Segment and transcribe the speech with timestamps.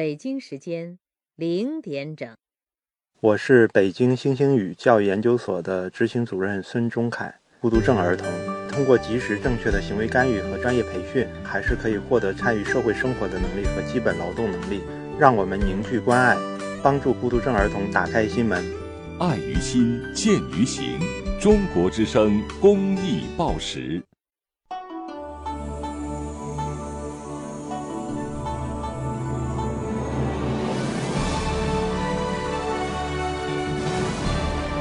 [0.00, 0.98] 北京时间
[1.36, 2.34] 零点整。
[3.20, 7.38] 我是北京星星语教育研究所的执行主任孙忠凯。
[7.60, 8.26] 孤独症儿童
[8.66, 14.80] 通过及时正确的行为干预和专业培训，还是可以获得参与社会生活的能力和基本劳动能力。
[15.18, 16.34] 让我们凝聚关爱，
[16.82, 18.64] 帮助孤独症儿童打开心门。
[19.18, 20.98] 爱于心，见于行。
[21.38, 24.02] 中国之声公益报时。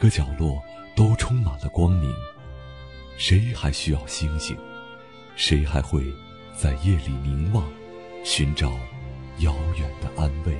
[0.00, 0.62] 每个角落
[0.94, 2.08] 都充满了光明，
[3.16, 4.56] 谁还需要星星？
[5.34, 6.04] 谁还会
[6.56, 7.68] 在夜里凝望，
[8.22, 8.70] 寻找
[9.40, 10.56] 遥远的安慰？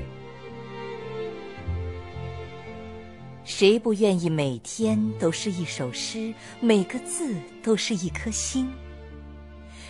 [3.45, 7.33] 谁不愿意每天都是一首诗，每个字
[7.63, 8.69] 都是一颗心？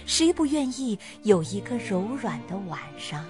[0.04, 3.24] 谁不愿意有一个柔软的晚上，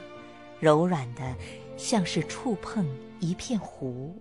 [0.59, 1.33] 柔软的
[1.77, 2.85] 像是触碰？
[3.21, 4.21] 一片湖，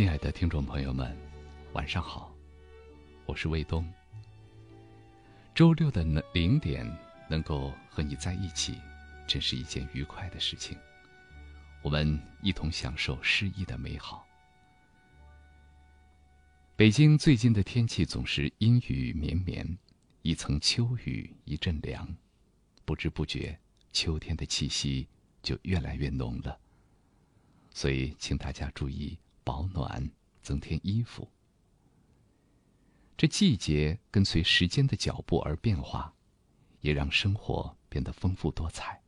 [0.00, 1.14] 亲爱的听众朋友们，
[1.74, 2.34] 晚上好，
[3.26, 3.86] 我是卫东。
[5.54, 6.02] 周六的
[6.32, 6.90] 零点
[7.28, 8.78] 能够和你在一起，
[9.26, 10.74] 真是一件愉快的事情。
[11.82, 14.26] 我们一同享受诗意的美好。
[16.76, 19.78] 北京最近的天气总是阴雨绵绵，
[20.22, 22.08] 一层秋雨一阵凉，
[22.86, 23.60] 不知不觉
[23.92, 25.06] 秋天的气息
[25.42, 26.58] 就越来越浓了。
[27.74, 29.18] 所以，请大家注意。
[29.50, 30.08] 保暖，
[30.42, 31.28] 增添衣服。
[33.16, 36.14] 这季节跟随时间的脚步而变化，
[36.82, 39.02] 也让生活变得丰富多彩。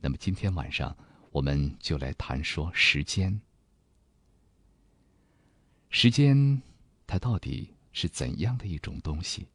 [0.00, 0.96] 那么今天晚上，
[1.30, 3.38] 我们就来谈说时间。
[5.90, 6.62] 时间，
[7.06, 9.46] 它到底是怎样的一种东西？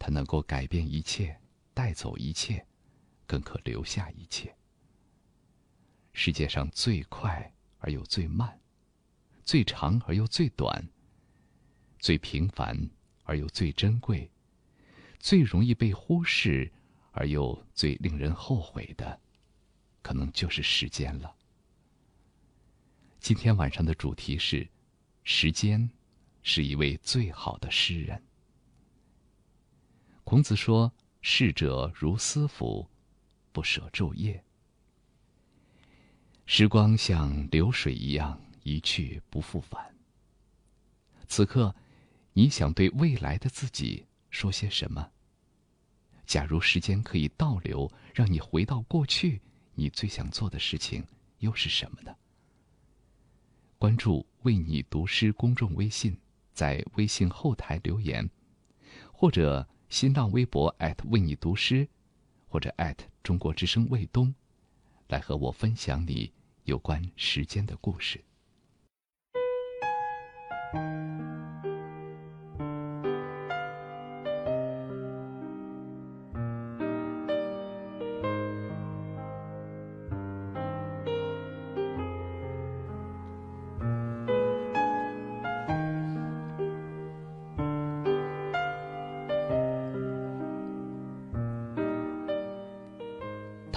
[0.00, 1.40] 它能够改变一切，
[1.72, 2.66] 带走一切，
[3.24, 4.52] 更可留下一切。
[6.12, 8.60] 世界上最快而又最慢。
[9.44, 10.88] 最长而又最短，
[11.98, 12.88] 最平凡
[13.24, 14.30] 而又最珍贵，
[15.18, 16.72] 最容易被忽视
[17.12, 19.20] 而又最令人后悔的，
[20.02, 21.34] 可能就是时间了。
[23.20, 24.68] 今天晚上的主题是：
[25.24, 25.88] 时间
[26.42, 28.22] 是一位最好的诗人。
[30.24, 32.88] 孔子说：“逝者如斯夫，
[33.52, 34.42] 不舍昼夜。”
[36.46, 38.38] 时光像流水一样。
[38.64, 39.94] 一去不复返。
[41.28, 41.74] 此刻，
[42.32, 45.12] 你想对未来的自己说些什么？
[46.26, 49.40] 假如时间可以倒流，让你回到过去，
[49.74, 51.06] 你最想做的事情
[51.38, 52.16] 又是什么呢？
[53.78, 56.18] 关注“为你读诗”公众微信，
[56.52, 58.28] 在微信后台留言，
[59.12, 60.74] 或者新浪微博
[61.10, 61.86] 为你读诗，
[62.48, 62.74] 或者
[63.22, 64.34] 中国之声卫东，
[65.08, 66.32] 来和我分享你
[66.64, 68.24] 有关时间的故事。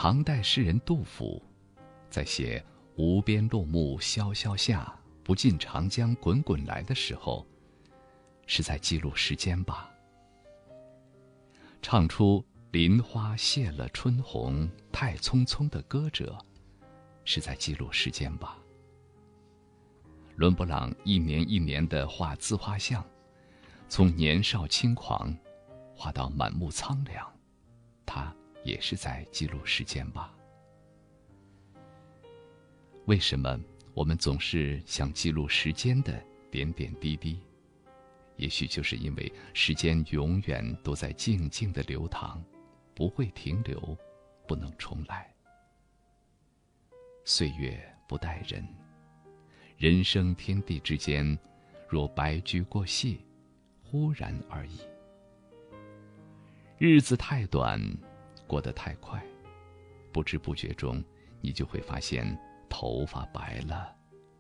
[0.10, 1.44] 唐代诗人杜甫，
[2.10, 2.64] 在写
[2.96, 7.46] “无边落木萧萧下，不尽长江滚滚来”的时候，
[8.46, 9.92] 是在记录时间吧？
[11.82, 16.38] 唱出“林花谢了春红，太匆匆”的歌者，
[17.26, 18.58] 是在记录时间吧？
[20.38, 23.06] 伦勃朗一年一年的画自画像，
[23.90, 25.38] 从年少轻狂，
[25.94, 27.30] 画到满目苍凉，
[28.06, 28.34] 他。
[28.68, 30.36] 也是在记录时间吧？
[33.06, 33.58] 为什么
[33.94, 36.22] 我们总是想记录时间的
[36.52, 37.40] 点点滴滴？
[38.36, 42.44] 也许就是因为时间永远都在静静的流淌，
[42.94, 43.98] 不会停留，
[44.46, 45.34] 不能重来。
[47.24, 48.68] 岁月不待人，
[49.78, 51.40] 人生天地之间，
[51.88, 53.22] 若白驹过隙，
[53.82, 54.82] 忽然而已。
[56.78, 57.82] 日子太短。
[58.48, 59.22] 过得太快，
[60.14, 61.04] 不知不觉中，
[61.42, 62.26] 你就会发现
[62.70, 63.94] 头发白了，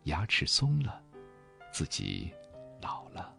[0.04, 1.02] 牙齿松了，
[1.72, 2.32] 自己
[2.82, 3.34] 老了。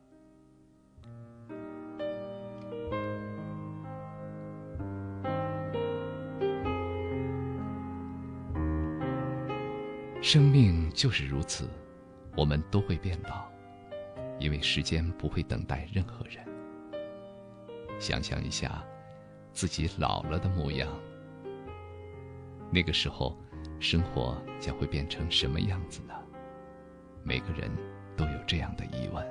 [10.21, 11.67] 生命就是如此，
[12.37, 13.49] 我们都会变老，
[14.39, 16.47] 因为时间不会等待任何人。
[17.99, 18.85] 想象一下。
[19.59, 20.89] 自己老了的模样，
[22.71, 23.37] 那个时候，
[23.81, 26.15] 生活将会变成什么样子呢？
[27.25, 27.69] 每个人
[28.17, 29.27] 都有这样的疑问。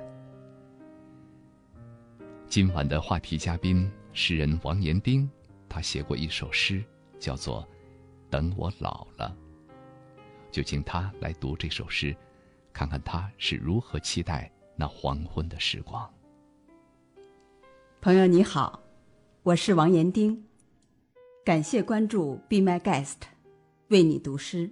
[2.46, 5.26] 今晚的话题嘉宾，诗人王延丁，
[5.66, 6.84] 他写过一首诗，
[7.18, 7.62] 叫做
[8.28, 9.34] 《等我老了》。
[10.52, 12.14] 就请他来读这首诗，
[12.70, 16.06] 看看他是如何期待那黄昏的时光。
[18.02, 18.82] 朋友你好。
[19.44, 20.44] 我是王延丁，
[21.44, 23.12] 感谢关注《Be My Guest》，
[23.86, 24.68] 为你读诗。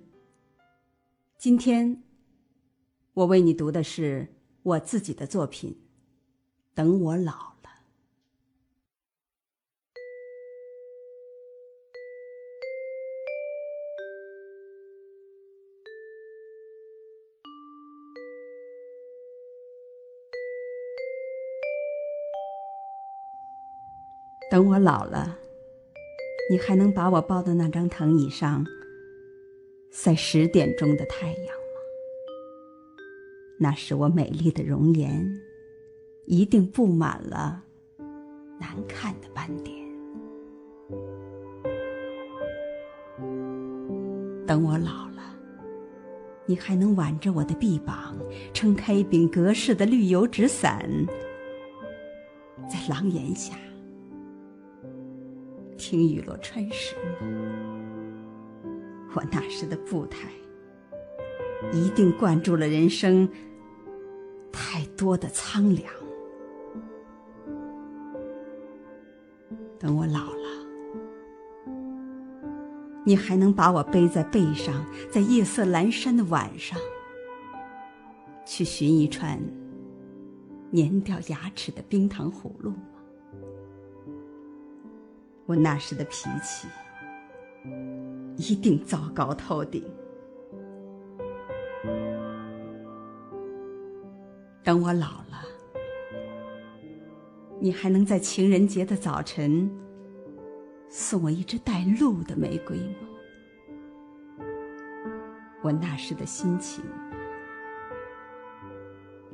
[1.39, 2.03] 今天，
[3.15, 4.35] 我为你读的是
[4.65, 5.71] 我自己的作品
[6.75, 7.33] 《等我老》。
[24.57, 25.39] 等我老了，
[26.51, 28.65] 你还能把我抱到那张藤椅上，
[29.91, 31.81] 晒十点钟的太阳吗？
[33.59, 35.43] 那时我美丽的容颜，
[36.25, 37.63] 一定布满了
[38.59, 39.77] 难看的斑点。
[44.47, 45.37] 等我老了，
[46.47, 48.17] 你还能挽着我的臂膀，
[48.55, 50.89] 撑开一柄格式的绿油纸伞，
[52.71, 53.55] 在廊檐下。
[55.89, 57.29] 听雨落穿石吗？
[59.15, 60.29] 我那时的步态，
[61.73, 63.29] 一定灌注了人生
[64.51, 65.85] 太多的苍凉。
[69.79, 70.67] 等我老了，
[73.05, 76.77] 你还能把我背在背上，在夜色阑珊的晚上，
[78.45, 79.41] 去寻一串
[80.73, 82.73] 粘掉牙齿的冰糖葫芦？
[85.47, 86.69] 我那时的脾气
[88.37, 89.83] 一定糟糕透顶。
[94.63, 95.45] 等我老了，
[97.61, 99.71] 你还能在情人节的早晨
[100.89, 103.09] 送我一只带露的玫瑰吗？
[105.63, 106.85] 我那时的心情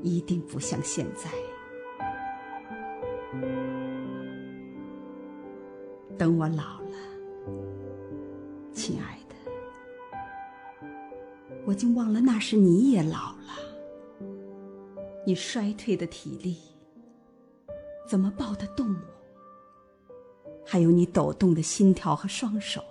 [0.03, 1.31] 一定不像现在。
[6.23, 6.97] 等我老了，
[8.73, 9.35] 亲爱的，
[11.67, 13.59] 我竟忘了那时你也老了。
[15.27, 16.59] 你衰退的体力
[18.07, 19.01] 怎么抱得动我？
[20.65, 22.85] 还有你抖动的心跳和双手，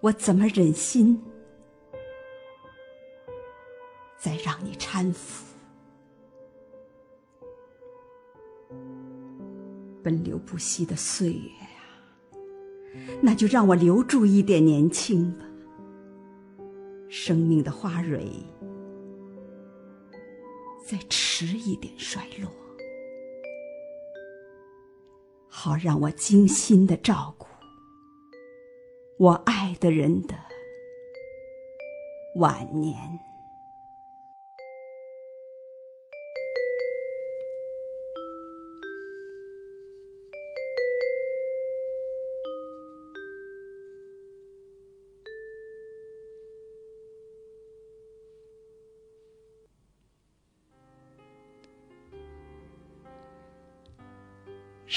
[0.00, 1.22] 我怎么忍心
[4.18, 5.46] 再让你搀扶。
[10.02, 11.50] 奔流不息的岁月，
[13.20, 15.44] 那就让我留住一点年轻吧。
[17.08, 18.26] 生命的花蕊，
[20.84, 22.50] 再迟一点衰落，
[25.48, 27.46] 好让我精心的照顾
[29.18, 30.34] 我爱的人的
[32.36, 32.96] 晚年。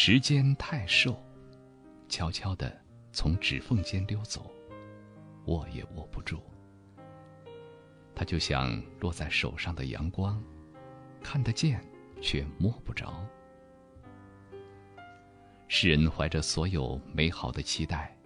[0.01, 1.21] 时间太瘦，
[2.07, 2.73] 悄悄地
[3.11, 4.49] 从指缝间溜走，
[5.47, 6.41] 握也握不住。
[8.15, 10.41] 它就像落在手上的阳光，
[11.21, 11.85] 看得见，
[12.21, 13.27] 却摸不着。
[15.67, 18.17] 诗人怀着所有美好的期待，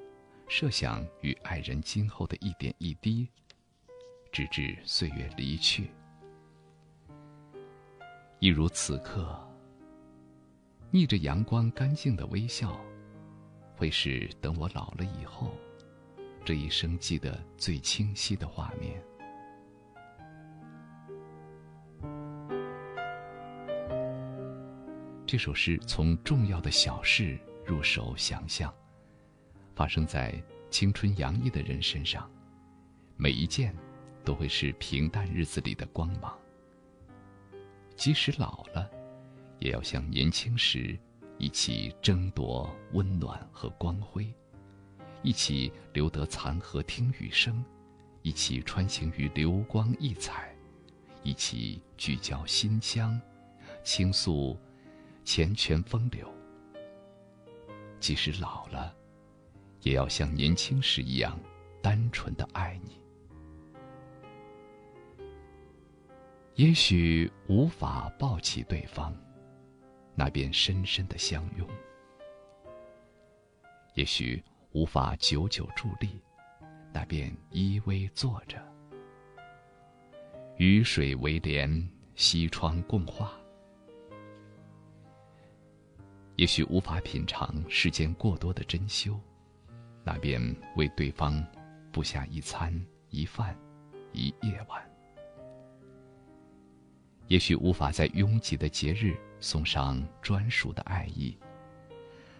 [0.48, 3.28] 设想与爱人今后的一点一滴，
[4.32, 5.90] 直至岁月离去，
[8.38, 9.50] 一如此刻。
[10.96, 12.80] 逆着阳光，干净的微笑，
[13.76, 15.52] 会是等我老了以后，
[16.46, 19.02] 这一生记得最清晰的画面。
[25.26, 28.72] 这首诗从重要的小事入手想象，
[29.74, 32.30] 发生在青春洋溢的人身上，
[33.18, 33.76] 每一件
[34.24, 36.38] 都会是平淡日子里的光芒。
[37.96, 39.03] 即使老了。
[39.64, 41.00] 也要像年轻时，
[41.38, 44.30] 一起争夺温暖和光辉，
[45.22, 47.64] 一起留得残荷听雨声，
[48.24, 50.54] 一起穿行于流光溢彩，
[51.24, 53.18] 一起聚焦心香，
[53.86, 54.60] 倾诉
[55.24, 56.30] 缱绻风流。
[58.02, 58.94] 即使老了，
[59.84, 61.40] 也要像年轻时一样
[61.82, 63.02] 单纯的爱你。
[66.56, 69.16] 也许无法抱起对方。
[70.16, 71.68] 那便深深的相拥，
[73.96, 76.22] 也许无法久久伫立，
[76.94, 78.62] 那便依偎坐着。
[80.58, 83.34] 雨水为帘，西窗共话。
[86.36, 89.20] 也许无法品尝世间过多的珍馐，
[90.04, 90.40] 那便
[90.76, 91.44] 为对方
[91.92, 92.72] 布下一餐
[93.10, 93.58] 一饭
[94.12, 94.88] 一夜晚。
[97.28, 99.18] 也许无法在拥挤的节日。
[99.44, 101.38] 送上专属的爱意，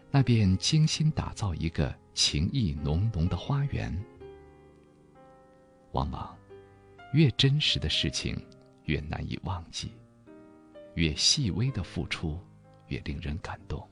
[0.10, 3.94] 那便精心打造一个情意浓浓的花园。
[5.92, 6.34] 往往，
[7.12, 8.42] 越真实的事情，
[8.86, 9.90] 越难以忘记；
[10.96, 12.40] 越细微的付出，
[12.88, 13.86] 越令人感动。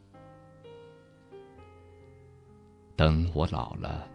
[2.95, 4.07] 等我老了，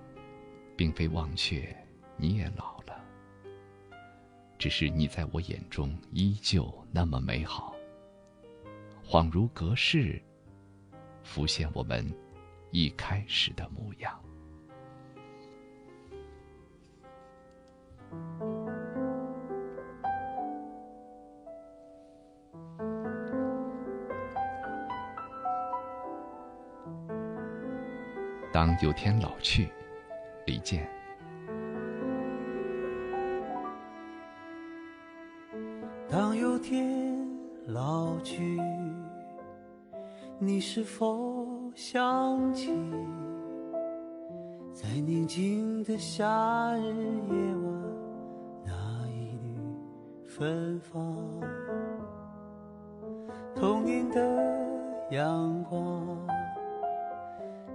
[0.74, 1.76] 并非忘却
[2.16, 2.98] 你也老了，
[4.56, 7.75] 只是你在我眼中依旧那么美好。
[9.08, 10.20] 恍如隔世，
[11.22, 12.04] 浮现我们
[12.72, 14.20] 一开始的模样。
[28.52, 29.68] 当有天老去，
[30.46, 30.90] 李健。
[36.10, 37.16] 当有天
[37.68, 38.58] 老去。
[40.38, 42.70] 你是否想起，
[44.70, 47.82] 在宁静的夏日夜晚，
[48.66, 51.16] 那一缕芬芳？
[53.54, 56.06] 童年的阳光，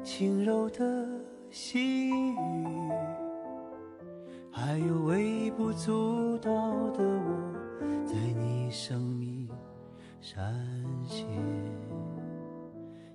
[0.04, 1.08] 轻柔的
[1.50, 2.36] 细雨，
[4.52, 6.52] 还有微不足道
[6.92, 9.50] 的我，在你生命
[10.22, 10.56] 闪
[11.08, 11.26] 现。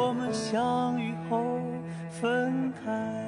[0.00, 1.60] 我们相遇后
[2.08, 3.27] 分开。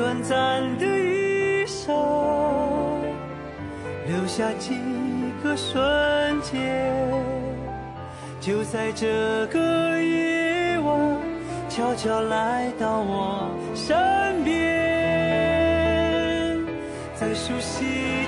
[0.00, 1.94] 短暂的一生，
[4.08, 4.72] 留下几
[5.44, 6.90] 个瞬间，
[8.40, 11.20] 就在这个夜晚，
[11.68, 14.56] 悄悄来到我身边，
[17.14, 18.19] 在熟悉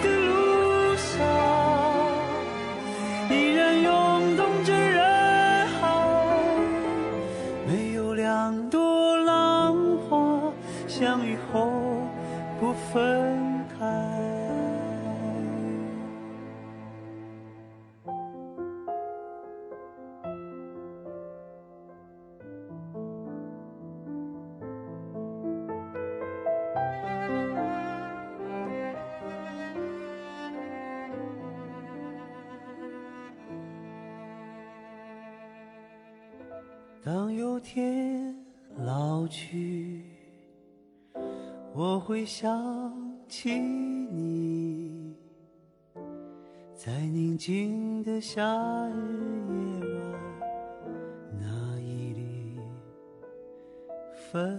[42.23, 45.13] 会想起你，
[46.73, 48.41] 在宁静的夏
[48.91, 50.21] 日夜晚，
[51.41, 52.61] 那一缕
[54.30, 54.56] 芬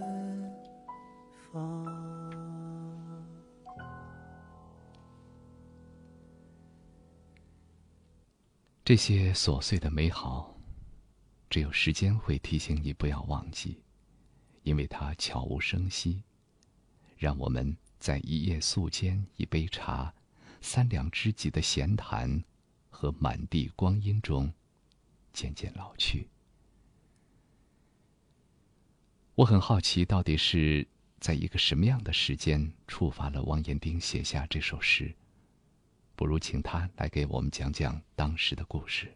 [1.50, 1.86] 芳。
[8.84, 10.54] 这些琐碎的美好，
[11.48, 13.82] 只有时间会提醒你不要忘记，
[14.64, 16.22] 因为它悄无声息，
[17.24, 20.12] 让我们在一夜宿间、一杯茶、
[20.60, 22.44] 三两知己的闲谈
[22.90, 24.52] 和满地光阴中，
[25.32, 26.28] 渐渐老去。
[29.36, 30.86] 我很好奇，到底是
[31.18, 35.14] 在一个什么样的时间触发了汪延丁写下这首诗？
[36.14, 39.10] 不如请他来给我们讲讲当时的故事。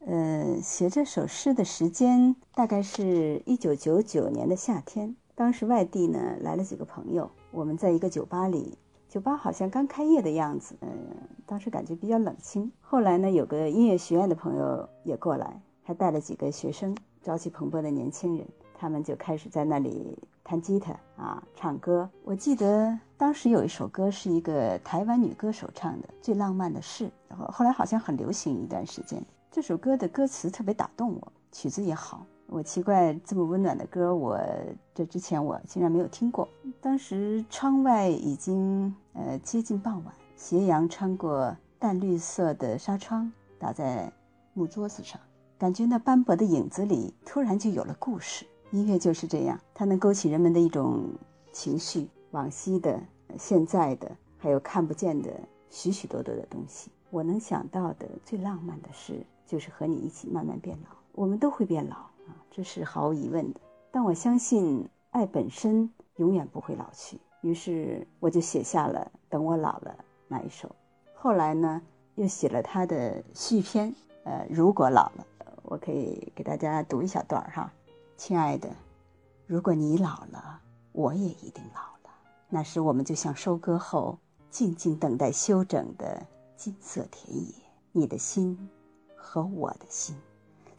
[0.00, 5.14] 呃，写这首诗的时间大概是一九九九年的夏天。
[5.40, 8.76] 当时外地呢来了几个朋友，我们在一个酒吧里，
[9.08, 10.90] 酒吧好像刚开业的样子，嗯、
[11.46, 12.70] 当时感觉比较冷清。
[12.82, 22.06] 后来呢，有个音乐学院的朋友也过来，还带了几个学生，朝气蓬勃的年轻人，他们就开始在那里弹吉他啊，唱歌。
[22.22, 29.24] 我记得当时有一首歌是一个台湾女歌手唱的《最浪漫的事》，然后后来好像很流行一段时间。
[29.50, 32.26] 这首歌的歌词特别打动我，曲子也好。
[32.52, 34.36] 我奇怪，这么温暖的歌，我
[34.92, 36.48] 这之前我竟然没有听过。
[36.80, 44.12] 当时窗外已经呃接近傍晚，斜阳穿过淡绿色的纱窗，打在
[44.52, 45.20] 木桌子上，
[45.56, 48.44] 感觉那斑驳的影子里突然就有了故事。
[48.72, 51.04] 音乐就是这样，它能勾起人们的一种
[51.52, 53.00] 情绪，往昔的、
[53.38, 55.30] 现在的，还有看不见的
[55.70, 56.90] 许许多多的东西。
[57.10, 60.96] 我能想到的最浪漫的事，就是和你一起慢慢变老。
[61.12, 61.96] 我们都会变老
[62.50, 63.60] 这是毫无疑问的。
[63.90, 67.20] 但我相信爱本身永远不会老去。
[67.42, 69.96] 于是我就写下了《等我老了》
[70.28, 70.74] 那一首。
[71.14, 71.80] 后来呢，
[72.14, 75.26] 又写了他的续篇，呃，如果老了，
[75.62, 77.72] 我可以给大家读一小段哈。
[78.16, 78.68] 亲爱的，
[79.46, 80.60] 如果你老了，
[80.92, 82.14] 我也一定老了。
[82.48, 84.18] 那时我们就像收割后
[84.50, 87.54] 静静等待休整的金色田野，
[87.92, 88.68] 你的心
[89.16, 90.14] 和我的心，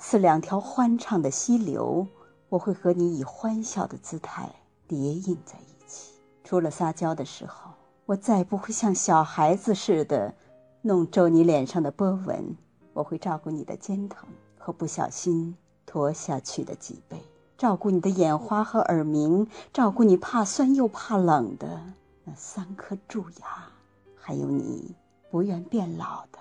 [0.04, 2.08] 似两条欢畅的溪流。
[2.50, 4.50] 我会和你以欢笑的姿态
[4.88, 6.16] 叠印在一起。
[6.44, 7.72] 除了撒娇的时候，
[8.06, 10.34] 我再不会像小孩子似的
[10.82, 12.58] 弄皱你脸上的波纹。
[12.94, 17.24] 我会照顾你的肩疼和不小心驼下去的脊背，
[17.58, 21.82] 照顾你的眼花和耳鸣，照顾你怕酸又怕冷的
[22.26, 23.70] 那三颗蛀牙，
[24.16, 24.94] 还有你
[25.30, 26.40] 不愿变老的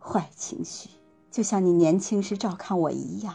[0.00, 0.90] 坏情绪，
[1.34, 3.34] 就像你年轻时照看我一样。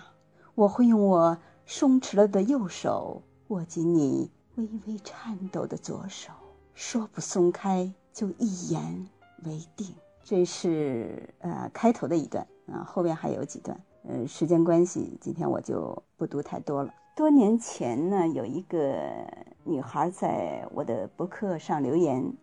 [0.56, 6.32] 我会用我松弛了的右手握紧你微微颤抖的左手，
[6.74, 9.06] 说不松开就一言
[9.44, 9.94] 为定。
[10.24, 13.78] 这是呃开头的一段啊，后边还有几段。
[14.08, 16.94] 呃，时间关系，今天我就不读太多了。
[17.18, 19.28] 多年前呢，有一个
[19.66, 22.34] 女孩在我的博客上留言，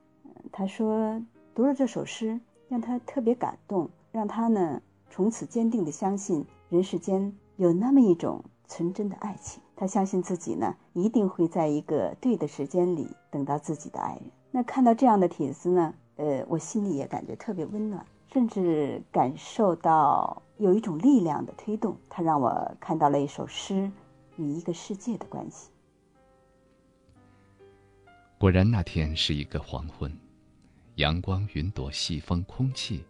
[0.52, 1.18] 她说
[1.54, 2.38] 读了这首诗，
[2.68, 7.34] 让她特别感动，让她呢从此坚定的相信人世间。
[7.56, 14.24] 有那么一种纯真的爱情，他相信自己呢，一定会在一个对的时间里等到自己的爱人。
[14.50, 21.96] 那看到这样的帖子呢，呃，我心里也感觉特别温暖，甚至感受到有一种力量的推动。
[22.10, 23.90] 它让我看到了一首诗
[24.36, 25.70] 与一个世界的关系。
[28.36, 30.14] 果然，那天是一个黄昏，
[30.96, 33.02] 阳光、云朵、细风、空气，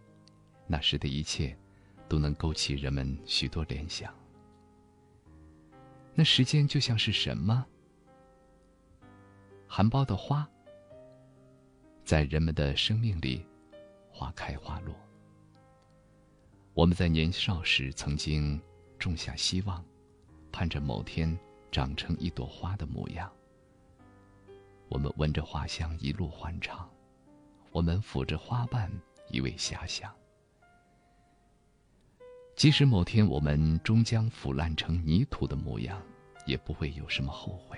[0.67, 1.53] 那时的一切，
[2.07, 4.13] 都能勾起人们许多联想。
[6.13, 7.65] 那时间就像是什么？
[9.67, 10.47] 含苞的花，
[12.03, 13.45] 在人们的生命里，
[14.09, 14.95] 花开花落。
[16.73, 18.59] 我们在年少时曾经
[18.97, 19.83] 种下希望，
[20.51, 21.37] 盼着某天
[21.71, 23.31] 长成一朵花的模样。
[24.87, 26.89] 我们闻着花香一路欢畅，
[27.71, 28.91] 我们抚着花瓣
[29.29, 30.11] 一味遐想。
[32.57, 36.01] 即使某天我们终将腐烂成泥土的模样，
[36.47, 37.77] 也不会有什么后悔。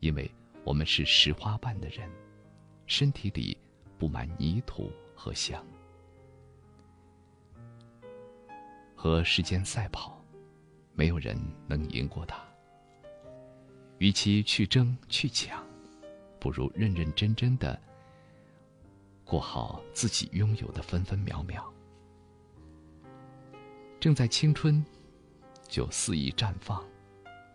[0.00, 0.28] 因为
[0.64, 2.10] 我们是拾花瓣的人，
[2.88, 3.56] 身体里
[3.96, 5.64] 布满泥土和香。
[8.96, 10.20] 和时间赛跑，
[10.92, 12.42] 没有人能赢过他。
[13.98, 15.64] 与其去争去抢，
[16.40, 17.80] 不如认认真真的
[19.24, 21.72] 过好自己拥有的分分秒秒。
[24.06, 24.86] 正在青春，
[25.66, 26.80] 就肆意绽放；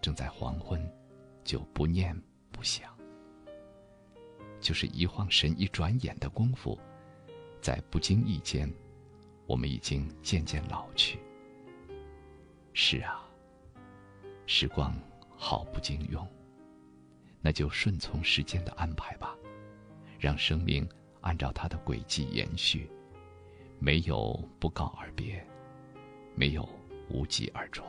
[0.02, 0.86] 正在黄昏，
[1.46, 2.14] 就不念
[2.52, 2.94] 不想。
[4.60, 6.78] 就是一晃神、一转眼的功夫，
[7.62, 8.70] 在不经意间，
[9.48, 11.20] 我们已经渐渐老去。
[12.74, 13.26] 是啊，
[14.46, 14.94] 时光
[15.38, 16.28] 好不经用，
[17.40, 19.38] 那就顺从时间的安排吧，
[20.20, 20.86] 让生命
[21.22, 22.92] 按照它的轨迹延续，
[23.80, 25.42] 没有不告而别。
[26.36, 26.68] 没有
[27.10, 27.86] 无疾而终。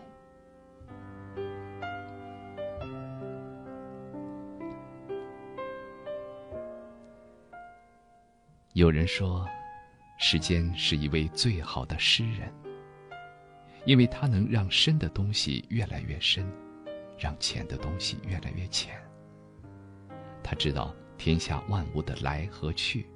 [8.75, 9.47] 有人说，
[10.19, 12.51] 时间是一位最好的诗人，
[13.85, 16.51] 因为它能让深的东西越来越深，
[17.19, 18.99] 让浅的东西越来越浅。
[20.43, 23.07] 他知道天下万物的来和去，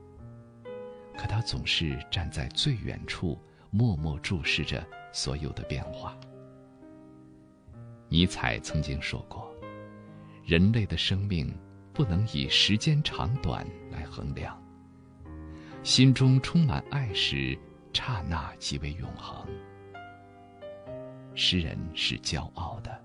[1.17, 3.39] 可他总是站在最远处，
[3.71, 4.87] 默默注视着。
[5.17, 6.15] 所有的变化。
[8.07, 9.51] 尼采曾经说过
[10.45, 11.51] ：“人类的生命
[11.95, 14.63] 不能以时间长短来衡量。
[15.83, 17.59] 心中充满爱时，
[17.95, 19.49] 刹那即为永恒。”
[21.35, 23.03] 诗人是骄傲的，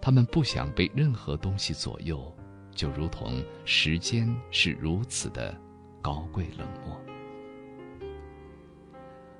[0.00, 2.36] 他们不想被任何东西左右，
[2.72, 5.56] 就如同时间是如此的
[6.02, 7.00] 高贵冷漠。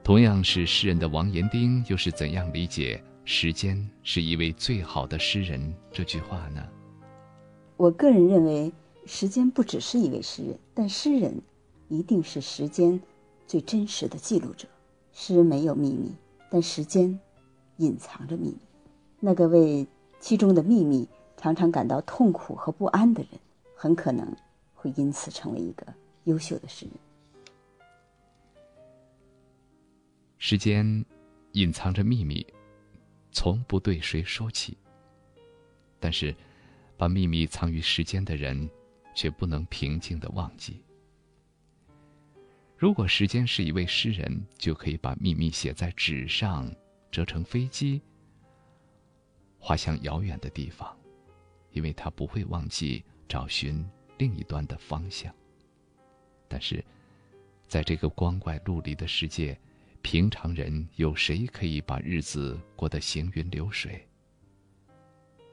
[0.06, 6.64] 同样是诗人的王延丁，又是怎样理解“时间是一位最好的诗人”这句话呢？
[7.76, 8.72] 我个人认为，
[9.04, 11.42] 时间不只是一位诗人，但诗人
[11.88, 13.00] 一定是时间
[13.48, 14.68] 最真实的记录者。
[15.12, 16.14] 诗人没有秘密，
[16.50, 17.18] 但时间
[17.78, 18.58] 隐藏着秘密。
[19.18, 19.84] 那个为
[20.20, 23.40] 其中的秘密常常感到痛苦和不安的人，
[23.74, 24.36] 很可能
[24.72, 25.84] 会因此成为一个
[26.26, 26.94] 优秀的诗人。
[30.38, 31.04] 时间
[31.52, 32.46] 隐藏着秘密，
[33.32, 34.76] 从不对谁说起。
[35.98, 36.34] 但是，
[36.96, 38.68] 把秘密藏于时间的人，
[39.14, 40.82] 却不能平静的忘记。
[42.76, 46.70] 如果时间是一位诗人，就可以把秘密写在纸上，
[47.10, 48.02] 折成飞机，
[49.58, 50.94] 滑向遥远的地方，
[51.70, 53.82] 因为他不会忘记找寻
[54.18, 55.34] 另一端的方向。
[56.46, 56.84] 但是，
[57.66, 59.58] 在这个光怪陆离的世界。
[60.08, 64.08] 平常人有谁可以把日子过得行云流水？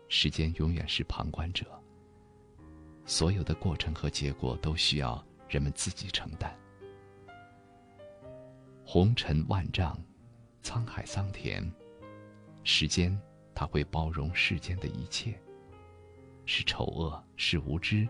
[0.10, 1.66] 时间永远是旁观者，
[3.04, 6.56] 所有的过程和结果都需要人们自己承担。
[8.86, 10.00] 红尘万丈，
[10.62, 11.68] 沧海桑田，
[12.64, 13.20] 时间
[13.56, 15.34] 它会包容世间的一切，
[16.46, 18.08] 是丑恶，是无知，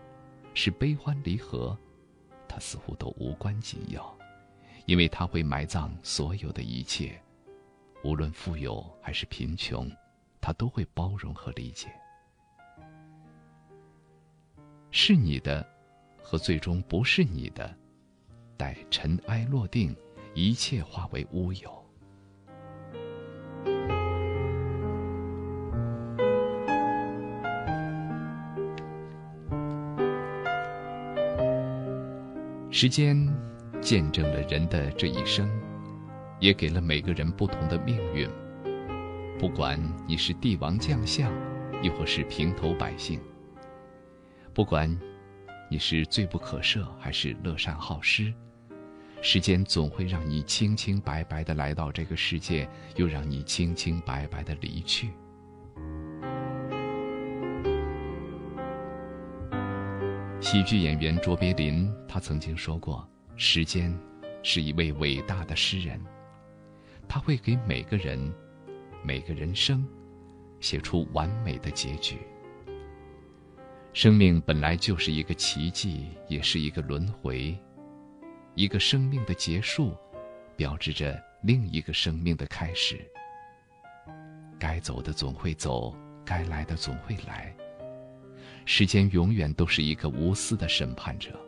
[0.52, 1.74] 是悲欢离合，
[2.46, 4.14] 它似乎都无关紧要，
[4.86, 7.18] 因为他会埋葬所有的一切，
[8.02, 9.90] 无论富有还是贫穷，
[10.40, 11.88] 他都会包容和理解。
[14.90, 15.66] 是你的，
[16.22, 17.74] 和最终不是你的，
[18.56, 19.96] 待尘埃落定，
[20.34, 21.84] 一切化为乌有。
[32.70, 33.16] 时间
[33.84, 35.46] 见证了人的这一生，
[36.40, 38.26] 也给了每个人不同的命运。
[39.38, 41.30] 不管你是帝王将相，
[41.82, 43.20] 亦或是平头百姓；
[44.54, 44.90] 不管
[45.70, 48.32] 你是罪不可赦，还是乐善好施，
[49.20, 52.66] 时间总会让你清清白白的来到这个世界，
[52.96, 55.10] 又让你清清白白的离去。
[60.40, 63.92] 喜剧演员卓别林，他曾经说过：“时间
[64.42, 66.00] 是一位伟大的诗人，
[67.08, 68.32] 他会给每个人、
[69.02, 69.86] 每个人生
[70.60, 72.16] 写出完美的结局。
[73.92, 77.56] 生命本来就是一个奇迹，也是一个轮回。
[78.54, 79.96] 一个生命的结束，
[80.56, 83.04] 标志着另一个生命的开始。
[84.60, 85.92] 该走的总会走，
[86.24, 87.54] 该来的总会来。”
[88.64, 91.38] 时间永远都是一个无私的审判者。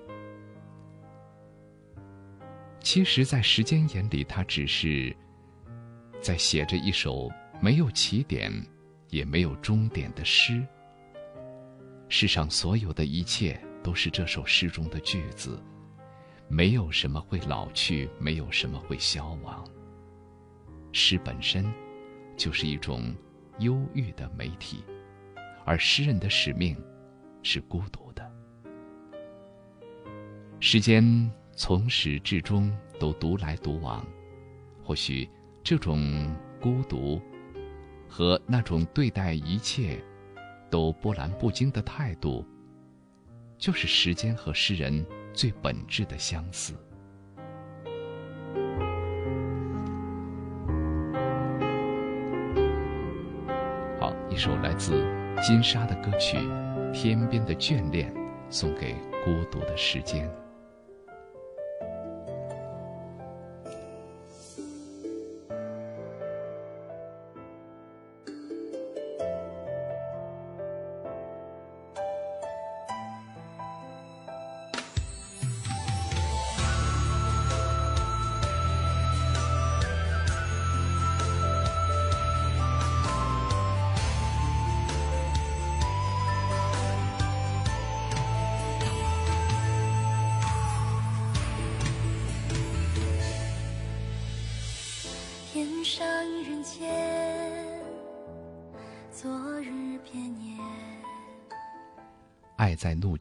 [2.86, 5.12] 其实，在时间眼里，他只是
[6.20, 7.28] 在写着一首
[7.60, 8.48] 没有起点，
[9.10, 10.64] 也没有终点的诗。
[12.08, 15.60] 世上所有的一切都是这首诗中的句子，
[16.46, 19.66] 没有什么会老去，没有什么会消亡。
[20.92, 21.66] 诗本身
[22.36, 23.12] 就是一种
[23.58, 24.84] 忧郁的媒体，
[25.64, 26.80] 而诗人的使命。
[27.42, 28.28] 是孤独的，
[30.60, 31.04] 时间
[31.58, 34.06] 从始至终都独来独往，
[34.84, 35.26] 或许
[35.64, 37.18] 这种孤独
[38.06, 39.98] 和那种对待一切
[40.70, 42.46] 都波澜不惊的态度，
[43.56, 46.74] 就是时间和诗人最本质的相似。
[53.98, 55.02] 好，一首来自
[55.40, 56.36] 金沙的歌曲。
[56.92, 58.14] 天边的眷恋，
[58.48, 60.30] 送给孤独的时间。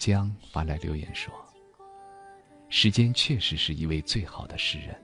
[0.05, 1.33] 江发来留言说
[2.69, 4.95] ：“时间确实是一位最好的诗人，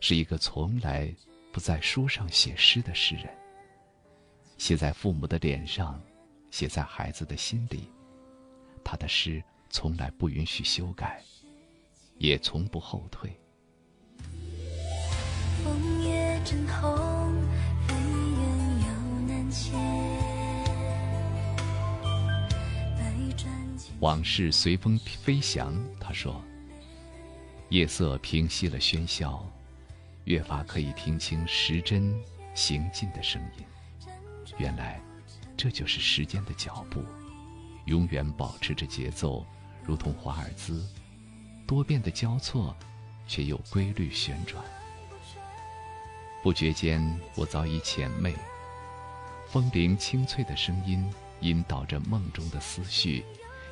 [0.00, 1.10] 是一个从来
[1.50, 3.26] 不在书上写诗的诗人。
[4.58, 5.98] 写在父母的脸上，
[6.50, 7.90] 写在孩子的心里。
[8.84, 11.24] 他的诗从来不允许修改，
[12.18, 13.34] 也从不后退。”
[15.64, 17.32] 枫叶正红，
[17.88, 20.19] 飞远又难见。
[24.00, 26.42] 往事随风飞翔，他说
[27.68, 29.46] ：“夜色平息了喧嚣，
[30.24, 32.18] 越发可以听清时针
[32.54, 33.64] 行进的声音。
[34.56, 34.98] 原来，
[35.54, 37.04] 这就是时间的脚步，
[37.84, 39.44] 永远保持着节奏，
[39.84, 40.82] 如同华尔兹，
[41.66, 42.74] 多变的交错，
[43.28, 44.64] 却又规律旋转。
[46.42, 48.34] 不觉间，我早已浅媚。
[49.46, 51.06] 风铃清脆的声音，
[51.40, 53.22] 引导着梦中的思绪。”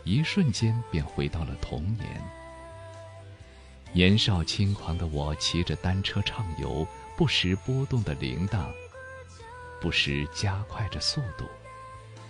[0.09, 2.09] 一瞬间便回到了童年。
[3.93, 8.71] 年少轻狂的我骑着单车畅游，不时拨动的铃铛，
[9.83, 11.45] 不时加快着速度，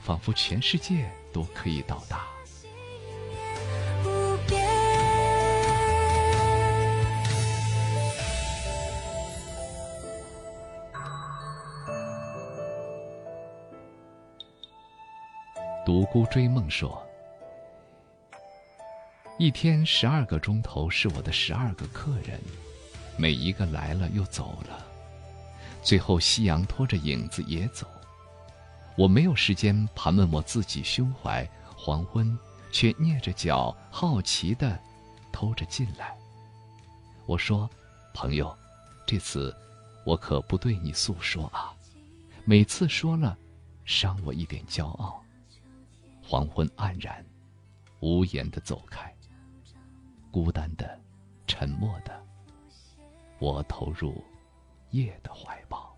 [0.02, 2.26] 仿佛全世界都可以到达。
[15.86, 17.07] 独孤追梦说。
[19.38, 22.40] 一天十二个钟头是我的十二个客人，
[23.16, 24.84] 每一个来了又走了，
[25.80, 27.86] 最后夕阳拖着影子也走。
[28.96, 32.36] 我没有时间盘问我自己胸怀，黄昏
[32.72, 34.76] 却蹑着脚好奇的
[35.30, 36.18] 偷着进来。
[37.24, 37.70] 我说
[38.12, 38.52] ：“朋友，
[39.06, 39.56] 这次
[40.04, 41.72] 我可不对你诉说啊，
[42.44, 43.38] 每次说了，
[43.84, 45.22] 伤我一点骄傲。”
[46.26, 47.24] 黄昏黯然，
[48.00, 49.14] 无言的走开。
[50.30, 50.98] 孤单的，
[51.46, 52.22] 沉默的，
[53.38, 54.22] 我投入
[54.90, 55.96] 夜的怀抱。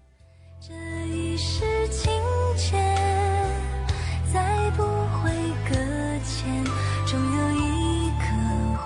[0.60, 0.72] 这
[1.08, 2.12] 一世情
[2.56, 2.76] 劫，
[4.32, 5.30] 再不会
[5.68, 5.74] 搁
[6.24, 6.64] 浅，
[7.06, 8.24] 终有一刻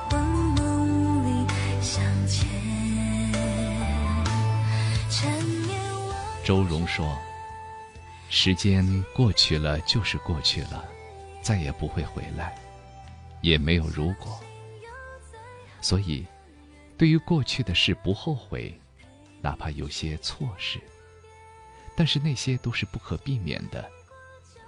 [0.09, 0.23] 魂
[0.57, 1.49] 梦里
[1.83, 2.49] 相见。
[6.45, 7.17] 周荣说
[8.29, 10.85] ：“时间过去了就是过去了，
[11.41, 12.55] 再也不会回来，
[13.41, 14.39] 也没有如果。
[15.85, 16.27] 所以，
[16.97, 18.73] 对于过去的事不后悔，
[19.43, 20.81] 哪怕有些错事，
[21.95, 23.87] 但是那些都是不可避免的。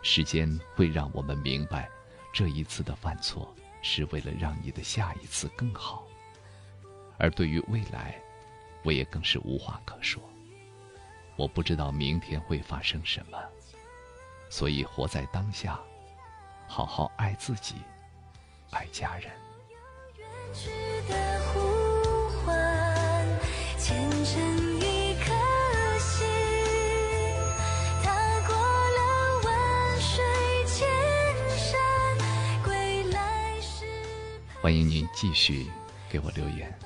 [0.03, 1.89] 时间会让我们明白，
[2.35, 3.51] 这一次的犯错
[3.81, 6.07] 是为了让你的下一次更好。
[7.17, 8.21] 而对于未来，
[8.83, 10.23] 我也更是无话可说。”
[11.35, 13.43] 我不知道明天会发生什么，
[14.51, 15.81] 所以活在当下，
[16.69, 17.77] 好好爱自己，
[18.71, 19.31] 爱家人。
[34.67, 35.67] 欢迎您继续
[36.11, 36.86] 给我留言。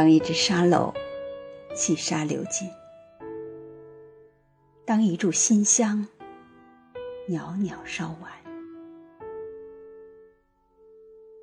[0.00, 0.94] 当一只沙漏，
[1.74, 2.70] 细沙流尽；
[4.86, 6.08] 当一炷馨香，
[7.28, 8.30] 袅袅烧完；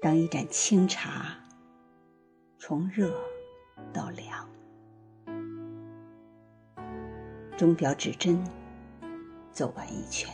[0.02, 1.38] 当一盏清茶，
[2.58, 3.14] 从热
[3.94, 4.50] 到凉。
[7.56, 8.44] 钟表指针，
[9.52, 10.32] 走完一圈；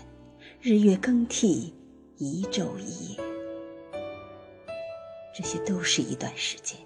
[0.62, 1.76] 日月更替，
[2.16, 3.20] 一昼一夜。
[5.36, 6.80] 这些都是一段时间。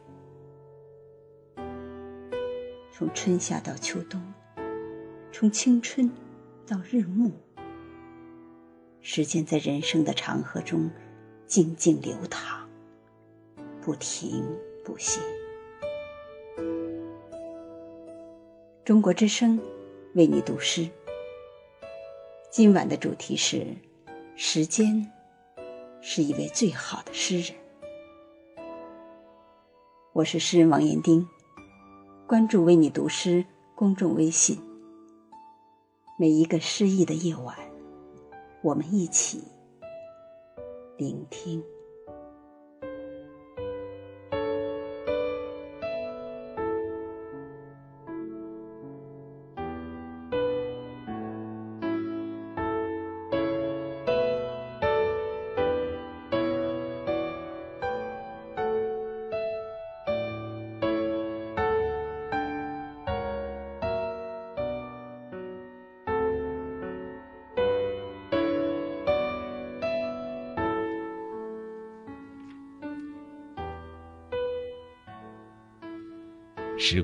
[2.98, 4.20] 从春夏到秋冬，
[5.32, 6.12] 从青春
[6.66, 7.32] 到日暮，
[9.02, 10.90] 时间在人生的长河中
[11.46, 12.68] 静静流淌，
[13.84, 14.44] 不停
[14.84, 15.22] 不歇。
[18.84, 19.62] 中国之声
[20.16, 20.90] 为你读诗，
[22.50, 23.64] 今晚的主题是：
[24.36, 25.08] 时间
[26.02, 27.56] 是一位最好的诗人。
[30.14, 31.30] 我是诗人王彦丁。
[32.28, 34.60] 关注“为你读诗”公众微信。
[36.20, 37.56] 每一个诗意的夜晚，
[38.62, 39.42] 我们一起
[40.98, 41.64] 聆听。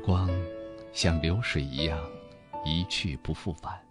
[0.06, 0.30] 光
[0.92, 1.98] 像流水一样
[2.66, 3.82] 一去不复返。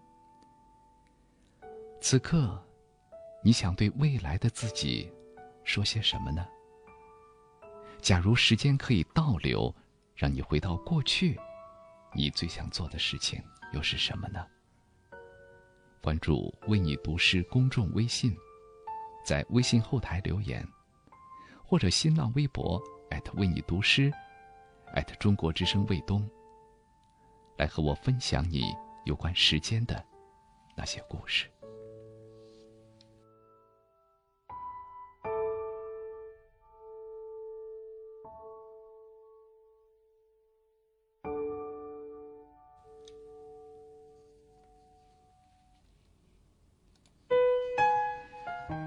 [2.03, 2.63] 此刻，
[3.43, 5.11] 你想对未来的自己
[5.65, 6.47] 说些什么呢？
[8.03, 9.75] 假如时间可以倒流，
[10.15, 11.41] 让你回到过去，
[12.13, 13.43] 你最想做的事情
[13.73, 14.47] 又是什么呢？
[16.03, 18.37] 关注“为你读诗”公众微信，
[19.25, 20.67] 在微信后台留言，
[21.65, 22.79] 或者新浪微博
[23.35, 24.13] 为你读诗。
[24.93, 26.29] 艾特中国之声卫东，
[27.57, 28.75] 来和我分享你
[29.07, 30.05] 有关时间的
[30.77, 31.49] 那些故事。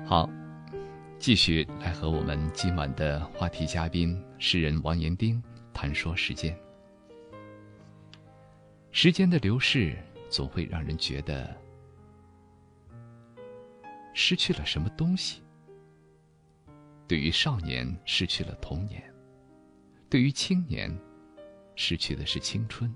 [0.05, 0.29] 好，
[1.17, 5.41] 继续来和我们今晚的话题嘉宾诗人王延丁
[5.75, 6.57] 谈说时间。
[8.91, 9.93] 时间的流逝
[10.29, 11.53] 总会让人觉得
[14.13, 15.43] 失去了什么东西。
[17.07, 19.01] 对于少年，失去了童年；
[20.09, 20.89] 对于青年，
[21.75, 22.89] 失去的是青春；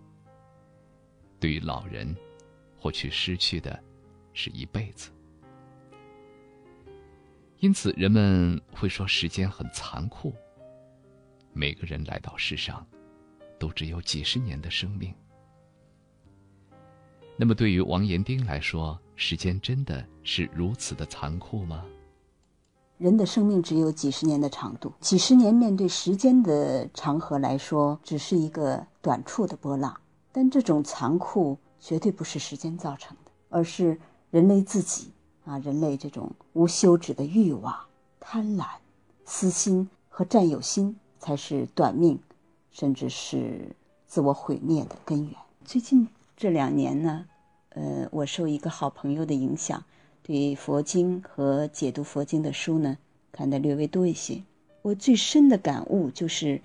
[1.37, 2.15] 对于老人，
[2.79, 3.77] 或许失去的
[4.33, 5.11] 是一辈子。
[7.57, 10.33] 因此，人们会说时间很残酷。
[11.53, 12.85] 每个人来到世上，
[13.57, 15.13] 都只有几十年的生命。
[17.35, 21.85] 那么，对于王延丁来说，时间真的是如此的残酷吗？
[22.97, 29.97] 人的生命只有几十年的长度，几十年面对时间的长河来说，只是一个短促的波浪。
[30.31, 33.99] 但这种残酷绝对不是时间造成的，而是
[34.31, 35.11] 人类自己。
[35.45, 37.73] 啊，人类这种无休止的欲望、
[38.19, 38.65] 贪婪、
[39.25, 42.19] 私心和占有心，才是短命，
[42.71, 43.75] 甚至是
[44.07, 45.35] 自我毁灭的根源。
[45.63, 47.25] 最近这两年呢，
[47.69, 49.83] 呃，我受一个好朋友的影响，
[50.23, 52.97] 对佛经和解读佛经的书呢，
[53.31, 54.41] 看得略微多一些。
[54.81, 56.61] 我最深的感悟就是，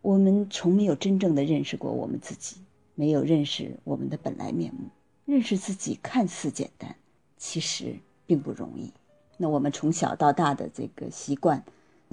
[0.00, 2.56] 我们从没有真正的认识过我们自己，
[2.94, 4.88] 没有认识我们的本来面目。
[5.24, 6.94] 认识自己看似简单。
[7.38, 7.96] 其实
[8.26, 8.90] 并不容易。
[9.36, 11.62] 那我们从小到大的这个习惯，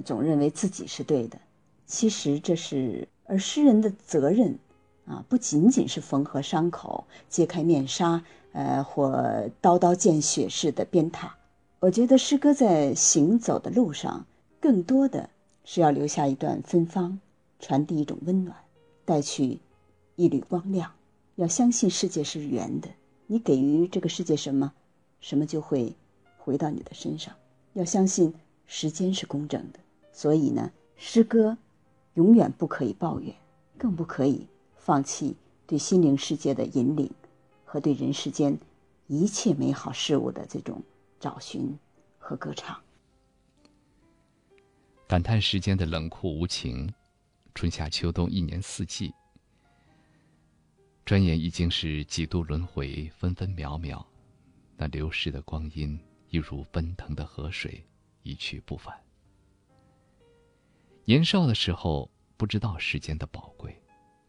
[0.04, 1.38] 总认为自己是对的。
[1.86, 4.58] 其实这是而诗人的责任
[5.06, 11.28] 啊，不仅仅是缝合伤口、揭开面纱，呃，或刀刀见血似的鞭挞。
[11.80, 14.26] 我觉得诗歌在行走的路上，
[14.60, 15.28] 更多的
[15.64, 17.20] 是要留下一段芬芳，
[17.60, 18.56] 传递一种温暖，
[19.04, 19.60] 带去
[20.16, 20.90] 一缕光亮。
[21.36, 22.88] 要相信世界是圆的，
[23.26, 24.72] 你给予这个世界什么？
[25.20, 25.94] 什么就会
[26.38, 27.34] 回到你的身上。
[27.74, 28.32] 要相信
[28.66, 29.78] 时间是公正的，
[30.14, 31.58] 所以呢，诗歌
[32.14, 33.34] 永远不可以抱怨，
[33.76, 34.46] 更不可以
[34.76, 35.36] 放弃
[35.66, 37.10] 对心灵世界的引领
[37.64, 38.56] 和对人世间
[39.08, 40.80] 一切美好事物的这种
[41.18, 41.76] 找寻
[42.16, 42.80] 和歌唱。
[45.08, 46.88] 感叹时间的冷酷无情，
[47.52, 49.12] 春夏秋冬一年四季，
[51.04, 54.06] 转眼已经是几度轮回，分分秒秒。
[54.76, 55.98] 那流逝的光阴，
[56.30, 57.84] 一如奔腾的河水，
[58.22, 59.03] 一去不返。
[61.06, 63.78] 年少的时候不知道时间的宝贵，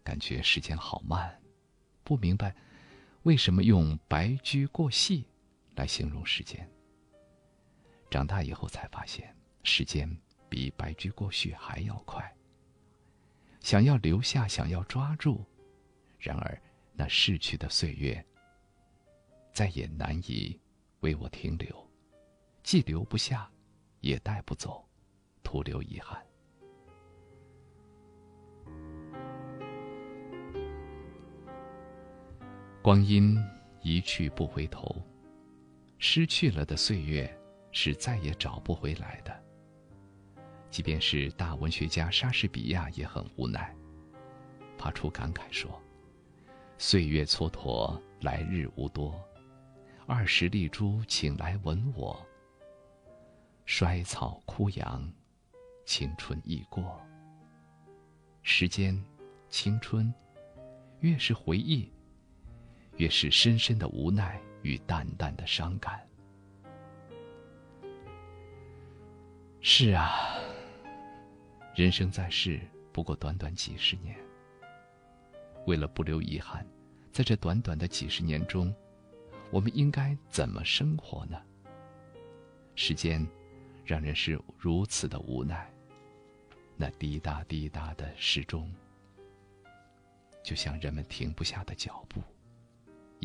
[0.03, 1.41] 感觉时间好慢，
[2.03, 2.53] 不明白
[3.23, 5.26] 为什么用“白驹过隙”
[5.76, 6.69] 来形容时间。
[8.11, 10.05] 长大以后才发现，时间
[10.49, 12.30] 比白驹过隙还要快。
[13.61, 15.45] 想要留下，想要抓住，
[16.19, 16.61] 然而
[16.93, 18.23] 那逝去的岁月。
[19.53, 20.59] 再也难以
[20.99, 21.89] 为我停留，
[22.63, 23.49] 既留不下，
[24.01, 24.86] 也带不走，
[25.41, 26.24] 徒留遗憾。
[32.86, 33.36] 光阴
[33.81, 34.95] 一去不回头，
[35.97, 37.27] 失去了的岁月
[37.71, 39.36] 是再也找不回来的。
[40.69, 43.75] 即便是大文学家莎士比亚也很无奈，
[44.77, 45.81] 发出感慨说
[46.77, 49.19] ：“岁月蹉跎，来日无多。”
[50.05, 52.23] 二十粒珠，请来吻我。
[53.65, 55.11] 衰草枯杨，
[55.88, 57.01] 青春已过。
[58.43, 59.03] 时间，
[59.49, 60.13] 青春，
[60.99, 61.91] 越是回忆，
[62.98, 66.00] 越是深深的无奈与淡淡的伤感。
[69.62, 70.38] 是啊，
[71.74, 72.60] 人生在世
[72.91, 74.16] 不过短短几十年。
[75.66, 76.66] 为了不留遗憾，
[77.12, 78.74] 在这短短的几十年中。
[79.52, 81.39] 我们应该怎么生活呢？
[82.76, 83.26] 时间
[83.86, 85.72] 让人是如此的无奈，
[86.76, 88.74] 那滴答滴答的时钟，
[90.43, 92.22] 就像人们停不下的脚步，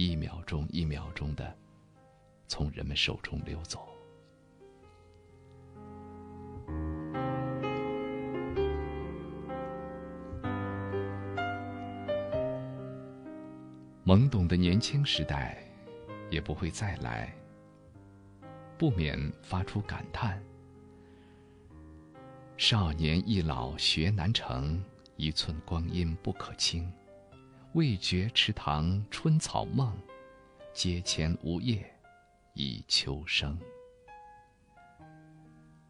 [0.02, 1.54] 一秒钟一秒钟的
[2.46, 3.86] 从人们手中溜走。
[14.06, 15.62] 懵懂的年轻时代。
[16.30, 17.34] 也不会再来，
[18.78, 20.40] 不免发出感叹：
[22.56, 24.80] 少年易老学难成，
[25.16, 26.88] 一寸光阴不可轻。
[27.74, 29.96] 未觉池塘春草梦，
[30.74, 31.88] 阶前梧叶
[32.54, 33.56] 已秋声。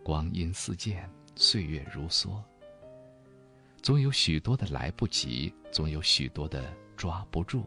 [0.03, 2.39] 光阴似箭，岁月如梭，
[3.81, 7.65] 总有许多的来不及，总有许多的抓不住。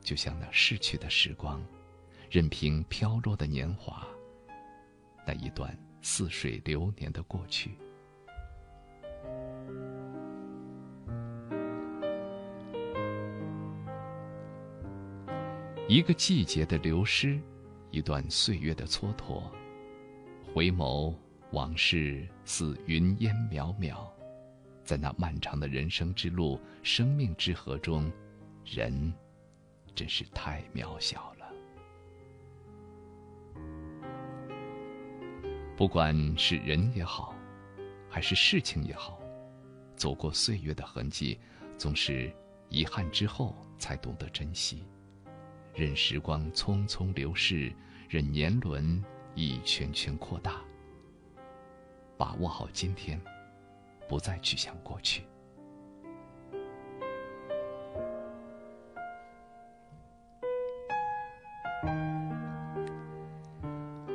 [0.00, 1.60] 就像那逝去的时光，
[2.30, 4.06] 任凭飘落的年华，
[5.26, 7.76] 那一段似水流年的过去。
[15.88, 17.40] 一个季节的流失，
[17.90, 19.42] 一段岁月的蹉跎。
[20.52, 21.14] 回眸，
[21.52, 24.06] 往事似云烟渺渺，
[24.84, 28.12] 在那漫长的人生之路、生命之河中，
[28.66, 29.10] 人
[29.94, 31.50] 真是太渺小了。
[35.74, 37.34] 不管是人也好，
[38.10, 39.18] 还是事情也好，
[39.96, 41.40] 走过岁月的痕迹，
[41.78, 42.30] 总是
[42.68, 44.84] 遗憾之后才懂得珍惜。
[45.78, 47.72] 任时光匆匆流逝，
[48.08, 49.00] 任年轮
[49.36, 50.60] 一圈圈扩大。
[52.16, 53.20] 把握好今天，
[54.08, 55.22] 不再去想过去。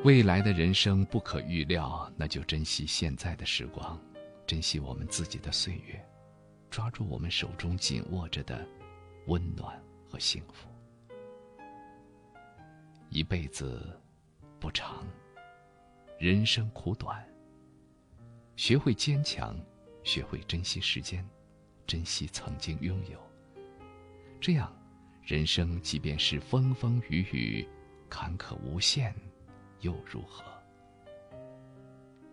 [0.04, 3.98] 未来的人生不可预料，那就珍惜现在的时光，
[4.46, 6.06] 珍惜我们自己的岁月，
[6.70, 8.68] 抓住我们手中紧握着的
[9.28, 10.73] 温暖和幸福。
[13.14, 13.96] 一辈子
[14.60, 15.06] 不长，
[16.18, 17.24] 人生苦短。
[18.56, 19.56] 学会坚强，
[20.04, 21.24] 学会珍惜时间，
[21.86, 23.20] 珍惜曾经拥有。
[24.42, 24.76] 这样，
[25.22, 27.68] 人生即便是风风雨雨、
[28.10, 29.14] 坎坷无限，
[29.82, 30.44] 又如何？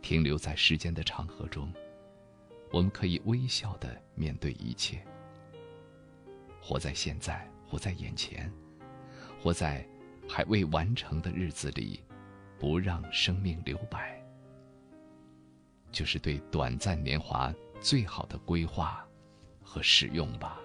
[0.01, 1.70] 停留在时间的长河中，
[2.72, 5.07] 我们可以微笑的面对一切，
[6.59, 8.51] 活在现在，活在眼前，
[9.43, 9.87] 活在。
[10.33, 12.01] 还未完成的日子里，
[12.57, 14.22] 不让生命留白，
[15.91, 19.05] 就是对短暂年华最好的规划
[19.61, 20.61] 和使用吧。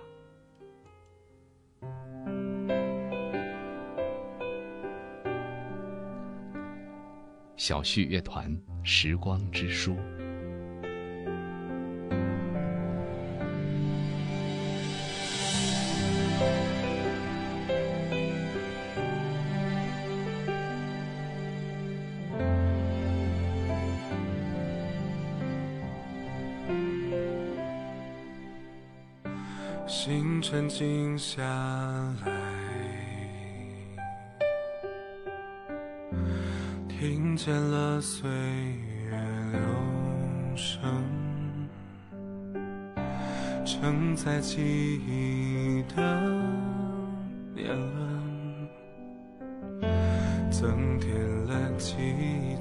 [7.58, 9.96] 小旭乐团《时光之书》。
[44.46, 44.62] 记
[45.08, 46.04] 忆的
[47.56, 48.70] 年轮，
[50.52, 51.96] 增添了几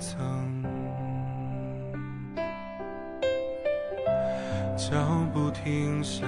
[0.01, 0.65] 层，
[4.75, 4.97] 脚
[5.35, 6.27] 步停下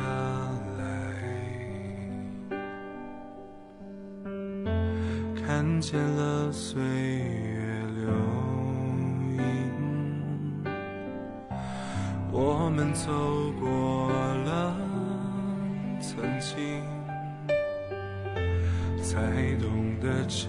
[0.78, 0.84] 来。
[5.34, 8.09] 看见了岁月留
[9.38, 9.40] 影，
[12.30, 13.11] 我们走
[13.59, 14.12] 过
[16.47, 16.80] 曾经，
[19.03, 19.18] 才
[19.61, 20.47] 懂得珍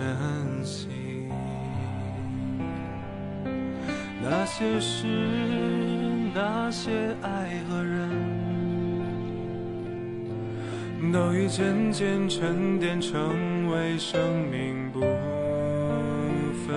[0.63, 0.89] 惜
[4.21, 5.07] 那些事，
[6.35, 8.37] 那些爱和人。
[11.11, 14.19] 都已渐渐沉淀成为生
[14.51, 14.99] 命部
[16.67, 16.75] 分。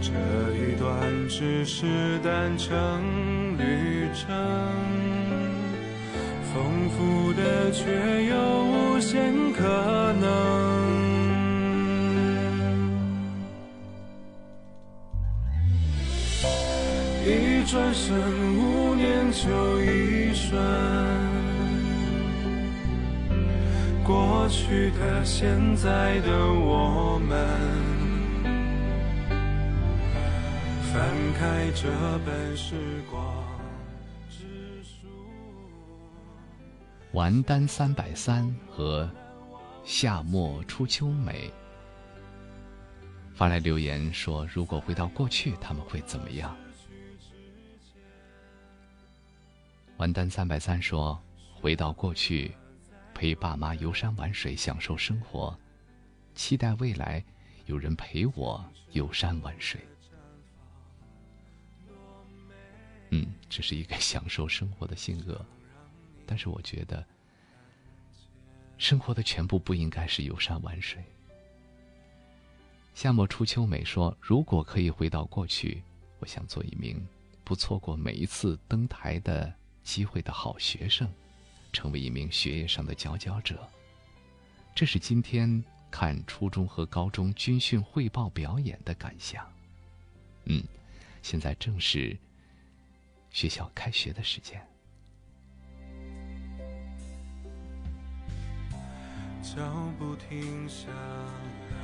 [0.00, 0.10] 这
[0.56, 2.72] 一段只是单程
[3.58, 4.32] 旅程，
[6.72, 9.62] 丰富的却有无限可
[10.14, 10.22] 能。
[17.26, 18.16] 一转身，
[18.56, 20.58] 五年就一瞬。
[24.02, 27.46] 过去的、现在的我们，
[30.90, 31.02] 翻
[31.38, 31.88] 开这
[32.24, 32.74] 本时
[33.10, 33.22] 光
[37.22, 39.08] 完单三百三和
[39.84, 41.48] 夏末初秋美
[43.32, 46.56] 发来留言说：“如果回到过去，他们会怎么样？”
[49.98, 51.16] 完单三百三说
[51.54, 52.52] ：“回到过去。”
[53.14, 55.56] 陪爸妈游山玩水，享受生活；
[56.34, 57.24] 期待未来
[57.66, 59.80] 有人陪我游山玩水。
[63.10, 65.40] 嗯，这是一个 享受生活的性格，
[66.26, 67.06] 但是我觉得，
[68.82, 71.00] 生活的全部不应该是游山玩水。
[72.94, 75.80] 夏末初秋美说：“如果可以回到过去，
[76.18, 77.00] 我想做一名
[77.44, 79.54] 不错过每一次登台的
[79.84, 81.08] 机会的好学生。”
[81.72, 83.66] 成为一名学业上的佼佼者，
[84.74, 89.50] 这是今天看初中和高中军训汇报表演的感想。
[90.46, 90.62] 嗯，
[91.22, 92.18] 现在正是
[93.30, 94.60] 学校开学的时间。
[99.42, 99.60] 脚
[99.98, 100.86] 步停下
[101.70, 101.76] 来，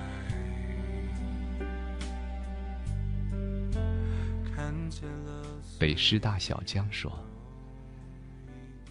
[4.55, 5.43] 看见了
[5.77, 7.13] 北师大小江说：“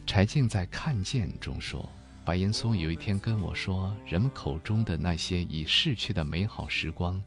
[0.06, 1.90] 柴静在《看见》中说，
[2.26, 7.24] 白岩松有一天跟我说，人们口中的那些已逝去的美好时光，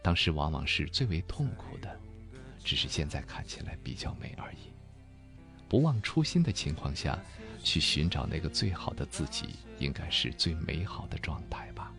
[0.00, 2.00] 当时往往是最为痛苦的，
[2.62, 4.72] 只是现在看起来比较美而已。
[5.68, 7.18] 不忘初心的情况下，
[7.62, 11.92] 去寻找那个最好的自己，应该是最美好的状态吧。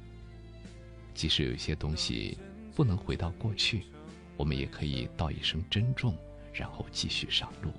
[1.14, 2.38] 即使有一些东西
[2.76, 3.84] 不能回到过去，
[4.36, 6.16] 我们也可以道一声珍重。”
[6.52, 7.72] 然后继续上路，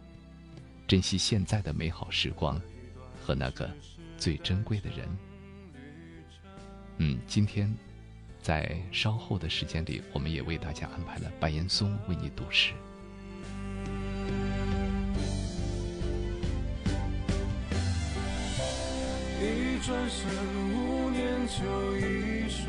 [0.87, 2.59] 珍惜现在的美好时光，
[3.21, 3.69] 和那个
[4.17, 5.09] 最珍贵的人。
[6.99, 7.71] 嗯，今天
[8.41, 12.73] 在稍后的时间里，我们也为大家安排了白岩松为你读诗。
[19.83, 20.29] 转身，
[20.75, 22.69] 五年就一瞬。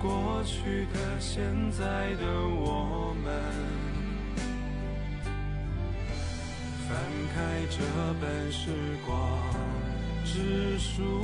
[0.00, 1.42] 过去的、现
[1.72, 3.30] 在的我们，
[6.88, 6.96] 翻
[7.34, 7.38] 开
[7.68, 7.76] 这
[8.18, 8.70] 本时
[9.06, 9.38] 光
[10.24, 11.22] 之书，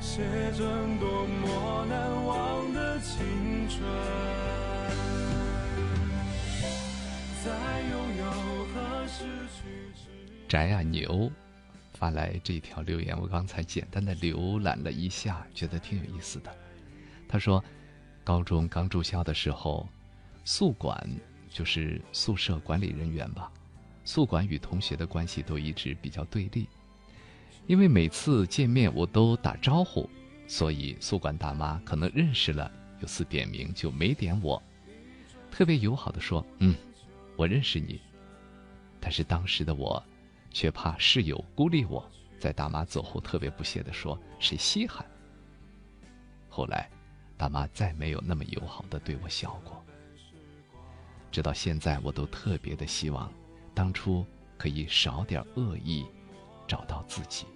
[0.00, 0.22] 写
[0.52, 0.64] 着
[0.98, 3.78] 多么难忘的青春。
[7.44, 7.50] 在
[7.90, 8.24] 拥有
[8.72, 9.24] 和失
[9.56, 9.60] 去
[10.50, 11.30] 宅啊牛。
[11.94, 16.50] 发来这条留言，我刚才简单的浏览了一下，觉得挺有意思的。
[17.28, 17.62] 他说，
[18.24, 19.86] 高中刚住校的时候，
[20.44, 21.08] 宿管
[21.48, 23.52] 就是宿舍管理人员吧。
[24.04, 26.66] 宿管与同学的关系都一直比较对立，
[27.66, 30.08] 因为每次见面我都打招呼，
[30.48, 34.60] 所以宿管大妈可能认识了，有次点名就没点我，
[35.50, 36.74] 特别友好的说：“嗯，
[37.36, 38.00] 我认识你。”
[38.98, 40.02] 但是当时的我，
[40.50, 42.04] 却怕室友孤立我，
[42.38, 45.04] 在大妈走后特别不屑的说：“谁稀罕？”
[46.48, 46.90] 后来。
[47.36, 49.82] 大妈再没有那么友好的对我笑过，
[51.32, 53.32] 直到现在，我都特别的希望，
[53.74, 54.26] 当初
[54.58, 56.04] 可以少点恶意，
[56.68, 57.46] 找到自己。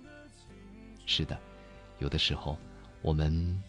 [1.04, 1.38] 是的，
[1.98, 2.56] 有的时候，
[3.02, 3.62] 我们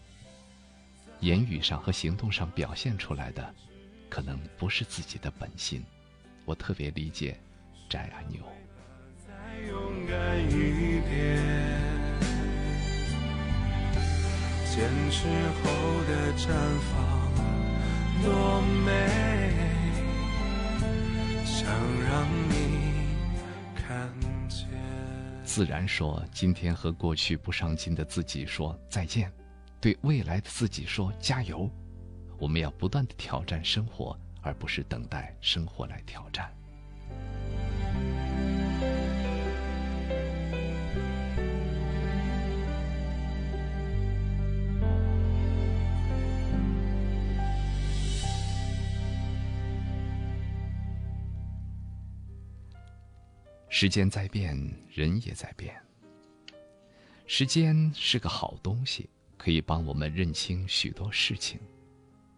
[1.20, 3.54] 言语上和行动上表现出来的，
[4.08, 5.84] 可能不是自己的本心。
[6.46, 7.38] 我特别理解
[7.90, 8.42] 翟阿牛。
[9.68, 11.14] 勇敢一点。
[14.74, 15.26] 坚持
[15.62, 15.64] 后
[16.04, 16.48] 的绽
[16.92, 16.94] 放
[18.22, 18.90] 多美，
[21.46, 21.66] 想
[22.02, 22.52] 让你
[23.74, 24.12] 看
[24.50, 24.68] 见。
[25.44, 29.32] 自然说，今天和过去不上进的自己说再见，
[29.80, 31.70] 对未来的自己说加油。
[32.38, 36.54] 我们要不断的挑战生活，而不是等待生活来挑战。
[53.78, 54.58] 时间在变，
[54.90, 55.76] 人也在变。
[57.26, 59.06] 时间是个好东西，
[59.36, 61.60] 可以帮我们认清许多事情，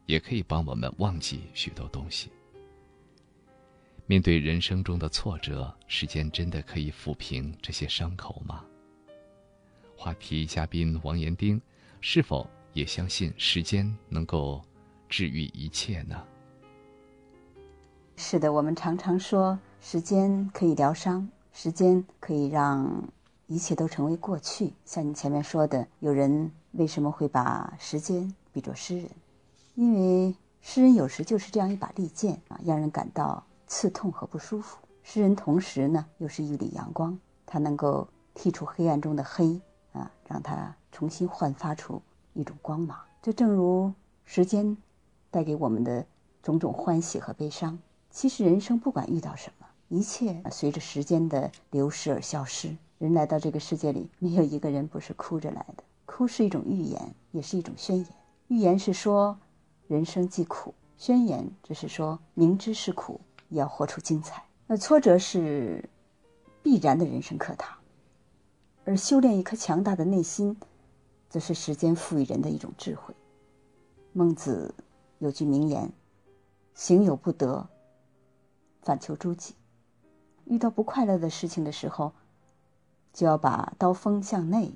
[0.06, 2.32] 也可以帮我们忘记许多东西。
[4.06, 8.64] 面对人生中的挫折，时间真的可以抚平这些伤口吗？
[9.96, 11.62] 话题嘉宾王延丁，
[12.00, 14.60] 是否也相信时间能够
[15.08, 16.20] 治愈一切呢？
[18.16, 19.56] 是的，我们常常说。
[19.80, 23.08] 时间可以疗伤，时间可以让
[23.46, 24.74] 一切都成为过去。
[24.84, 29.10] 像你前面说的，有人为什么会把时间比作诗人？
[29.74, 34.78] 因为诗人有时就是这样一把利剑啊，让人感到刺痛和不舒服。
[35.02, 39.58] 诗人同时呢，又是一缕阳光，它能够剔除黑暗中的黑
[39.92, 42.02] 啊，让它重新焕发出
[42.34, 42.98] 一种光芒。
[43.22, 43.92] 就正如
[44.24, 44.76] 时间
[45.30, 46.04] 带给我们的
[46.42, 47.78] 种种欢喜和悲伤。
[48.10, 49.66] 其实人生不管遇到什么。
[49.88, 52.76] 一切随着时间的流逝而消失。
[52.98, 55.84] 人来到这个世界里，没有一个人不是哭着来的。
[56.04, 58.06] 哭是一种预言，也是一种宣言。
[58.48, 59.38] 预言是说，
[59.86, 64.44] 人生既苦；宣言只是说，明知是苦，也要活出精彩。
[64.66, 65.88] 那挫折是
[66.62, 67.78] 必然的人生课堂，
[68.84, 70.56] 而修炼一颗强大的内心，
[71.30, 73.14] 则是时间赋予人的一种智慧。
[74.12, 74.74] 孟子
[75.18, 75.92] 有句名言
[76.74, 77.68] ：“行有不得，
[78.82, 79.54] 反求诸己。”
[80.48, 82.10] 遇到不快乐的事情的时候，
[83.12, 84.72] 就要把刀锋向内，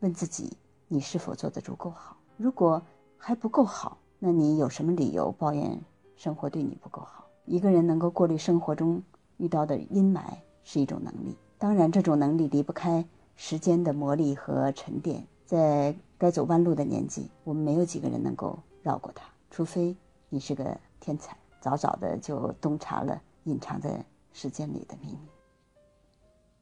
[0.00, 2.16] 问自己：你是否做得足够好？
[2.36, 2.82] 如果
[3.16, 5.80] 还不够好，那你有什么理由抱怨
[6.14, 7.24] 生活对你不够好？
[7.46, 9.02] 一个人能够过滤生活中
[9.38, 10.22] 遇到的阴霾
[10.62, 13.02] 是一种能力，当然，这种能力离不开
[13.34, 15.26] 时间的磨砺和沉淀。
[15.46, 19.96] 在该走弯路的年纪，我们没有几个人能够绕过它，除非
[20.28, 24.04] 你是个天才，早早的就洞察了隐藏在
[24.34, 25.28] 时间里的秘密。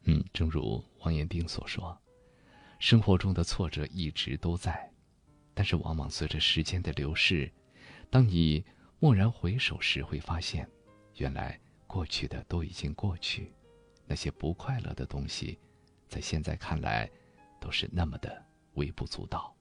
[0.05, 1.99] 嗯，正如王彦丁所说，
[2.79, 4.89] 生活中的挫折一直都在，
[5.55, 7.51] 但是往往随着时间的流逝，
[8.11, 8.65] 当你
[9.01, 10.69] 蓦然回首时，会发现，
[11.17, 13.53] 原来过去的都已经过去，
[14.07, 15.59] 那些不快乐的东西，
[16.09, 17.11] 在现在看来，
[17.59, 18.45] 都是那么的
[18.75, 19.57] 微不足道。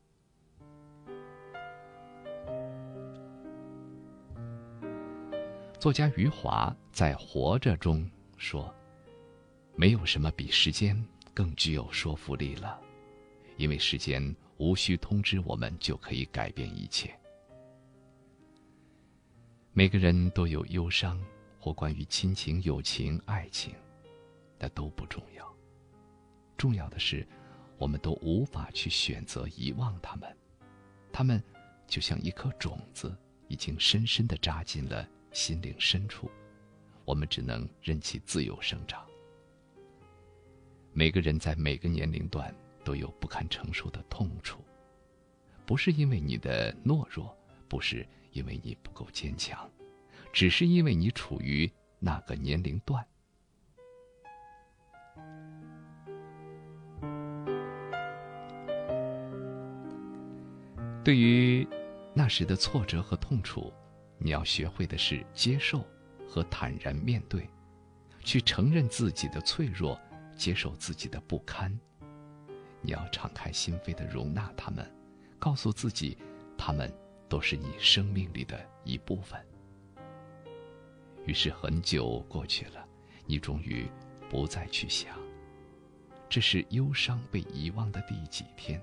[5.82, 8.08] 作家余华在《活着》中
[8.38, 8.72] 说。
[9.76, 10.96] 没有什么比时间
[11.34, 12.80] 更具有说服力了，
[13.58, 14.24] 因为时间
[14.58, 17.12] 无需通知我们就可以改变一切。
[19.74, 21.20] 每个人都有忧伤，
[21.60, 23.74] 或关于亲情、友情、爱情，
[24.60, 25.52] 那都不重要。
[26.58, 27.28] 重要的是，
[27.80, 30.38] 我们都无法去选择遗忘他们，
[31.12, 31.44] 他们
[31.88, 33.18] 就像一颗种子，
[33.48, 36.30] 已经深深的扎进了心灵深处，
[37.06, 39.06] 我们只能任其自由生长。
[40.94, 42.54] 每个人在每个年龄段
[42.84, 44.64] 都有不堪承受的痛楚，
[45.66, 47.36] 不是因为你的懦弱，
[47.70, 49.70] 不是因为你不够坚强，
[50.34, 53.06] 只是因为你处于那个年龄段。
[61.04, 61.68] 对于
[62.14, 63.74] 那时的挫折和痛楚，
[64.22, 65.86] 你要学会的是接受
[66.28, 67.50] 和坦然面对，
[68.24, 70.00] 去承认自己的脆弱。
[70.38, 71.78] 接受自己的不堪，
[72.82, 74.92] 你要敞开心扉的容纳他们，
[75.38, 76.18] 告诉自己，
[76.58, 76.92] 他们
[77.30, 79.40] 都是你生命里的一部分。
[81.28, 82.84] 于是很久过去了，
[83.28, 83.88] 你终于
[84.32, 85.16] 不再去想，
[86.28, 88.82] 这是忧伤被遗忘的第几天。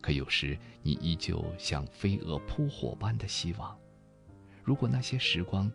[0.00, 3.76] 可有时你依旧像飞蛾扑火般的希望，
[4.64, 5.70] 如果那些时光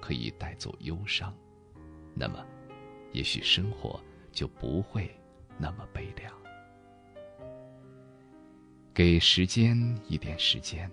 [0.00, 1.32] 可以带走忧伤，
[2.14, 2.44] 那么。
[3.12, 5.14] 也许生活就不会
[5.58, 6.32] 那么悲凉。
[8.94, 9.76] 给时间
[10.08, 10.90] 一点时间，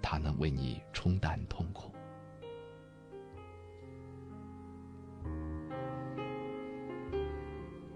[0.00, 1.92] 它能为你冲淡痛苦。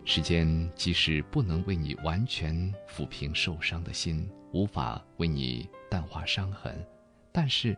[0.04, 2.54] 时间即使不能为你完全
[2.86, 6.86] 抚平受伤的心，无法为你淡化伤痕，
[7.32, 7.74] 但是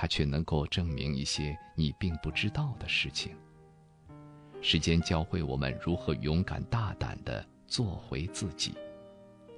[0.00, 3.34] 它却能够证明一些你并不知道的事情。
[4.60, 8.76] 时间教会我们如何勇敢大胆地做回自己，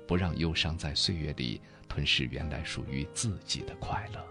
[0.09, 4.27] 不让忧伤在岁月里吞噬原来属于自己的快乐。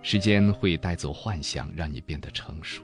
[0.00, 2.82] 时间会带走幻想，让你变得成熟。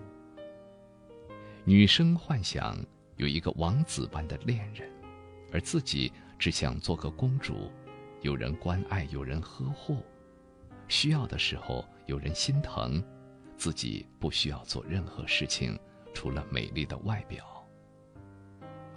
[1.65, 2.77] 女生幻想
[3.17, 4.91] 有一个王子般的恋人，
[5.55, 7.71] 而自己只想做个公主，
[8.23, 9.99] 有人关爱，有人呵护。
[10.89, 13.05] 需要的时候有人心疼，
[13.59, 15.79] 自己不需要做任何事情，
[16.15, 17.45] 除了美丽的外表。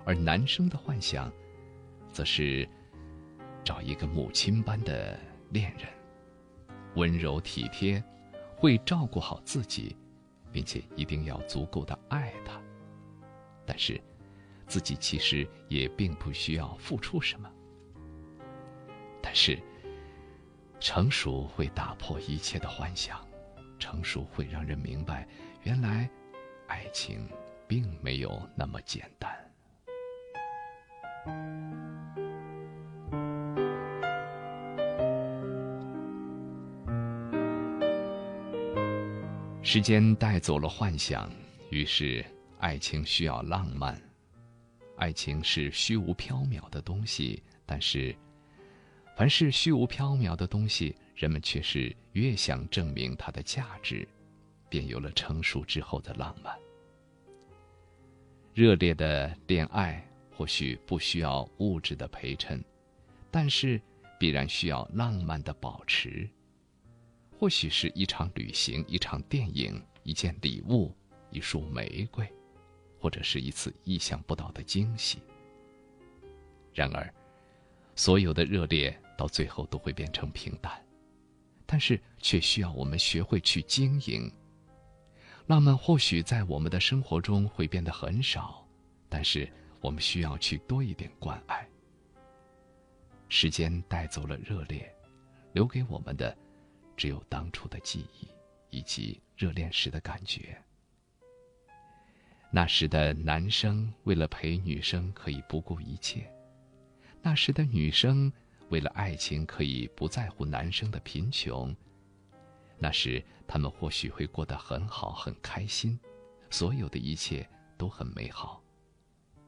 [0.05, 1.29] 而男生的幻想，
[2.13, 2.65] 则是
[3.61, 5.19] 找一个母亲般的
[5.49, 5.85] 恋人，
[6.95, 8.01] 温柔体贴，
[8.55, 9.97] 会照顾好自己，
[10.49, 12.57] 并且一定要足够的爱他。
[13.65, 13.99] 但是，
[14.74, 17.47] 自己其实也并不需要付出什么。
[19.21, 19.61] 但是。
[20.80, 23.17] 成熟会打破一切的幻想，
[23.80, 25.26] 成熟会让人明白，
[25.61, 26.09] 原来
[26.67, 27.26] 爱情
[27.65, 29.32] 并没有那么简单。
[39.61, 41.32] 时间带走了幻想，
[41.69, 42.26] 于是
[42.59, 43.97] 爱情需要浪漫。
[45.04, 48.16] 爱情是虚无缥缈的东西，但是。
[49.18, 54.08] 凡是虚无缥缈的东西，人们却是越想证明它的价值，
[54.70, 56.58] 便有了成熟之后的浪漫。
[58.54, 60.01] 热烈的恋爱
[60.32, 62.64] 或许不需要物质的陪衬，
[63.30, 63.82] 但是
[64.18, 66.30] 必然需要浪漫的保持。
[67.38, 70.95] 或许是一场旅行、一场电影、一件礼物、
[71.30, 72.26] 一束玫瑰，
[73.04, 75.22] 或者是一次意想不到的惊喜。
[76.74, 77.14] 然而，
[77.93, 78.97] 所有的热烈。
[79.16, 80.84] 到最后都会变成平淡，
[81.68, 84.30] 但是却需要我们学会去经营，
[85.45, 88.68] 浪漫或许在我们的生活中会变得很少，
[89.08, 89.47] 但是
[89.82, 91.66] 我们需要去多一点关爱。
[93.30, 94.91] 时间带走了热烈，
[95.54, 96.36] 留给我们的
[96.97, 98.28] 只有当初的记忆
[98.72, 100.60] 以及热恋时的感觉。
[102.56, 106.32] 那时的男生为了陪女生可以不顾一切，
[107.20, 108.32] 那时的女生
[108.70, 111.76] 为了爱情可以不在乎男生的贫穷。
[112.78, 115.99] 那时他们或许会过得很好，很开心，
[116.51, 118.62] 所有的一切都很美好，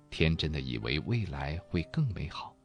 [0.10, 2.56] 天真的以为未来会更美好。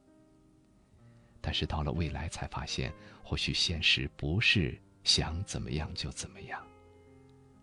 [1.42, 2.90] 但是到了未来才发现，
[3.22, 6.66] 或许现实不是想怎么样就怎么样。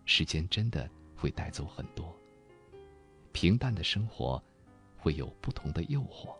[0.04, 2.16] 时间真的会带走很多。
[3.40, 4.42] 平淡的生活，
[4.96, 6.34] 会有不同的诱惑。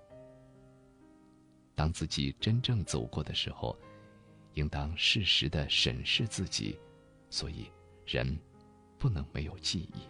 [1.77, 3.79] 当自己真正走过的时候。
[4.55, 6.77] 应当适时的审视自己，
[7.31, 7.71] 所以
[8.05, 8.37] 人
[8.99, 10.01] 不能没有记忆。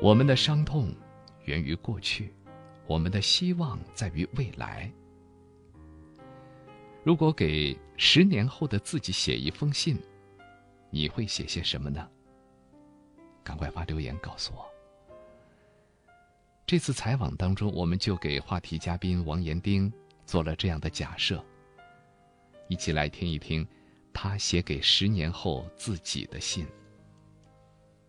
[0.00, 0.94] 我们的伤痛
[1.44, 2.32] 源于过去，
[2.86, 4.90] 我们的希望在于未来。
[7.04, 10.00] 如果给十年后的自己写一封信，
[10.88, 12.08] 你会写些什么呢？
[13.42, 14.66] 赶快发留言告诉我。
[16.64, 19.92] 这次采访当中，我们就给话题嘉宾王岩丁
[20.24, 21.44] 做了这样的假设。
[22.68, 23.68] 一起来听一听
[24.10, 26.66] 他写给十年后自己的信。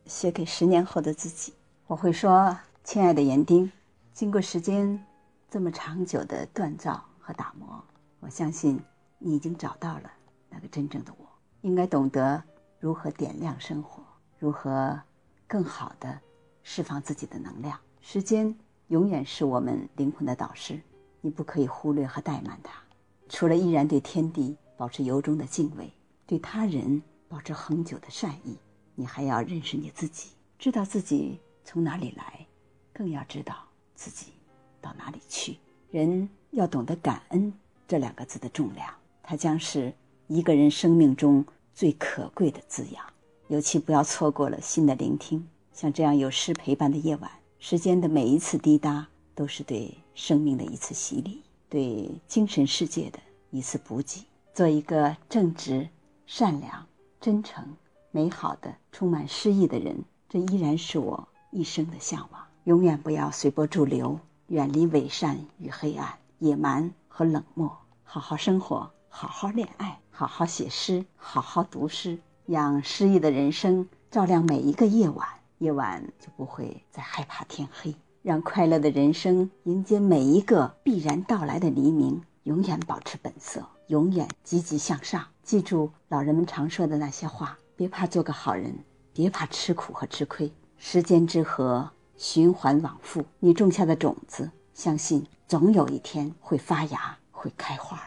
[0.05, 1.53] 写给十年后的自己，
[1.85, 3.69] 我会说：“亲爱的岩丁，
[4.13, 5.05] 经过时间
[5.49, 7.83] 这么长久的锻造和打磨，
[8.25, 8.81] 我相信
[9.19, 10.11] 你已经找到了
[10.49, 11.27] 那个真正的我。
[11.61, 12.43] 应该懂得
[12.79, 14.03] 如何点亮生活，
[14.39, 14.99] 如何
[15.45, 16.19] 更好的
[16.63, 18.55] 释放自己的能量。”时间
[18.87, 20.81] 永远是我们灵魂的导师，
[21.21, 22.81] 你不可以忽略和怠慢它。
[23.29, 25.93] 除了依然对天地保持由衷的敬畏，
[26.25, 28.57] 对他人保持恒久的善意，
[28.95, 32.43] 你还要认识你自己，知道自己从哪里来，
[32.91, 33.55] 更要知道
[33.93, 34.33] 自己
[34.81, 35.59] 到哪里去。
[35.91, 37.53] 人要懂得感恩
[37.87, 38.89] 这两个字的重量，
[39.21, 39.93] 它将是
[40.27, 43.05] 一个人生命中最可贵的滋养。
[43.47, 47.29] 尤其不要错过了新的聆听，像这样有诗陪伴的夜晚。
[47.59, 53.19] 时间的每一次滴答，都是对生命的一次洗礼，对精神世界的
[53.51, 54.25] 一次补给。
[54.53, 55.87] 做一个正直、
[56.25, 56.87] 善良、
[57.19, 57.75] 真诚、
[58.11, 62.41] 美好的、充满诗意的人，这依然是我一生的向往。
[62.63, 75.25] 永远不要随波逐流，远离伪善与黑暗、野蛮和冷漠，好好生活，好好恋爱，好好写诗，好好读诗，让诗意的人生照亮每一个夜晚。
[75.59, 82.21] 夜晚就不会再害怕天黑，让快乐的人生迎接每一个必然到来的黎明。
[82.43, 85.25] 永远保持本色，永远积极向上。
[85.41, 88.77] 记住老人们常说的那些话：别怕做个好人，
[89.13, 90.51] 别怕吃苦和吃亏。
[90.75, 98.01] 时间之河循环往复，你种下的种子，相信总有一天会发芽，会开花。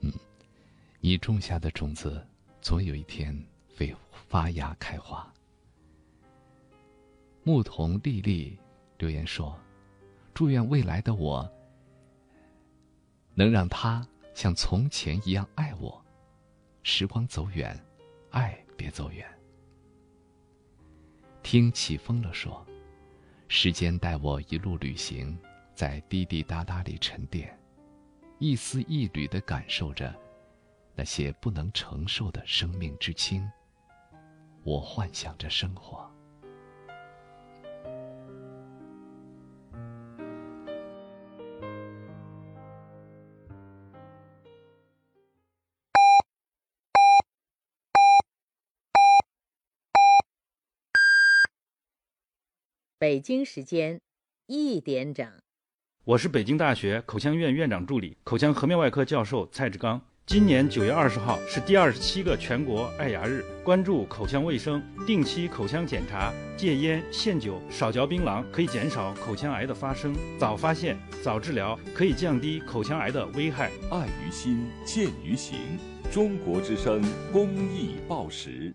[0.00, 0.12] 嗯，
[1.00, 2.20] 你种下的种子，
[2.60, 3.34] 总有一天
[3.76, 3.94] 会
[4.28, 5.32] 发芽开花。
[7.44, 8.58] 牧童丽丽
[8.98, 9.56] 留言说
[10.34, 11.48] ：“祝愿未来的我
[13.34, 16.04] 能让他像从前一样爱我。
[16.82, 17.78] 时光走远，
[18.30, 19.24] 爱别走远。”
[21.44, 22.66] 听起风了说
[23.46, 25.38] ：“时间带我一路旅行，
[25.74, 27.58] 在滴滴答答里沉淀，
[28.38, 30.14] 一丝一缕的感受着
[30.94, 33.50] 那些不能承受的生命之轻。
[34.62, 36.08] 我幻想着生活。”
[52.96, 54.00] 北京时间
[54.46, 55.42] 一点整，
[56.06, 59.98] 我是北京大学口腔院院长助理、口腔颌面外科教授蔡志刚。
[60.26, 70.14] 今年九月二十号是第二十七个全国爱牙日，关注口腔卫生，定期口腔检查，戒烟限酒，少嚼槟榔，可以减少口腔癌的发生。
[70.38, 73.70] 早发现，早治疗，可以降低口腔癌的危害。
[73.90, 75.56] 爱于心，见于行。
[76.12, 77.02] 中国之声
[77.32, 78.74] 公益报时。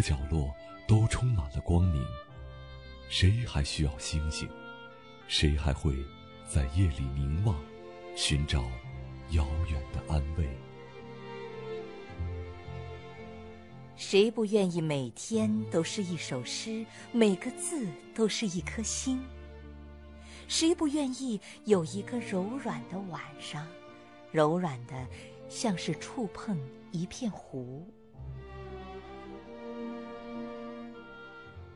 [0.00, 0.54] 角落
[0.86, 2.04] 都充满了光明，
[3.08, 4.48] 谁还需要星星？
[5.28, 5.94] 谁还会
[6.48, 7.56] 在夜里凝望，
[8.16, 8.62] 寻找
[9.30, 10.48] 遥远的安慰？
[13.96, 19.22] 谁不愿意每天都是一首诗，每个字都是一颗心？
[20.48, 23.66] 谁不愿意有一个柔软的晚上，
[24.32, 25.06] 柔软的
[25.48, 26.58] 像是触碰
[26.90, 27.86] 一片湖？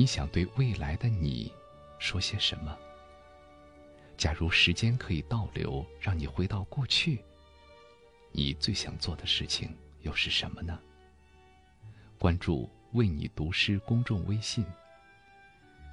[0.00, 1.52] 你想对未来的你
[1.98, 2.74] 说些什么？
[4.16, 7.22] 假如时间可以倒流，让你回到过去，
[8.32, 10.80] 你最想做的事情又是什么呢？
[12.18, 14.64] 关注“为你读诗”公众微信，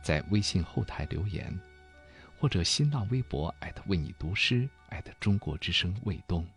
[0.02, 1.54] 在微信后台留言，
[2.40, 3.54] 或者新浪微博
[3.88, 4.70] 为你读诗
[5.20, 6.48] 中国之声卫东。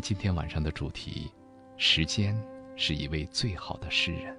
[0.00, 1.30] 今天晚上的主题，
[1.76, 2.36] 时间
[2.76, 4.36] 是一位最好的诗人。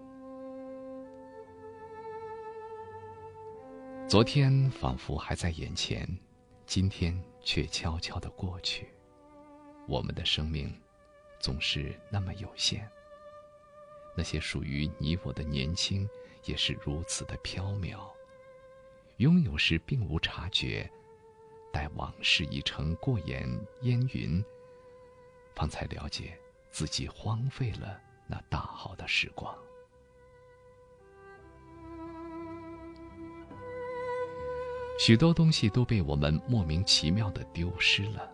[4.08, 6.08] 昨天仿佛还在眼前，
[6.66, 8.88] 今天却悄悄的过去。
[9.88, 10.72] 我们的生命
[11.40, 12.88] 总是那么有限，
[14.16, 16.08] 那些属于你我的年轻
[16.44, 18.00] 也是如此的飘渺。
[19.18, 20.90] 拥有时并无察觉，
[21.72, 23.50] 待往事已成过眼
[23.82, 24.44] 烟云。
[25.56, 26.38] 方才了解，
[26.70, 29.56] 自己荒废了那大好的时光。
[34.98, 38.32] 许多东西都被我们莫名其妙的丢失了，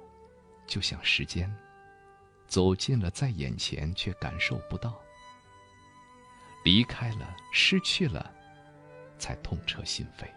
[0.67, 1.51] 就像时间，
[2.47, 4.99] 走近了在眼前却感受不到，
[6.63, 8.31] 离开了失去了，
[9.17, 10.27] 才痛彻心扉。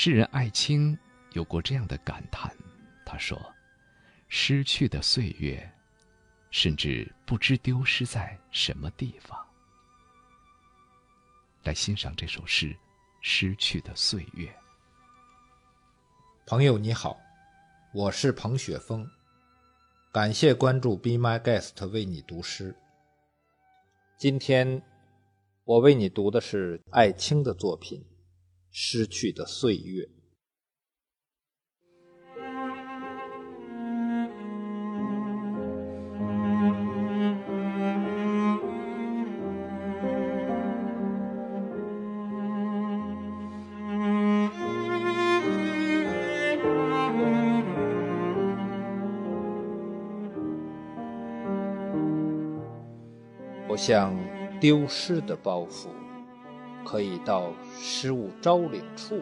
[0.00, 0.96] 诗人艾青
[1.32, 2.56] 有过这样的感叹，
[3.04, 3.36] 他说
[4.30, 5.68] ：“失去的岁月，
[6.52, 9.36] 甚至不知丢失在什么地方。”
[11.64, 12.68] 来欣赏这首诗
[13.22, 14.46] 《失去的岁月》。
[16.46, 17.18] 朋友你好，
[17.92, 19.04] 我是彭雪枫，
[20.12, 22.72] 感谢关注 Be My Guest 为你读诗。
[24.16, 24.80] 今天
[25.64, 28.00] 我为你读的是艾青的作品。
[28.80, 30.08] 失去的岁月。
[53.66, 54.16] 我像
[54.60, 55.88] 丢失的包袱，
[56.90, 59.20] 可以到失物招领处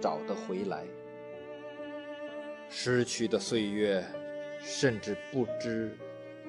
[0.00, 0.84] 找得回来。
[2.68, 4.04] 失去的岁月，
[4.58, 5.96] 甚至不知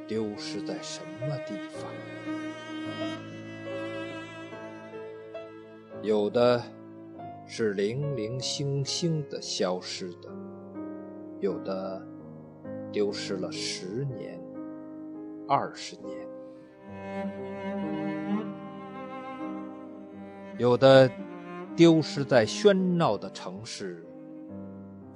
[0.07, 1.91] 丢失在什么地方。
[6.01, 6.63] 有的
[7.45, 10.29] 是零零星星的消失的，
[11.39, 12.03] 有的
[12.91, 14.41] 丢失了十年、
[15.47, 16.18] 二十年，
[20.59, 21.09] 有的
[21.75, 24.05] 丢失在喧闹的城市，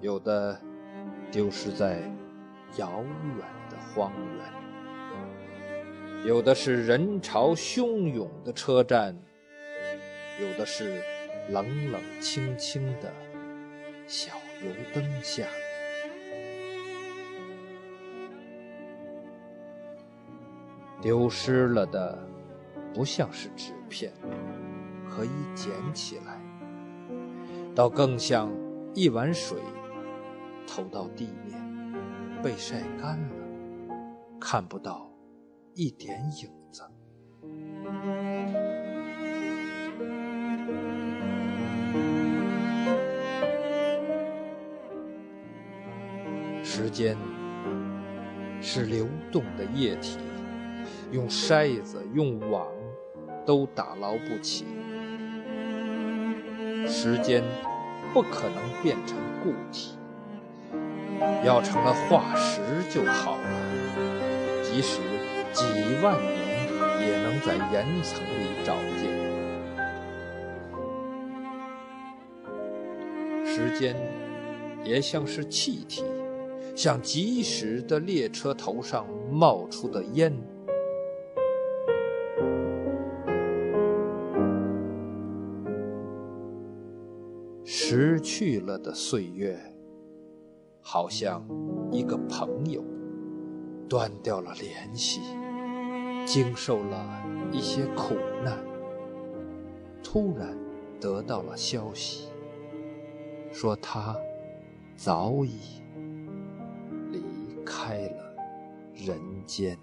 [0.02, 0.60] 有的。
[1.32, 2.04] 丢失在
[2.78, 3.38] 遥远
[3.68, 4.14] 的荒
[6.22, 9.18] 原，有的是人潮汹涌的车站，
[10.40, 11.02] 有的是
[11.50, 13.12] 冷冷清清的
[14.06, 15.48] 小油灯下。
[21.02, 22.16] 丢失了的，
[22.94, 24.14] 不像是纸片，
[25.16, 26.42] 可以捡起来，
[27.76, 28.52] 倒更像
[28.96, 29.58] 一碗水。
[30.66, 31.62] 投到地面，
[32.42, 33.36] 被晒干了，
[34.40, 35.12] 看不到
[35.76, 36.82] 一点影子。
[46.64, 47.18] 时间
[48.62, 50.18] 是流动的液体，
[51.12, 52.68] 用筛子、用网
[53.46, 54.66] 都打捞不起。
[56.88, 57.44] 时间
[58.14, 59.98] 不可能变成固体。
[61.46, 62.60] 要成了化石
[62.90, 65.00] 就好了，即使
[65.54, 65.64] 几
[66.04, 66.68] 万年
[67.00, 69.12] 也能在岩层里找见。
[73.46, 73.96] 时间
[74.84, 76.04] 也像是气体，
[76.76, 80.34] 像疾驶的列车头上冒出的烟。
[87.94, 89.56] 失去了的岁月。
[90.82, 91.48] 好像
[91.92, 92.84] 一个朋友
[93.88, 95.22] 断掉了联系，
[96.26, 98.58] 经受了一些苦难，
[100.04, 100.58] 突然
[101.00, 102.30] 得到了消息，
[103.52, 104.16] 说他
[104.96, 105.84] 早已
[107.12, 107.24] 离
[107.64, 108.36] 开了
[108.96, 109.78] 人间。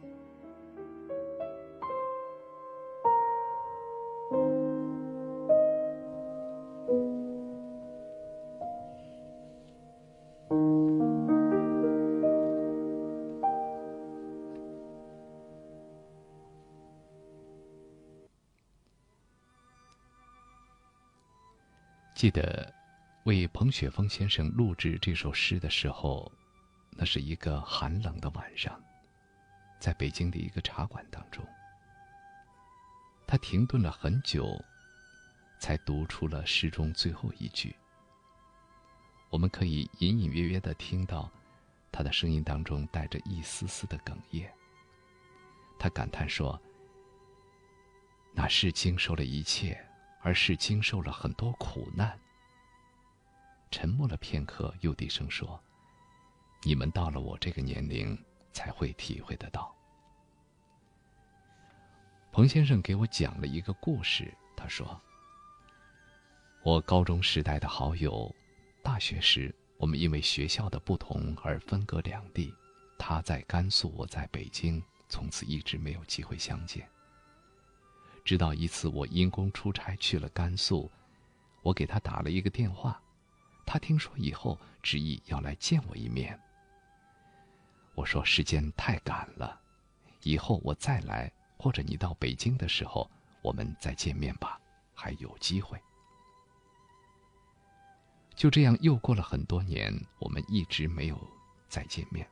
[22.20, 22.70] 记得
[23.24, 26.30] 为彭雪枫先生录制这首诗的时候，
[26.90, 28.78] 那是一个寒冷的晚上，
[29.78, 31.42] 在北京的一个茶馆当中，
[33.26, 34.62] 他停顿了很久，
[35.58, 37.74] 才读出了诗中最后一句。
[39.30, 41.32] 我们可以隐隐约约的听到，
[41.90, 44.52] 他的声音当中带着一丝丝的哽咽。
[45.78, 46.60] 他感叹说
[48.36, 49.82] ：“那是经受了一切。”
[50.20, 52.18] 而是经受了很多苦难。
[53.70, 55.60] 沉默了片刻，又低声说
[56.62, 58.18] ：“你们到了我这个年龄，
[58.52, 59.74] 才会体会得到。”
[62.32, 64.32] 彭先生给我讲了一个故事。
[64.56, 65.00] 他说
[66.62, 68.34] ：“我高中时代的好友，
[68.82, 72.54] 大学时我们因为学校的不同而分隔两地，
[72.98, 76.86] 他在甘肃，我在北京，从此一直没有机会相见。”
[78.24, 80.90] 直到一次我因公出差去了甘肃，
[81.62, 83.00] 我给他打了一个电话，
[83.66, 86.38] 他听说以后执意要来见我一面。
[87.94, 89.60] 我说时间太赶了，
[90.22, 93.10] 以后我再来，或者你到北京的时候，
[93.42, 94.60] 我们再见面吧，
[94.94, 95.78] 还有机会。
[98.34, 101.18] 就这样又过了很多年，我们一直没有
[101.68, 102.26] 再见面。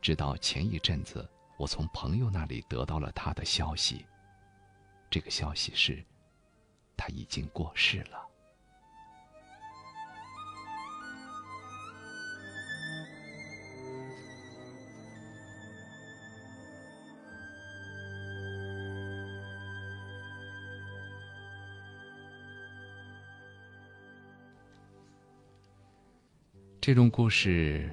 [0.00, 4.04] 直到前一阵子，我从朋友那里得到了他的消息。
[5.16, 6.04] 这个消息是，
[6.94, 8.28] 他已经过世了。
[26.78, 27.90] 这种故事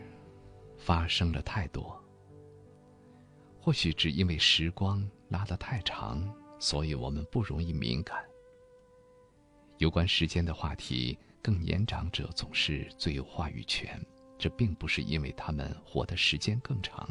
[0.78, 1.98] 发生了太多，
[3.62, 6.22] 或许只因为时光拉得太长。
[6.64, 8.24] 所以我们不容易敏感。
[9.80, 14.02] 有关时间的话题，更年长者总是最有话语权。
[14.40, 17.06] 这并不是因为他们活的时间更长，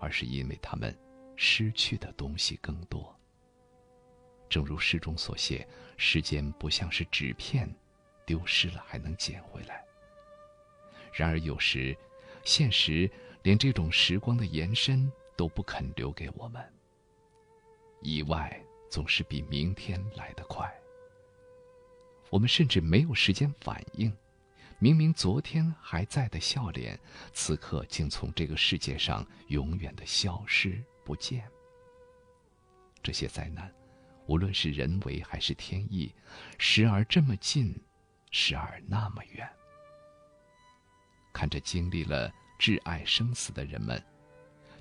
[0.00, 0.92] 而是因为他们
[1.36, 3.16] 失去的东西更多。
[4.48, 5.64] 正如诗中所写，
[5.96, 7.72] 时间不像是纸片，
[8.26, 9.84] 丢失了还能捡回来。
[11.12, 11.96] 然而有时，
[12.44, 13.08] 现实
[13.44, 16.60] 连这种时光的延伸都不肯留给我们。
[18.02, 20.72] 意外总是比明天来得快。
[22.30, 24.14] 我们甚至没有时间反应，
[24.78, 26.98] 明明昨天还在的笑脸，
[27.32, 31.48] 此刻竟从这个世界上永远的消失不见。
[33.02, 33.72] 这些灾难，
[34.26, 36.14] 无论是人为还是天意，
[36.58, 37.74] 时而这么近，
[38.30, 39.48] 时而那么远。
[41.32, 44.02] 看着经历了挚爱生死的人们，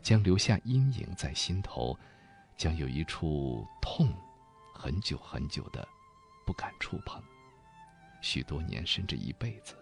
[0.01, 1.97] 将留下阴影在心头，
[2.57, 4.11] 将有一处痛，
[4.73, 5.87] 很久很久的，
[6.43, 7.21] 不敢触碰。
[8.19, 9.75] 许多年甚至一辈子，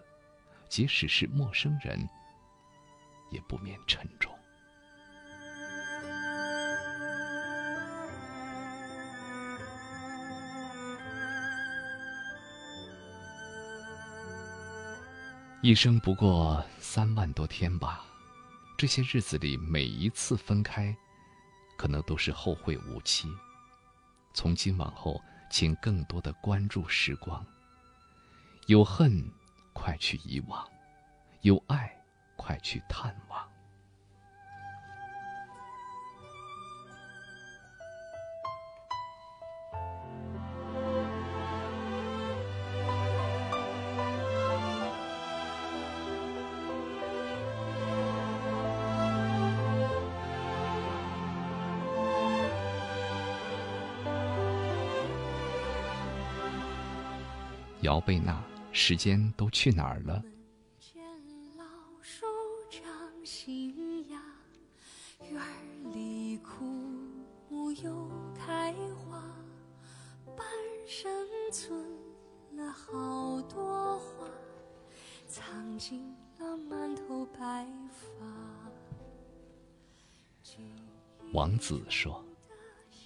[0.68, 2.06] 即使是陌生人，
[3.30, 4.30] 也不免沉重。
[15.62, 18.04] 一生不过三万多天吧，
[18.76, 20.94] 这些日子里每一次分开，
[21.76, 23.28] 可能都是后会无期。
[24.34, 27.44] 从今往后，请更多的关注时光。
[28.66, 29.30] 有恨，
[29.72, 30.64] 快去遗忘；
[31.42, 32.04] 有爱，
[32.36, 33.55] 快去探望。
[58.06, 58.42] 贝娜。
[58.70, 60.22] 时间都去哪儿了？
[60.78, 61.02] 见
[61.56, 61.64] 老
[62.02, 62.26] 树
[62.70, 62.84] 长
[63.24, 64.20] 新芽，
[65.30, 65.42] 院
[65.94, 66.64] 里枯
[67.48, 69.18] 木又开花，
[70.36, 70.46] 半
[70.86, 71.10] 生
[71.50, 71.82] 存
[72.54, 74.28] 了好多话，
[75.26, 78.26] 藏进了满头白发。
[81.32, 82.22] 王子说：“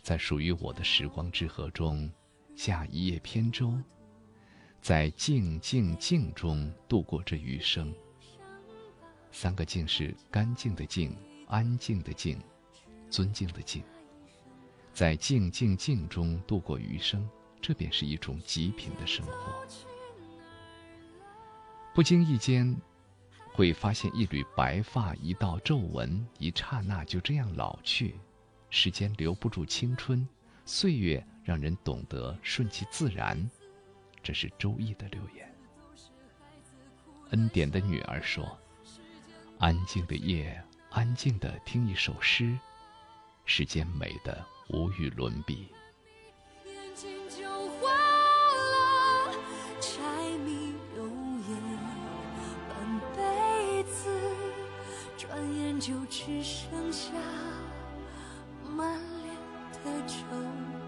[0.02, 2.10] 在属于我的时光之河中，
[2.56, 3.72] 下一叶扁舟。”
[4.90, 7.94] 在静静静中度过这余生。
[9.30, 12.36] 三个静是干净的静、安静的静、
[13.08, 13.84] 尊敬的敬。
[14.92, 17.24] 在静静静中度过余生，
[17.62, 19.64] 这便是一种极品的生活。
[21.94, 22.76] 不经意间，
[23.52, 28.16] 会发现一缕白发、一道皱纹，一刹那就这样老去。
[28.70, 30.28] 时间留不住青春，
[30.64, 33.48] 岁月让人懂得顺其自然。
[34.22, 35.54] 这是周易的留言。
[37.30, 38.58] 恩典的女儿说
[39.58, 42.58] ：“安静的夜，安静的听一首诗，
[43.44, 45.68] 世间美的无与伦比。”
[52.68, 54.08] 半辈子，
[55.16, 57.12] 转眼就只剩下
[58.64, 59.34] 满脸
[59.84, 60.79] 的皱。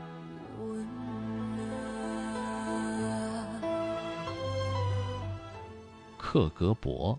[6.33, 7.19] 克格勃，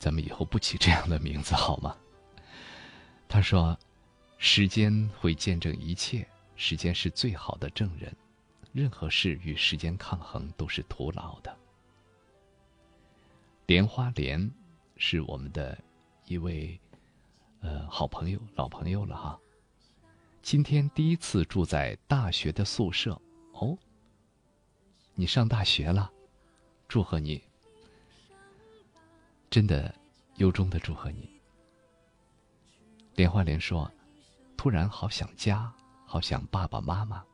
[0.00, 1.96] 咱们以后不起这样的名字好吗？
[3.28, 3.78] 他说
[4.36, 6.26] ：“时间会见证一切，
[6.56, 8.12] 时间是最好的证人，
[8.72, 11.56] 任何事与时间抗衡都是徒劳的。”
[13.66, 14.50] 莲花莲
[14.96, 15.78] 是我们的
[16.26, 16.76] 一位
[17.60, 19.38] 呃好朋友、老朋友了哈。
[20.42, 23.12] 今天第一次住在大学的宿舍
[23.52, 23.78] 哦，
[25.14, 26.10] 你上大学了，
[26.88, 27.40] 祝贺你！
[29.50, 29.94] 真的，
[30.36, 31.40] 由衷的祝贺你。
[33.14, 33.90] 莲花莲说
[34.58, 35.72] ：“突然好想家，
[36.04, 37.24] 好想爸爸妈妈。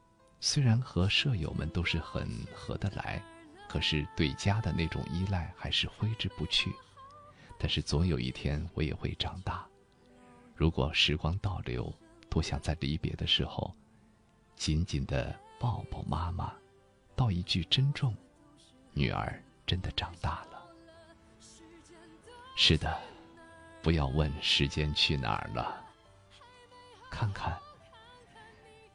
[0.41, 3.21] 虽然和舍友们都是很合得来，
[3.69, 6.73] 可是对家的那种依赖还是挥之不去。
[7.59, 9.67] 但是总有一天我也会长大。
[10.55, 11.93] 如果时光倒流，
[12.31, 13.75] 多想在离别的时候，
[14.55, 16.55] 紧紧的抱抱妈妈，
[17.17, 18.15] 道一句珍重。
[18.93, 20.54] 女儿真的长大了。”
[22.57, 22.97] 是的，
[23.83, 25.85] 不要问时间去哪儿了。
[27.11, 27.59] 看看，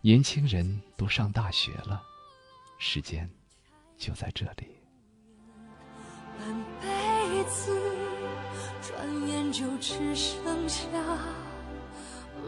[0.02, 2.02] 年轻人都上大学了，
[2.78, 3.30] 时间
[3.98, 4.78] 就在这里。
[6.38, 7.78] 半辈子，
[8.82, 10.88] 转眼就只剩下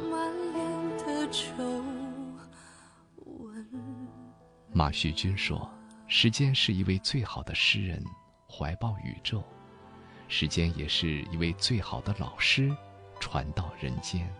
[0.10, 1.54] 满脸的皱
[3.26, 3.68] 纹。
[4.74, 5.70] 马旭君说
[6.08, 8.02] ：“时间是一位最好的诗人，
[8.50, 9.44] 怀抱宇宙。”
[10.32, 12.74] 时间也是一位最好的老师，
[13.20, 14.34] 传到人间。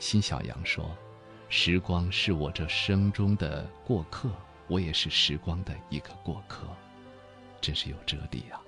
[0.00, 0.90] 辛小阳说
[1.48, 4.28] ：“时光是我这生中的过客，
[4.66, 6.66] 我也是时光的一个过客，
[7.60, 8.60] 真是有哲理啊！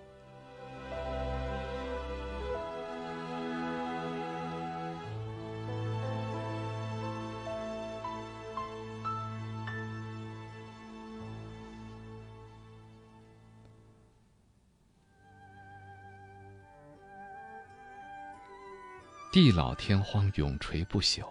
[19.37, 21.23] 地老天荒，永垂不朽。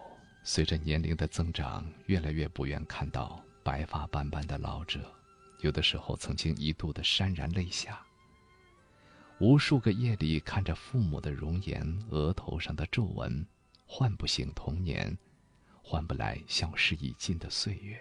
[0.44, 5.12] 随着年龄的增长，越来越不愿看到白发斑斑的老者，
[5.58, 8.00] 有的时候曾经一度的潸然泪下。
[9.40, 13.44] 无数个夜里看着父母的容颜，额头上的皱纹，
[13.88, 15.18] 唤不醒童年，
[15.82, 18.00] 换不来消失已尽的岁月。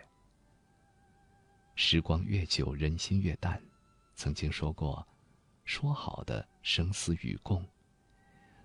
[1.73, 3.59] 时光越久，人心越淡。
[4.13, 5.03] 曾经说过，
[5.63, 7.67] 说好的生死与共。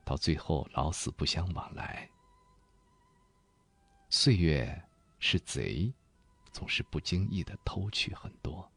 [0.05, 2.09] 到最后，老死不相往来。
[4.09, 4.83] 岁月
[5.19, 5.93] 是贼，
[6.51, 8.69] 总是不经意的偷去很多，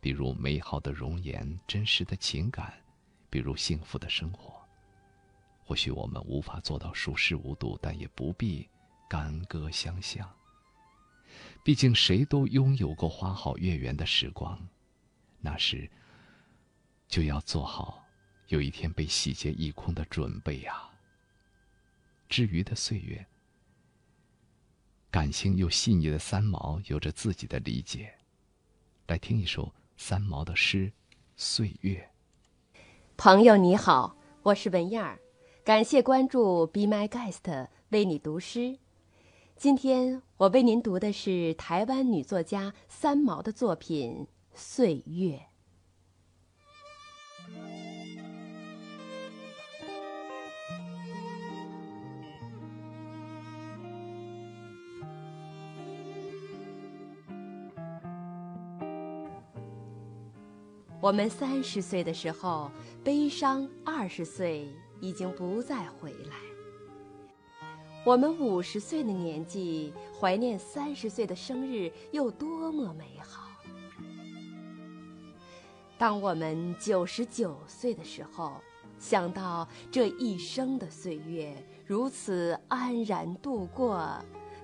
[0.00, 2.72] 比如美好的容颜、真实的情感，
[3.28, 4.60] 比如幸福的生活。
[5.64, 8.68] 或许我们无法做到熟视无睹，但也不必
[9.08, 10.28] 干戈相向。
[11.62, 14.58] 毕竟谁都拥有过花好月圆的时光，
[15.38, 15.90] 那时
[17.08, 18.01] 就要做好。
[18.52, 20.90] 有一天被洗劫一空的准备呀。
[22.28, 23.24] 至于的岁月，
[25.10, 28.12] 感性又细腻的三毛有着自己的理解。
[29.06, 30.88] 来听一首三毛的诗
[31.34, 32.10] 《岁月》。
[33.16, 35.18] 朋友你好，我是文燕儿，
[35.64, 38.78] 感谢关注 Be My Guest 为你读诗。
[39.56, 45.36] 今天我为您读的是台湾女作家三毛的作品《岁月》。
[61.02, 62.70] 我们三十岁的时候
[63.02, 64.68] 悲伤，二十岁
[65.00, 66.36] 已经不再回来。
[68.06, 73.48] 我们五十岁的年纪怀念三十岁的生日，有多么美好！
[75.98, 78.60] 当我们九十九岁的时候，
[79.00, 81.52] 想到这一生的岁月
[81.84, 84.08] 如此安然度过，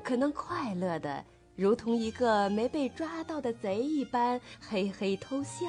[0.04, 1.24] 可能快乐的
[1.56, 5.66] 如同一个没被抓到的贼一般，嘿嘿偷笑。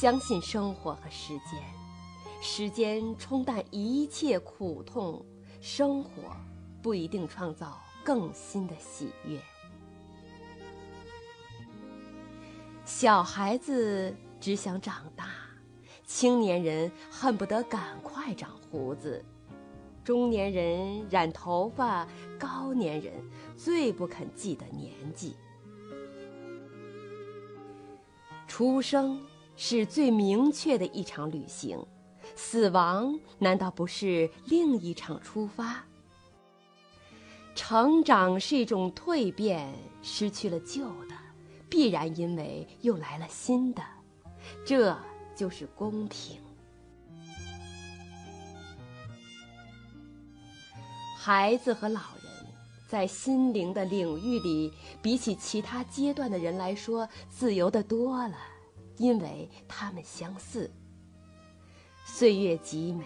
[0.00, 1.60] 相信生活和时间，
[2.40, 5.26] 时间冲淡一切苦痛，
[5.60, 6.36] 生活
[6.80, 9.40] 不一定创造更新的喜悦。
[12.84, 15.30] 小孩子只想长大，
[16.06, 19.24] 青年人恨不得赶快长胡子，
[20.04, 22.06] 中年人染头发，
[22.38, 23.12] 高年人
[23.56, 25.34] 最不肯记得年纪。
[28.46, 29.20] 出生。
[29.60, 31.84] 是最明确的一场旅行，
[32.36, 35.84] 死亡难道不是另一场出发？
[37.56, 41.14] 成长是一种蜕变，失去了旧的，
[41.68, 43.82] 必然因为又来了新的，
[44.64, 44.96] 这
[45.34, 46.40] 就是公平。
[51.16, 52.32] 孩子和老人
[52.86, 54.72] 在心灵的领域里，
[55.02, 58.36] 比起其他阶段的人来说，自由的多了。
[58.98, 60.70] 因为它们相似，
[62.04, 63.04] 岁月极美，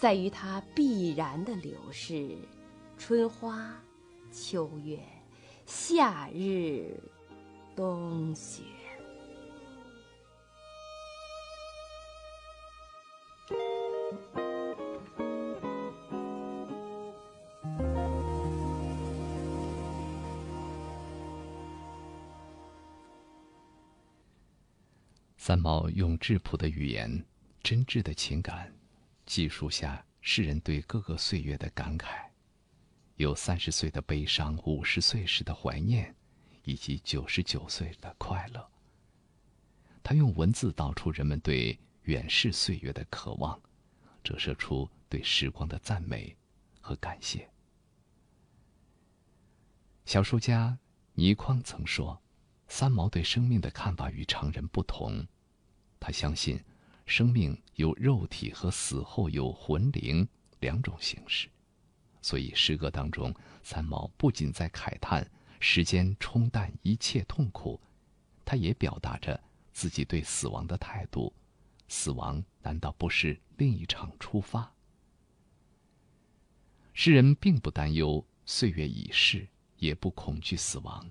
[0.00, 2.36] 在于它必然的流逝，
[2.96, 3.80] 春花、
[4.32, 4.98] 秋月、
[5.66, 6.98] 夏日、
[7.76, 8.62] 冬雪。
[25.48, 27.24] 三毛用质朴的语言、
[27.62, 28.70] 真挚的情感，
[29.24, 32.22] 记述下世人对各个岁月的感慨，
[33.16, 36.14] 有三十岁的悲伤，五十岁时的怀念，
[36.64, 38.70] 以及九十九岁的快乐。
[40.02, 43.58] 他用文字道出人们对远逝岁月的渴望，
[44.22, 46.36] 折射出对时光的赞美
[46.78, 47.48] 和感谢。
[50.04, 50.78] 小说家
[51.14, 52.20] 倪匡曾说
[52.68, 55.26] ：“三毛对生命的看法与常人不同。”
[56.00, 56.62] 他相信，
[57.06, 60.26] 生命有肉体和死后有魂灵
[60.60, 61.48] 两种形式，
[62.22, 65.28] 所以诗歌当中，三毛不仅在慨叹
[65.60, 67.80] 时间冲淡一切痛苦，
[68.44, 69.40] 他也表达着
[69.72, 71.32] 自己对死亡的态度：
[71.88, 74.72] 死亡难道不是另一场出发？
[76.94, 79.46] 诗人并不担忧岁月已逝，
[79.76, 81.08] 也不恐惧死亡，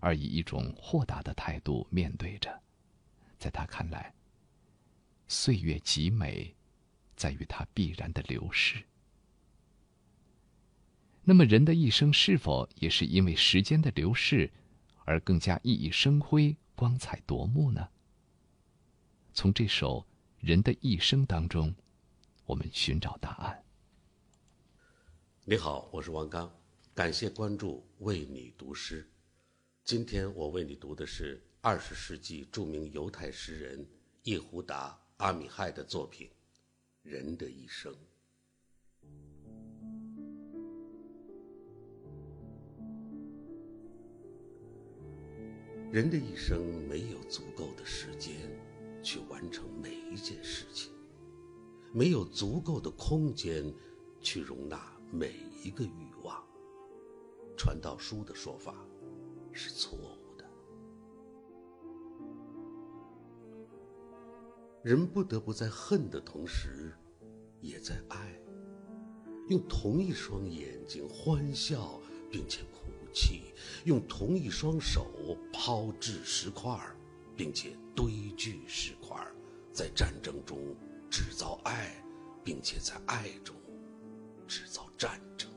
[0.00, 2.60] 而以一种豁达的态度面对着。
[3.38, 4.14] 在他看来，
[5.34, 6.54] 岁月极美，
[7.16, 8.84] 在于它必然的流逝。
[11.24, 14.52] 那么，人的一生是否也是因为时间的流逝，
[15.06, 17.88] 而更加熠熠生辉、光彩夺目呢？
[19.32, 20.00] 从这首
[20.46, 21.74] 《人的一生》当中，
[22.44, 23.64] 我们寻找答案。
[25.46, 26.54] 你好，我是王刚，
[26.94, 29.10] 感谢关注，为你读诗。
[29.82, 33.88] 今天我为你读的是二十世纪著名犹太诗人
[34.24, 34.90] 叶胡达·
[35.22, 36.28] 阿米亥的作品
[37.08, 37.94] 《人的一生》。
[45.92, 48.34] 人的一生没有足够的时间
[49.00, 50.90] 去完成每一件事情，
[51.92, 53.72] 没有足够的空间
[54.20, 56.44] 去容纳每一个欲望。
[57.56, 58.74] 传道书的说法
[59.52, 60.18] 是错误
[64.82, 66.92] 人不得不在恨的同时，
[67.60, 68.36] 也在爱，
[69.48, 72.00] 用同一双眼睛欢笑，
[72.30, 72.90] 并且哭。
[73.14, 73.42] 泣
[73.84, 75.06] 用同一双手
[75.52, 76.80] 抛掷石块，
[77.36, 79.22] 并且堆聚石块，
[79.70, 80.58] 在战争中
[81.10, 82.02] 制造爱，
[82.42, 83.54] 并且在爱中
[84.48, 85.50] 制造战争。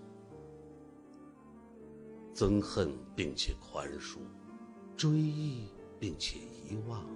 [2.35, 4.17] 憎恨并且宽恕，
[4.97, 7.07] 追忆并且遗忘，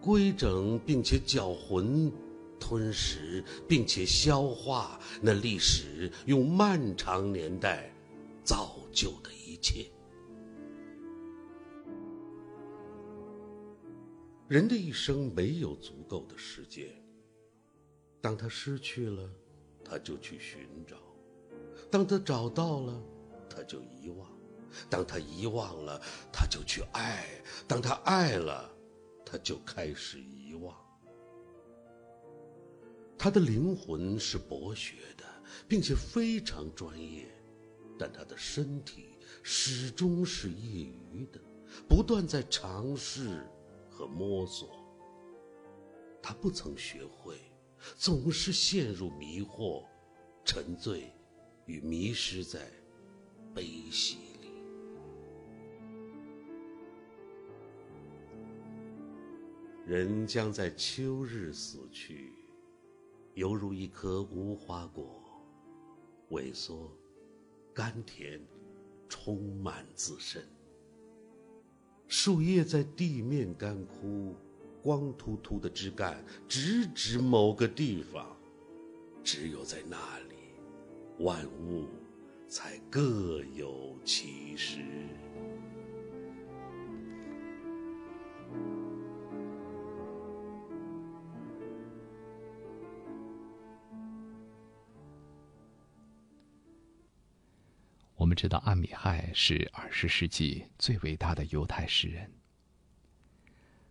[0.00, 2.12] 规整并且搅浑，
[2.58, 7.92] 吞食并且消化那历史用漫长年代
[8.44, 9.56] 造就的一。
[9.62, 9.90] 切。
[14.48, 16.88] 人的一生没有足够的时间。
[18.22, 19.30] 当他失去了，
[19.84, 20.96] 他就去寻找；
[21.90, 23.02] 当他找到了，
[23.48, 24.26] 他就遗忘；
[24.88, 26.00] 当他遗忘了，
[26.32, 27.22] 他就去爱；
[27.68, 28.70] 当他爱了，
[29.30, 30.76] 他就开始遗忘。
[33.16, 35.24] 他的灵魂是博学的，
[35.68, 37.26] 并且非常专业，
[37.96, 39.06] 但他的身体。
[39.42, 41.40] 始终是业余的，
[41.88, 43.46] 不断在尝试
[43.88, 44.84] 和摸索。
[46.20, 47.38] 他不曾学会，
[47.96, 49.86] 总是陷入迷惑，
[50.44, 51.12] 沉醉
[51.64, 52.68] 与迷失在
[53.54, 54.18] 悲喜
[59.90, 62.32] 人将在秋日死去，
[63.34, 65.20] 犹如一颗无花果，
[66.30, 66.96] 萎缩，
[67.74, 68.40] 甘甜。
[69.08, 70.40] 充满自身，
[72.06, 74.36] 树叶在地面干枯，
[74.80, 78.36] 光秃秃的枝干直指某个地方，
[79.24, 81.88] 只有在那里，万物
[82.46, 84.78] 才各有其时。
[98.40, 102.32] 知道，阿米亥是二十世纪最伟大的犹太诗人。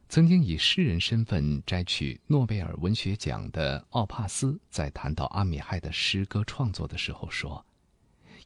[0.07, 7.63] 曾经以诗人身份摘取诺贝尔文学奖的奥帕斯，在谈到阿米亥的诗歌创作的时候说：“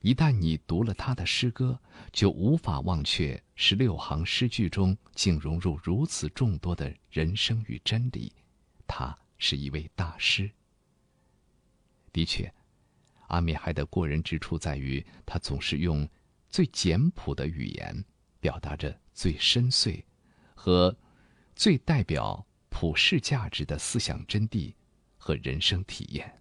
[0.03, 1.79] 一旦你读了他的诗歌，
[2.11, 8.33] 就无法忘却十六行诗句中竟融入如此众多的人生与真理。
[8.85, 10.51] 他是一位大师。”
[12.11, 12.53] 的确。
[13.27, 16.07] 阿米亥的过人之处在于，他总是用
[16.49, 18.05] 最简朴的语言，
[18.39, 20.03] 表达着最深邃
[20.53, 20.95] 和
[21.55, 24.73] 最代表普世价值的思想真谛
[25.17, 26.39] 和人生体验。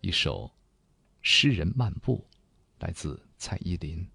[0.00, 0.44] 一首
[1.20, 2.24] 《诗人漫步》，
[2.84, 4.08] 来自蔡依林。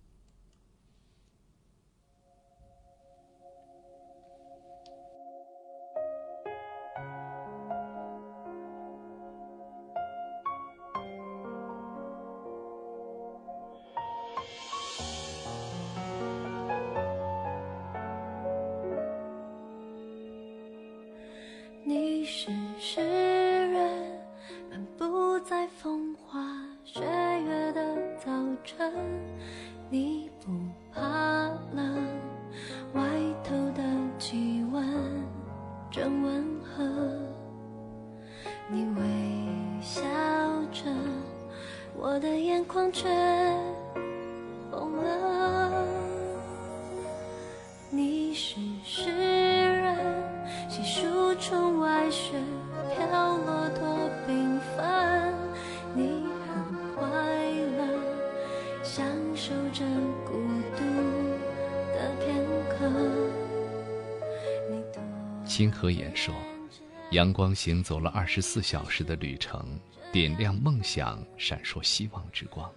[67.21, 69.79] 阳光行走了二十四小时的旅程，
[70.11, 72.67] 点亮梦想，闪烁希望之光。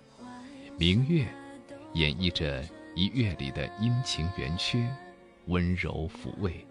[0.77, 1.27] 明月
[1.95, 2.63] 演绎着
[2.95, 4.87] 一月里的阴晴圆缺，
[5.47, 6.63] 温柔抚慰，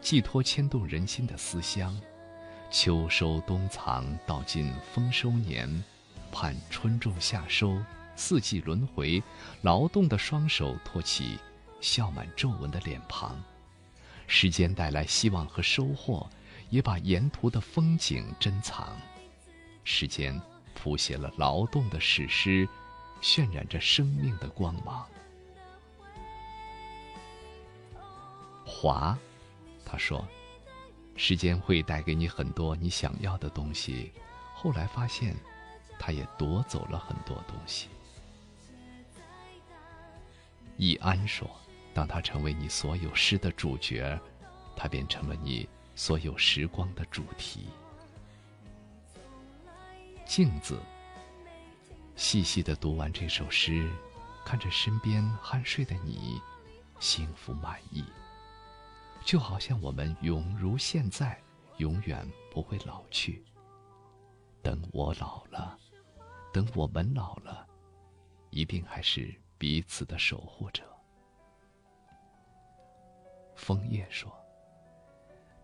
[0.00, 1.94] 寄托牵动人心的思乡。
[2.70, 5.68] 秋收冬藏，到尽丰收年，
[6.32, 7.76] 盼春种夏收，
[8.16, 9.22] 四季轮回。
[9.60, 11.36] 劳动的双手托起
[11.82, 13.38] 笑满皱纹的脸庞。”
[14.26, 16.26] 时间带来希望和收获，
[16.70, 18.96] 也把沿途的风景珍藏。
[19.84, 20.40] 时间
[20.74, 22.66] 谱写了劳动的史诗，
[23.20, 25.06] 渲染着生命的光芒。
[28.64, 29.18] 华，
[29.84, 30.26] 他说
[31.16, 34.12] ：“时间会带给你很多你想要的东西，
[34.54, 35.36] 后来发现，
[35.98, 37.88] 它也夺走了很多东西。”
[40.78, 41.50] 易安说。
[41.92, 44.16] 当他成为你所有诗的主角，
[44.76, 47.68] 他便成了你所有时光的主题。
[50.24, 50.80] 镜子。
[52.16, 53.90] 细细的读完这首诗，
[54.44, 56.38] 看着身边酣睡的你，
[56.98, 58.04] 幸福满意。
[59.24, 61.40] 就好像我们永如现在，
[61.78, 63.42] 永远不会老去。
[64.62, 65.78] 等我老了，
[66.52, 67.66] 等我们老了，
[68.50, 70.82] 一定还是彼此的守护者。
[73.56, 74.30] 枫叶说：“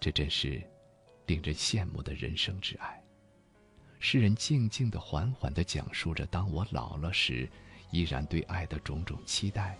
[0.01, 0.63] 这真是
[1.27, 3.03] 令人羡慕的人生之爱。”
[3.99, 7.49] 诗人静静的、缓缓的讲述着：当我老了时，
[7.91, 9.77] 依然对爱的种种期待。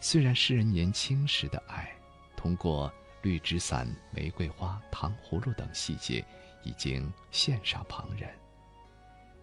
[0.00, 1.92] 虽然诗人年轻时的爱，
[2.36, 2.92] 通过
[3.22, 6.24] 绿纸伞、玫瑰花、糖葫芦等细节，
[6.64, 8.32] 已经羡煞旁人，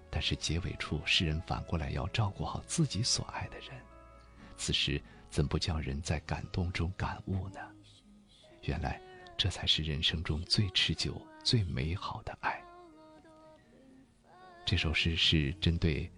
[0.09, 3.69] 但是结尾处，诗人反过来要照顾好自己所爱的人。
[4.57, 7.59] 此时，怎不叫人在感动中感悟呢？
[8.63, 8.99] 原来，
[9.37, 12.63] 这才是人生中最持久、最美好的爱。
[14.65, 16.09] 这首诗是针对，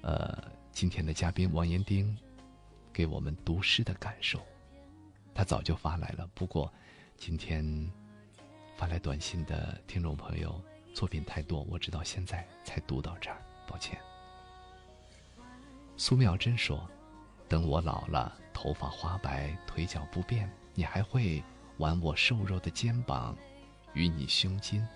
[0.00, 2.16] 呃，今天的嘉宾王延丁
[2.92, 4.40] 给我们读诗的感受。
[5.34, 6.72] 他早就发来了，不过
[7.16, 7.64] 今天
[8.76, 10.60] 发来短信的听众朋友
[10.94, 13.98] 作品太多，我直到现在才读到这儿，抱歉。
[15.96, 16.88] 苏妙珍说
[17.46, 21.44] ：“等我老了，头发花白，腿脚不便，你还会？”
[21.82, 23.36] 挽我瘦弱的肩膀，
[23.92, 24.86] 与你胸襟，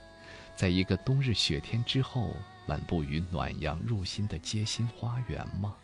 [0.55, 2.33] 在一个冬日雪天之后，
[2.65, 5.75] 漫步于暖阳入心的街心花园吗？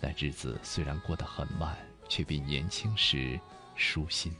[0.00, 1.76] 那日子虽然过得很慢，
[2.08, 3.40] 却比年轻时
[3.74, 4.32] 舒心。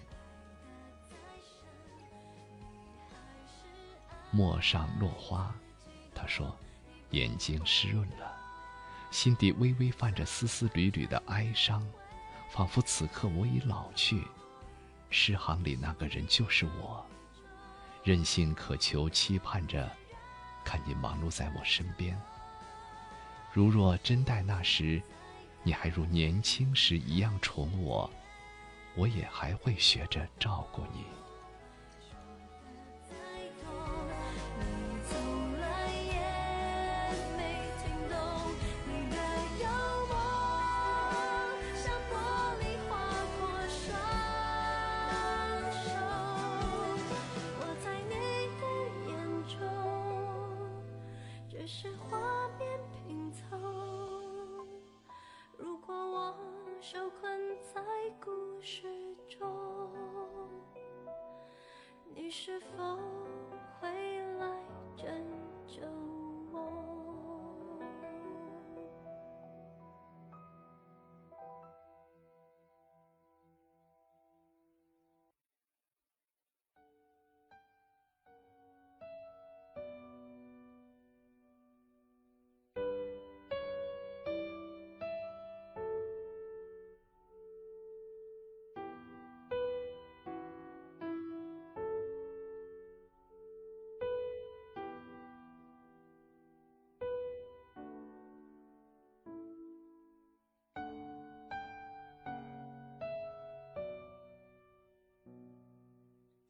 [4.30, 5.52] 陌上落花，
[6.14, 6.56] 他说，
[7.10, 8.32] 眼睛湿润了，
[9.10, 11.84] 心底微微泛着丝丝缕缕的哀伤，
[12.50, 14.22] 仿佛此刻我已老去。
[15.16, 17.06] 诗行里那个人就是我，
[18.02, 19.88] 任性渴求，期盼着
[20.64, 22.20] 看你忙碌在我身边。
[23.52, 25.00] 如若真待那时，
[25.62, 28.10] 你还如年轻时一样宠我，
[28.96, 31.04] 我也还会学着照顾你。
[58.20, 58.30] 故
[58.60, 58.82] 事
[59.28, 59.48] 中
[62.14, 62.98] 你是否
[63.80, 63.88] 会
[64.38, 64.46] 来
[64.96, 65.06] 拯
[65.66, 65.82] 救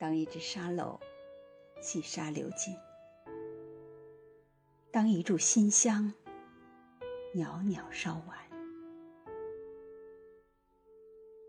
[0.04, 1.00] 当一只沙漏，
[1.80, 2.74] 细沙流尽；
[4.92, 6.12] 当一炷馨香，
[7.32, 8.36] 袅袅烧完；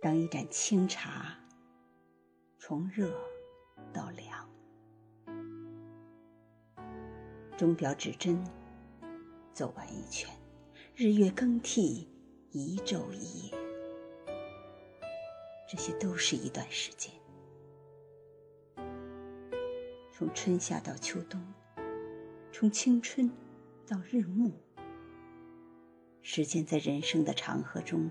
[0.01, 1.37] 当一盏清茶，
[2.57, 3.13] 从热
[3.91, 4.49] 到凉。
[7.57, 8.41] 钟表指针
[9.51, 10.33] 走完一圈，
[10.95, 12.09] 日月更替
[12.51, 13.57] 一昼一夜，
[15.67, 17.11] 这些都是一段时间。
[20.25, 21.39] 从春夏到秋冬，
[22.51, 23.29] 从青春
[23.85, 24.51] 到日暮。
[26.23, 28.09] 时间在人生的长河中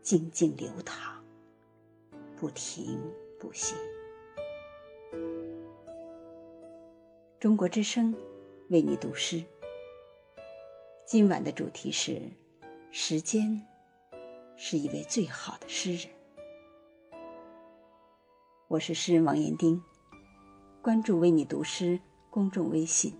[0.00, 1.22] 静静流淌，
[2.34, 2.98] 不停
[3.38, 3.74] 不息。
[7.38, 8.16] 中国之声
[8.70, 9.44] 为你读诗。
[11.04, 12.22] 今晚的主题是：
[12.90, 13.66] 时间
[14.56, 16.06] 是一位最好的诗人。
[18.66, 19.82] 我是诗人王彦丁，
[20.82, 22.00] 关注“为你读诗”
[22.30, 23.14] 公众微信。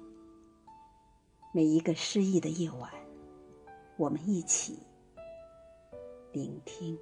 [1.52, 2.90] 每一个诗意的夜晚，
[3.98, 4.78] 我们一起
[6.32, 6.98] 聆听。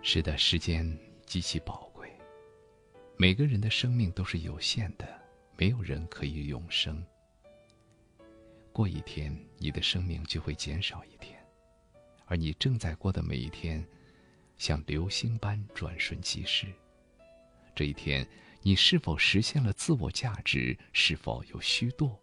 [0.00, 2.10] 是的，时间极其宝贵。
[3.16, 5.06] 每个人的生命都是有限的，
[5.56, 7.00] 没有人可以永生。
[8.72, 11.38] 过一天，你的生命就会减少一天，
[12.24, 13.86] 而你正在过的每一天，
[14.56, 16.66] 像流星般转瞬即逝。
[17.74, 18.26] 这一天，
[18.62, 20.76] 你是否实现了自我价值？
[20.92, 22.16] 是否有虚度？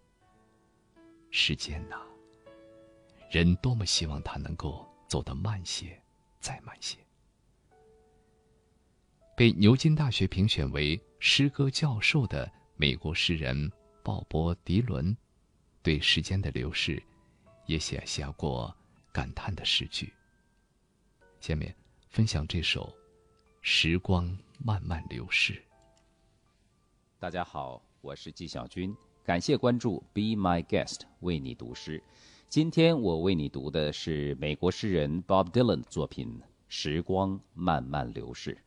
[1.29, 2.01] 时间呐，
[3.29, 6.01] 人多么希望它能够走得慢些，
[6.39, 6.97] 再慢些。
[9.37, 13.71] 被牛津大学评选为诗歌教授的美国诗人
[14.03, 15.15] 鲍勃·迪伦，
[15.81, 17.01] 对时间的流逝，
[17.65, 18.73] 也写下过
[19.13, 20.13] 感叹的诗句。
[21.39, 21.73] 下面
[22.09, 22.85] 分享这首
[23.61, 25.53] 《时光慢慢流逝》。
[27.17, 28.93] 大家好，我是纪晓君，
[29.23, 30.03] 感谢关注
[30.35, 32.03] 《Be My Guest》为你读诗。
[32.49, 38.57] 今天我为你读的是美国诗人 Bob Dylan 的作品《时光慢慢流逝》。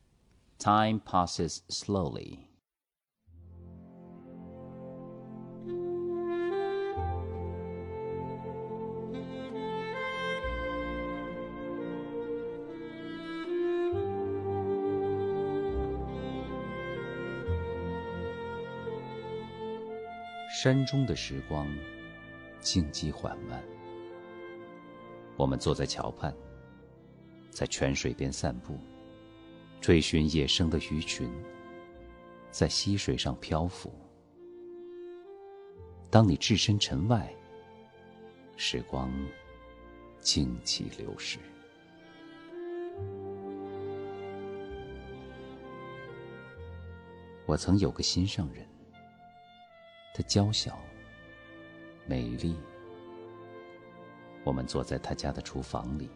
[0.57, 2.39] Time passes slowly.
[20.63, 21.67] 山中的时光，
[22.61, 23.61] 静寂缓慢。
[25.35, 26.33] 我们坐在桥畔，
[27.49, 28.79] 在泉水边散步。
[29.81, 31.29] 追寻野生的鱼群，
[32.49, 33.93] 在溪水上漂浮。
[36.09, 37.29] 当你置身尘外，
[38.55, 39.11] 时光
[40.21, 41.39] 静寂流逝。
[47.45, 48.65] 我曾有个心上人，
[50.13, 50.77] 她娇小、
[52.05, 52.55] 美丽。
[54.43, 56.07] 我们坐在她家的厨房里，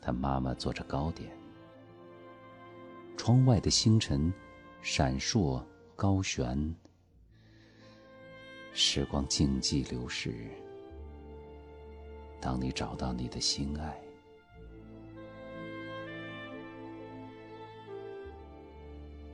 [0.00, 1.30] 她妈妈做着糕点。
[3.16, 4.32] 窗外的星辰，
[4.80, 5.62] 闪烁
[5.94, 6.74] 高悬。
[8.72, 10.50] 时光静寂流逝。
[12.40, 13.96] 当你找到你的心爱，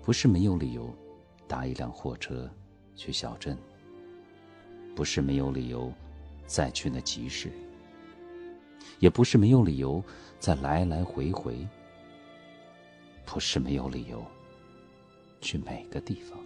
[0.03, 0.95] 不是没有理由
[1.47, 2.51] 搭一辆货车
[2.99, 3.57] 去小镇，
[4.97, 5.93] 不是没有理由
[6.47, 7.49] 再去那集市，
[8.99, 10.03] 也不是没有理由
[10.41, 11.57] 再来来回回。
[13.25, 14.25] 不是没有理由
[15.41, 16.39] 去每个地方。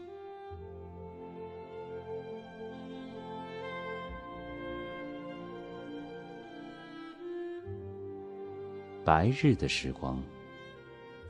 [9.04, 10.20] 白日的时光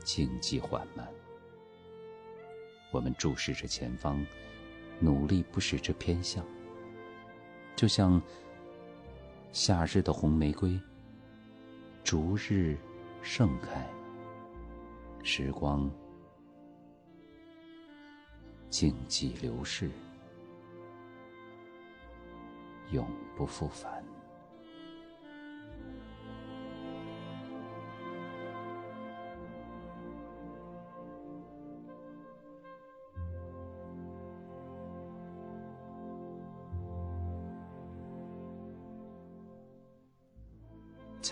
[0.03, 1.07] 静寂缓慢，
[2.91, 4.25] 我们注视着前方，
[5.03, 6.45] 努力不使之偏向，
[7.75, 8.21] 就像
[9.51, 10.79] 夏日的红玫瑰，
[12.05, 12.77] 逐日
[13.21, 13.85] 盛开。
[15.21, 15.89] 时光
[18.69, 19.89] 静寂流逝，
[22.91, 23.05] 永
[23.35, 24.02] 不复返。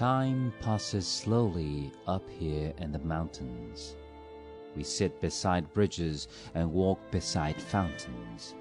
[0.02, 3.96] Time passes slowly up here in the mountains.
[4.76, 8.56] We sit beside bridges and walk beside fountains.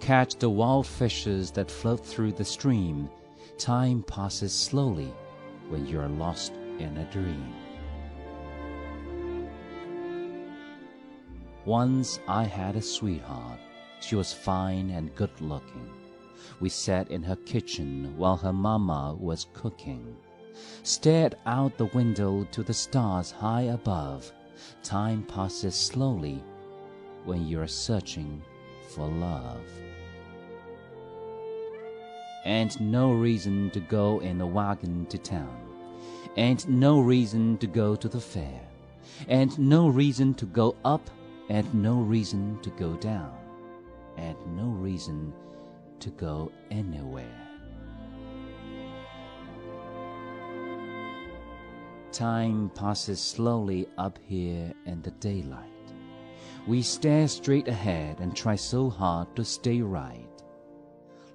[0.00, 3.08] Catch the wild fishes that float through the stream.
[3.58, 5.14] Time passes slowly
[5.68, 7.54] when you're lost in a dream.
[11.64, 13.60] Once I had a sweetheart.
[14.00, 15.92] She was fine and good looking.
[16.58, 20.16] We sat in her kitchen while her mama was cooking
[20.82, 24.32] stared out the window to the stars high above.
[24.82, 26.42] Time passes slowly
[27.24, 28.42] when you're searching
[28.88, 29.60] for love.
[32.44, 35.60] and no reason to go in a wagon to town,
[36.36, 38.60] and no reason to go to the fair,
[39.28, 41.08] and no reason to go up,
[41.48, 43.36] and no reason to go down,
[44.16, 45.32] and no reason
[46.00, 47.41] to go anywhere.
[52.11, 55.93] Time passes slowly up here in the daylight.
[56.65, 60.27] We stare straight ahead and try so hard to stay right.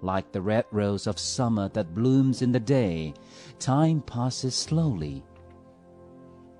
[0.00, 3.14] Like the red rose of summer that blooms in the day,
[3.58, 5.24] time passes slowly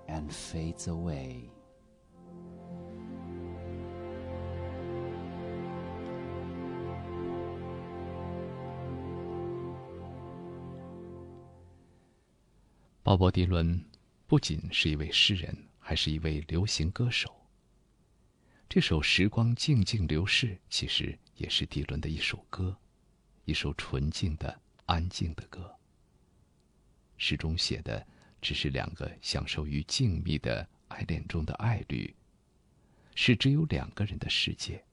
[0.09, 1.53] and fades away.
[13.05, 13.85] 鲍勃·迪伦
[14.28, 17.34] 不仅是一位诗人，还是一位流行歌手。
[18.68, 22.78] 这首《时光静静流逝》其实也是迪伦的一首歌，
[23.46, 25.74] 一首纯净的、安静的歌。
[27.18, 28.06] 诗中写的
[28.42, 32.14] 只是两个享受于静谧的爱恋中的爱侣，
[33.16, 34.84] 是只有两个人的世界。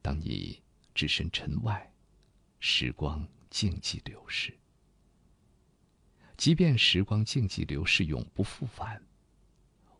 [0.00, 0.62] 当你
[0.94, 1.92] 置身尘外，
[2.60, 4.56] 时光静寂流逝。
[6.36, 9.02] 即便时光静寂流逝，永不复返。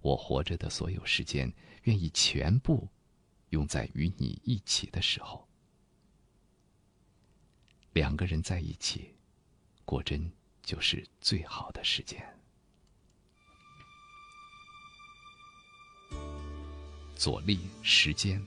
[0.00, 1.52] 我活着的所有时间，
[1.84, 2.88] 愿意全部
[3.50, 5.48] 用在与你一起的时候。
[7.92, 9.14] 两个人在一起，
[9.84, 10.30] 果真
[10.62, 12.22] 就是最好的时间。
[17.14, 18.44] 左立时间。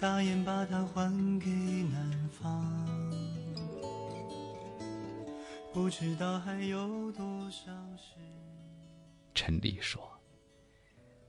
[0.00, 2.64] 大雁把它还给南方。
[5.74, 8.14] 不知道还有多少事。
[9.34, 10.10] 陈丽说：“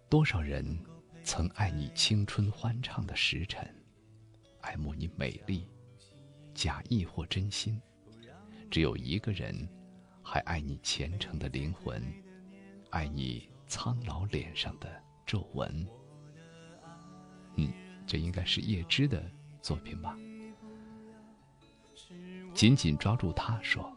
[0.09, 0.79] 多少人。”
[1.23, 3.63] 曾爱你青春欢畅的时辰，
[4.61, 5.69] 爱慕你美丽，
[6.55, 7.79] 假意或真心。
[8.71, 9.69] 只有一个人，
[10.23, 12.01] 还爱你虔诚的灵魂，
[12.89, 14.89] 爱你苍老脸上的
[15.23, 15.87] 皱纹。
[17.57, 17.71] 嗯，
[18.11, 19.23] 这应该是叶芝的
[19.61, 20.17] 作品吧。
[22.53, 23.89] 紧紧抓住他说：“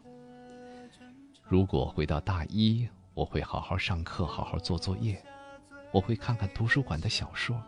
[1.43, 5.21] 如果回到大一，我会好好上课，好好做作业。”
[5.91, 7.61] 我会看看图书馆的小说。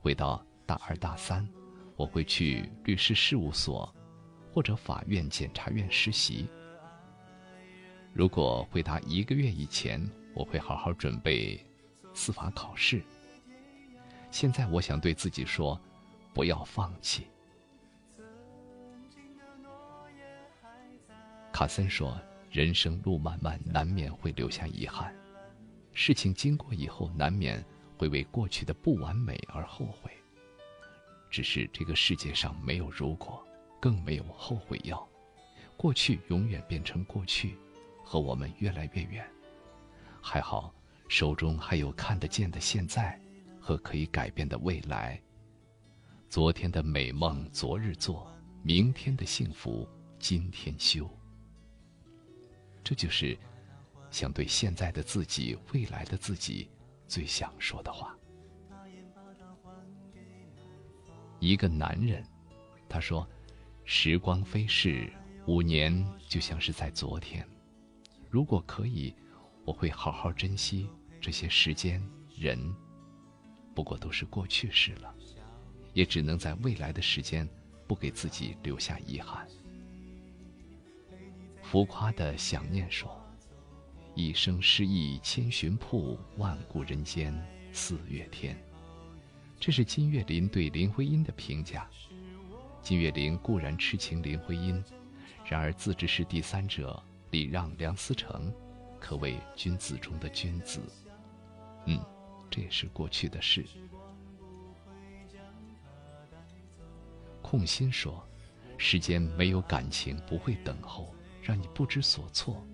[0.00, 1.48] 回到大二大三，
[1.94, 3.94] 我会去律师事务所，
[4.52, 6.48] 或者法院、检察院实习。
[8.12, 10.04] 如果回答一个月以前，
[10.34, 11.64] 我会好好准备
[12.12, 13.00] 司法考试。
[14.32, 15.78] 现在，我想对自己说，
[16.32, 17.26] 不要放弃。
[21.52, 22.18] 卡森说
[22.50, 25.14] ：“人生路漫漫，难免会留下遗憾。”
[25.92, 27.62] 事情经过以后，难免
[27.98, 30.10] 会为过去的不完美而后悔。
[31.30, 33.46] 只是这个世界上没有如果，
[33.78, 35.06] 更没有后悔药。
[35.76, 37.58] 过去永远变成过去，
[38.02, 39.28] 和我们越来越远。
[40.22, 40.72] 还好，
[41.06, 43.20] 手中还有看得见的现在，
[43.62, 45.18] 和可以改变的未来。
[46.28, 48.30] 昨天的美梦昨日做，
[48.62, 51.08] 明天的幸福今天修。
[52.82, 53.38] 这就是。
[54.10, 56.68] 想对现在的自己、未来的自己
[57.06, 58.14] 最想说的话。
[61.40, 62.22] 一个男人，
[62.90, 63.26] 他说
[63.84, 65.10] ：“时光飞逝，
[65.46, 67.48] 五年就像是在昨天。
[68.28, 69.14] 如果可以，
[69.64, 72.06] 我会好好珍惜这些时间、
[72.36, 72.58] 人。
[73.74, 75.14] 不过都是过去式了，
[75.92, 77.48] 也只能在未来的时间，
[77.86, 79.46] 不给自己留下遗憾。”
[81.62, 83.18] 浮夸的想念说。
[84.14, 87.34] 一生诗意千寻瀑，万古人间
[87.72, 88.54] 四月天。
[89.58, 91.88] 这是金岳霖对林徽因的评价。
[92.82, 94.84] 金岳霖固然痴情林徽因，
[95.46, 98.52] 然而自知是第三者，礼让梁思成，
[99.00, 100.78] 可谓君子中的君子。
[101.86, 101.98] 嗯，
[102.52, 103.66] 这也是过去的事。
[107.40, 108.24] 空心说
[108.78, 111.12] ：“时间没有感情不会等候，
[111.42, 112.64] 让你不知所措。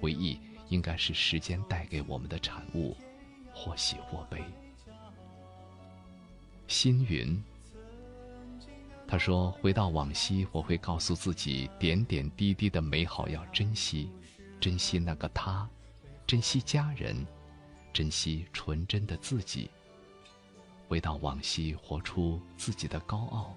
[0.00, 0.38] 回忆。”
[0.68, 2.96] 应该是时间带给我们的产物，
[3.54, 4.42] 或喜或悲。
[6.66, 7.40] 星云，
[9.06, 14.10] 他说：“回到往昔，我会告诉自己，点点滴滴的美好要珍惜，
[14.58, 15.70] 珍惜那个他，
[16.26, 17.24] 珍惜家人，
[17.96, 19.70] 珍惜纯真的自己。
[20.86, 23.56] 回到往昔，活出自己的高傲，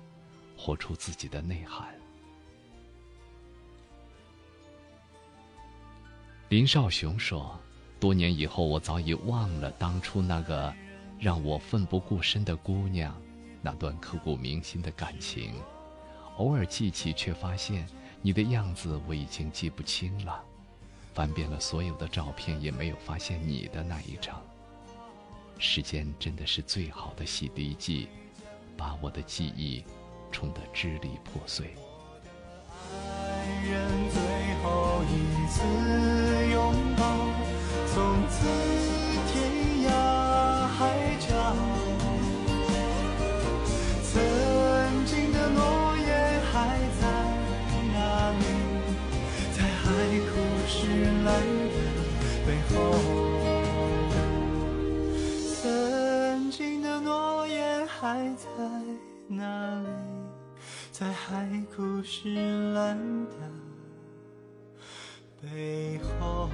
[0.58, 1.94] 活出自己的内涵。”
[6.48, 7.60] 林少雄说
[8.00, 10.74] ：“多年以后，我早已忘了当初那个。”
[11.20, 13.14] 让我奋不顾身的姑娘，
[13.62, 15.54] 那段刻骨铭心的感情，
[16.38, 17.86] 偶尔记起，却发现
[18.22, 20.42] 你的样子我已经记不清了。
[21.20, 24.42] 翻遍了所有的照片，也没有发现你的那一张。
[25.58, 28.08] 时间真的是最好的洗涤剂，
[28.78, 29.84] 把我的记忆
[30.32, 31.76] 冲得支离破碎。
[32.90, 34.22] 爱人最
[34.64, 37.04] 后一次拥抱，
[37.88, 38.99] 从此。
[51.30, 51.78] 石烂的
[52.48, 52.74] 背后。
[55.62, 58.48] 曾经的诺言还在
[59.28, 59.88] 哪里？
[60.92, 63.36] 在海枯石烂的
[65.42, 66.50] 背后。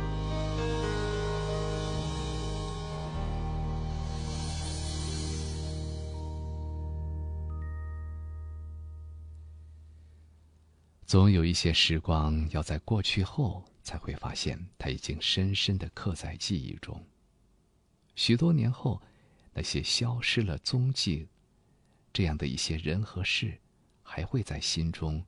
[11.07, 17.02] 总有一些时光要在过去后才会发现，它已经深深的刻在记忆中。
[18.16, 19.02] 许多年后，
[19.53, 21.28] 那些消失了踪迹，
[22.12, 23.57] 这样的一些人和事，
[24.02, 25.24] 还会在心中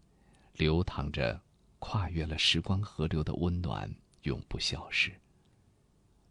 [0.53, 1.39] 流淌着，
[1.77, 3.93] 跨越了时光河流的温暖，
[4.23, 5.13] 永不消失。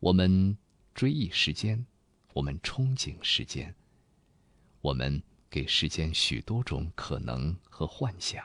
[0.00, 0.58] 我们
[0.94, 1.86] 追忆时间，
[2.32, 3.72] 我们憧憬时间，
[4.80, 8.44] 我们给时间许多种可能和幻想。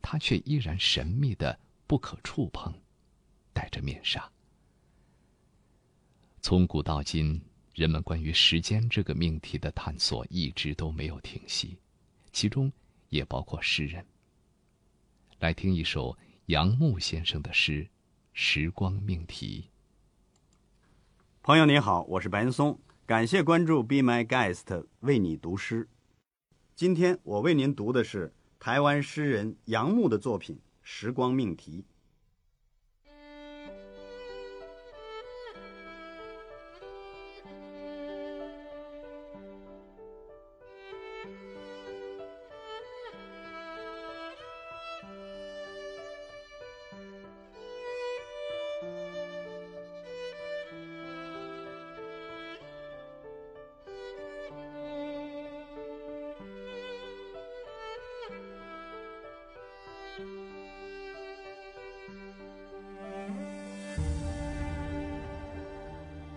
[0.00, 2.72] 它却依然神秘的不可触碰，
[3.52, 4.30] 戴着面纱。
[6.42, 7.40] 从古到今，
[7.74, 11.76] 人们关于时间这个命题的探索一直都没有停息，
[12.32, 12.72] 其中
[13.08, 14.04] 也包括诗人。
[15.38, 17.84] 来听一首杨牧先生的诗
[18.32, 19.68] 《时光命题》。
[21.42, 25.88] 朋友您好，我是白岩松，感谢关注 Be My Guest，为你读诗。
[26.74, 28.32] 今天我为您读的是。
[28.58, 30.56] 台湾诗人杨牧的作品
[30.88, 31.82] 《时光命题》。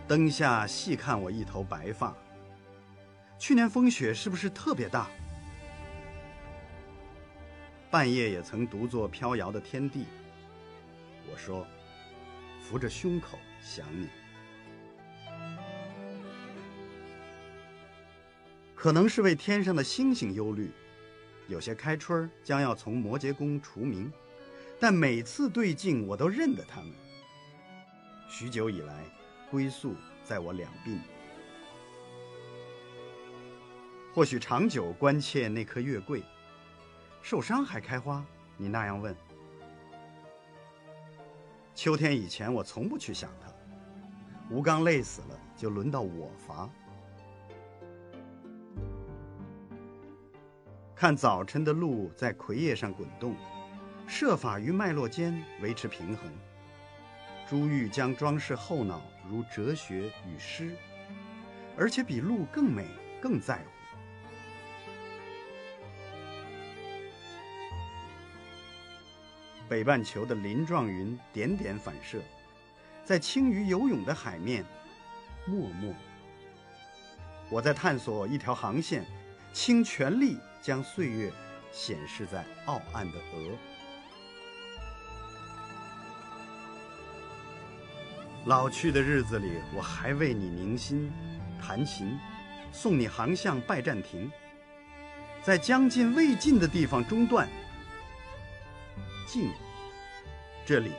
[0.09, 2.17] 灯下细看我一头白发。
[3.37, 5.07] 去年风雪是不是特别大？
[7.91, 10.07] 半夜也曾独坐飘摇的天地。
[11.31, 11.63] 我说，
[12.59, 14.09] 扶着胸口想你。
[18.73, 20.71] 可能是为天上的星星忧虑，
[21.47, 24.11] 有些开春将要从摩羯宫除名，
[24.79, 26.89] 但每次对镜我都认得他们。
[28.27, 29.03] 许久以来。
[29.49, 30.99] 归宿在我两鬓，
[34.13, 36.23] 或许长久关切那棵月桂，
[37.21, 38.23] 受伤还开花，
[38.57, 39.15] 你那样问。
[41.73, 43.51] 秋天以前，我从不去想它。
[44.51, 46.69] 吴刚累死了，就轮到我伐。
[50.95, 53.35] 看早晨的露在葵叶上滚动，
[54.05, 56.29] 设法于脉络间维持平衡。
[57.49, 59.01] 珠玉将装饰后脑。
[59.27, 60.75] 如哲学与诗，
[61.77, 62.87] 而且比鹿更美、
[63.21, 63.63] 更在乎。
[69.67, 72.19] 北半球的鳞状云点点反射，
[73.03, 74.65] 在轻鱼游泳的海面，
[75.45, 75.93] 默默。
[77.51, 79.05] 我在探索一条航线，
[79.53, 81.31] 倾全力将岁月
[81.71, 83.55] 显示在傲岸的鹅。
[88.45, 91.11] 老去的日子里，我还为你凝心
[91.61, 92.17] 弹琴，
[92.71, 94.31] 送你航向拜占庭，
[95.43, 97.47] 在将近未尽的地方中断。
[99.27, 99.51] 静，
[100.65, 100.93] 这里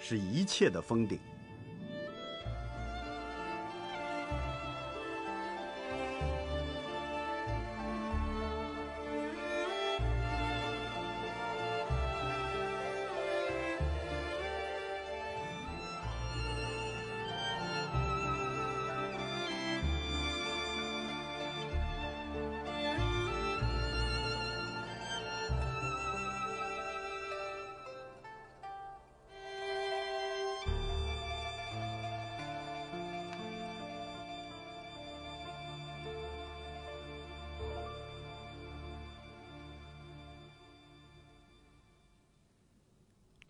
[0.00, 1.20] 是一切的峰顶。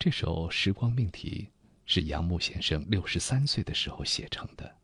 [0.03, 1.47] 这首《时光命题》
[1.85, 4.75] 是杨牧先生六十三岁的时候写成的，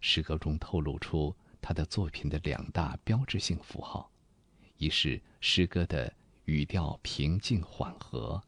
[0.00, 4.10] 诗歌中透露出他的作品的两大标志性符号：
[4.78, 6.10] 一是诗歌的
[6.46, 8.42] 语调平静缓和，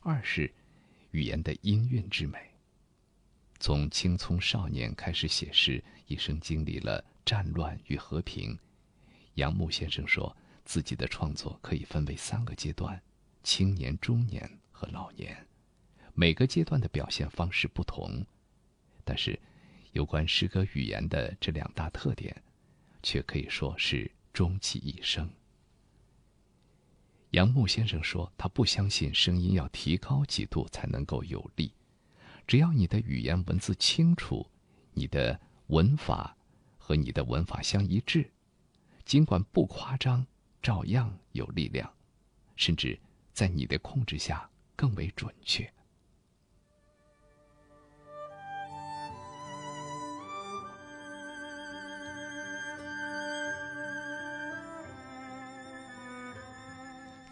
[0.00, 0.50] 二是
[1.10, 2.38] 语言的音韵之美。
[3.60, 8.58] 从青葱少年开始写诗，一生经历了战乱与和平。
[9.34, 10.34] 杨牧先生说
[10.64, 12.98] 自己的创作可以分为三个阶段：
[13.42, 15.44] 青年、中年和老年。
[16.20, 18.26] 每个阶段的表现方式不同，
[19.04, 19.38] 但是
[19.92, 22.42] 有关诗歌语言的这两大特点，
[23.04, 25.30] 却可以说是终其一生。
[27.30, 31.72] 杨牧先生说，他不相信声音要提高几度才能够有力，
[32.48, 34.44] 只要你的语言文字清楚，
[34.94, 36.36] 你的文法
[36.78, 38.28] 和你的文法相一致，
[39.04, 40.26] 尽管不夸张，
[40.60, 41.88] 照样有力量，
[42.56, 42.98] 甚至
[43.32, 45.72] 在你的控制下更为准确。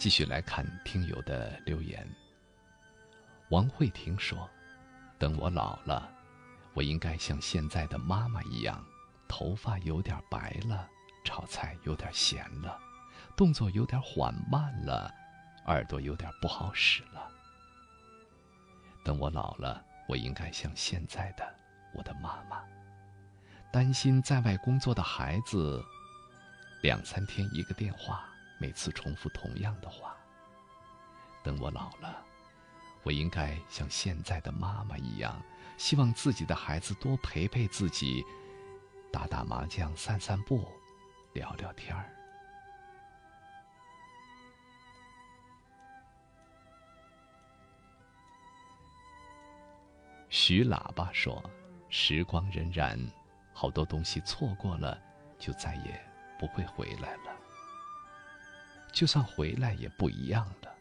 [0.07, 2.09] 继续来看听友的留言。
[3.49, 4.49] 王慧婷说
[5.19, 6.09] ：“等我老了，
[6.75, 8.81] 我应该像现在的妈妈一样，
[9.27, 10.89] 头发有点白了，
[11.25, 12.79] 炒菜有点咸了，
[13.37, 15.13] 动作有点缓慢了，
[15.65, 17.29] 耳朵有点不好使了。
[19.05, 21.45] 等我老了，我应该像现在的
[21.93, 22.63] 我的妈妈，
[23.73, 25.85] 担心在外工作的孩子，
[26.81, 28.25] 两三天一个电话。”
[28.59, 30.17] 每次重复同样的话。
[31.43, 32.25] 等我老了，
[33.03, 35.41] 我应该像现在的妈妈一样，
[35.77, 38.25] 希望自己的孩子多陪陪自己，
[39.13, 40.67] 打打麻将、散散步、
[41.33, 42.11] 聊聊天儿。
[50.29, 51.43] 徐喇叭说
[51.89, 53.09] ：“时光荏苒，
[53.55, 55.01] 好多东西错过了，
[55.39, 56.05] 就再也
[56.39, 57.37] 不会回来了。”
[58.97, 60.75] 就算回来也不一样了。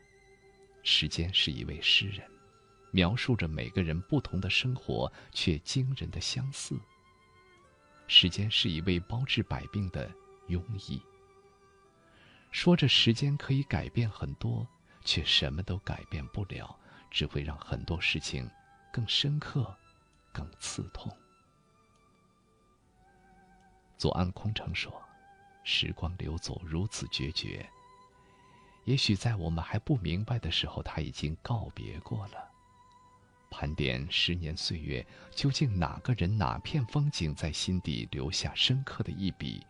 [0.84, 2.26] 时间是一位诗人，
[2.92, 6.80] 描述着每个人不同的生活，却惊人的相似。
[8.08, 10.10] 时间是一位包治百病的
[10.48, 11.02] 庸医，
[12.52, 14.66] 说着时间可以改变很多，
[15.04, 16.74] 却什么都改变不了，
[17.12, 18.50] 只会让很多事情
[18.94, 19.76] 更深刻、
[20.32, 21.12] 更刺痛。
[23.98, 25.04] 左岸空城说
[25.66, 27.70] ：“时光流走如此决绝。”
[28.86, 32.52] 也许在我们还不明白的时候，他已经告别过了。
[33.49, 39.66] 盘点十年岁月，究竟哪个人、哪片风景在心底留下深刻的一笔？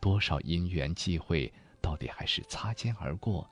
[0.00, 3.48] 多少因缘际会，到底还是擦肩而过？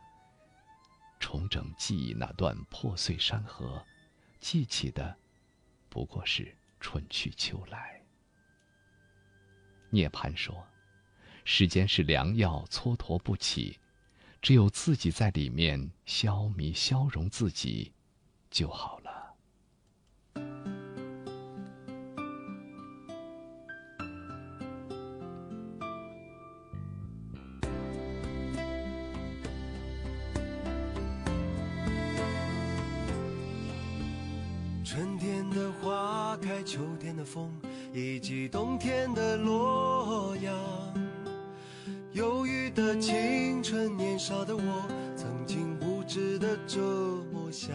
[1.18, 3.82] 重整记忆那段破碎山河，
[4.40, 5.16] 记起的
[5.88, 8.02] 不过是春去秋来。
[9.88, 10.66] 涅槃说
[11.44, 13.78] ：“时间是良药，蹉跎不起。”
[14.42, 17.92] 只有自己在里面消弭、消融自己，
[18.50, 19.12] 就好了。
[34.84, 37.48] 春天的花开，秋天的风，
[37.94, 40.91] 以及冬天的洛阳。
[42.74, 47.70] 的青春，年少的我，曾经无知的这么想。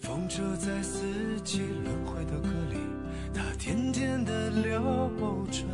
[0.00, 2.76] 风车在四季轮回的歌里，
[3.32, 5.10] 它甜甜的流
[5.50, 5.64] 转。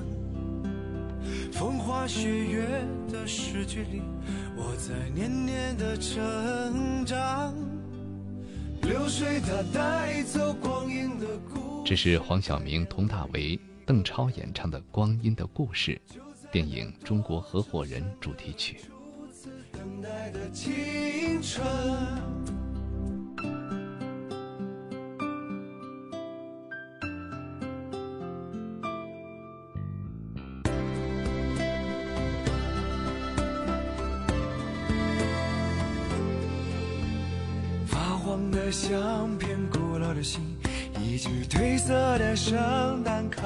[1.53, 2.66] 风花雪月
[3.11, 4.03] 的诗句里，
[4.55, 7.55] 我在年年的成长。
[8.83, 15.99] 流水它带走光阴的故这是黄晓明、佟大为、邓超演唱的《光阴的故事》。
[16.51, 18.81] 电影《中国合伙人》主题曲。
[37.86, 40.40] 发黄的相片，古老的信，
[41.01, 43.43] 一句褪色的圣诞卡。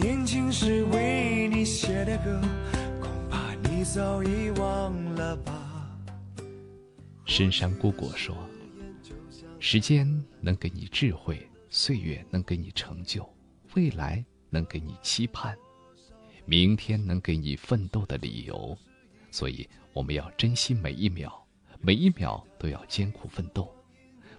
[0.00, 2.40] 年轻时为你写的歌，
[3.00, 5.98] 恐怕你早已忘了吧。
[7.24, 8.36] 深山姑果说
[9.58, 10.06] ：“时间
[10.40, 13.28] 能给你智慧，岁月能给你成就，
[13.74, 15.58] 未来能给你期盼，
[16.44, 18.78] 明天能给你奋斗的理由。
[19.32, 21.44] 所以，我们要珍惜每一秒，
[21.80, 23.68] 每一秒都要艰苦奋斗，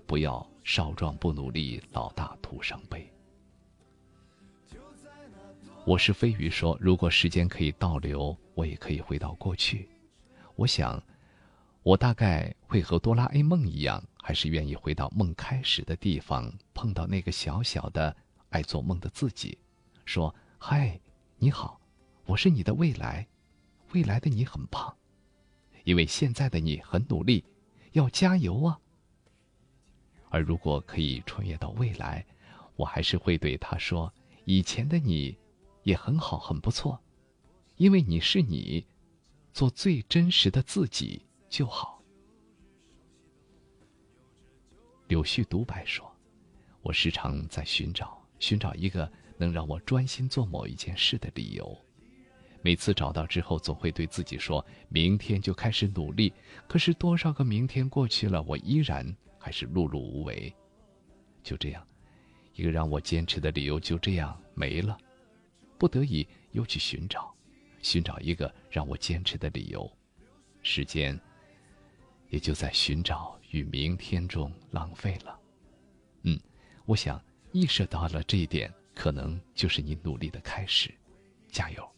[0.08, 3.12] 不要少壮不努力，老大徒伤悲。
[5.90, 9.90] 我是飞鱼说，如果时间可以倒流，我也可以回到过去。
[10.56, 11.02] 我想，
[11.82, 18.16] 我大概会和哆啦 A 梦一样，还是愿意回到梦开始的地方，碰到那个小小的
[18.50, 19.58] 爱做梦的自己，
[20.06, 21.00] 说：“嗨，
[21.40, 21.82] 你好，
[22.28, 23.28] 我是你的未来，
[23.92, 24.96] 未来的你很棒，
[25.86, 27.44] 因为现在的你很努力，
[27.94, 28.80] 要加油啊。”
[30.30, 32.24] 而如果可以穿越到未来，
[32.76, 34.14] 我还是会对他说
[34.46, 35.36] ：“以前的你。”
[35.84, 37.00] 也很好，很不错，
[37.78, 38.86] 因为你是你，
[39.54, 42.02] 做最真实的自己就好。
[45.08, 46.10] 柳絮独白说
[46.84, 51.76] ：“我时常在寻找，寻找一个能让我专心做某一件事的理由。
[52.62, 56.32] 每次找到之后，总会对自己说：明天就开始努力。
[56.68, 59.04] 可是多少个明天过去了，我依然
[59.40, 60.54] 还是碌碌无为。
[61.42, 61.84] 就这样，
[62.54, 64.96] 一个让我坚持的理由就这样没了。”
[65.80, 67.34] 不得已又去寻找，
[67.82, 69.90] 寻找一个让我坚持的理由，
[70.62, 71.18] 时间
[72.30, 75.40] 也就在寻找与明天中浪费了。
[76.24, 76.38] 嗯，
[76.86, 77.20] 我想
[77.54, 80.94] 意识到了这一点，可能就是你努力的开始，
[81.48, 81.90] 加油。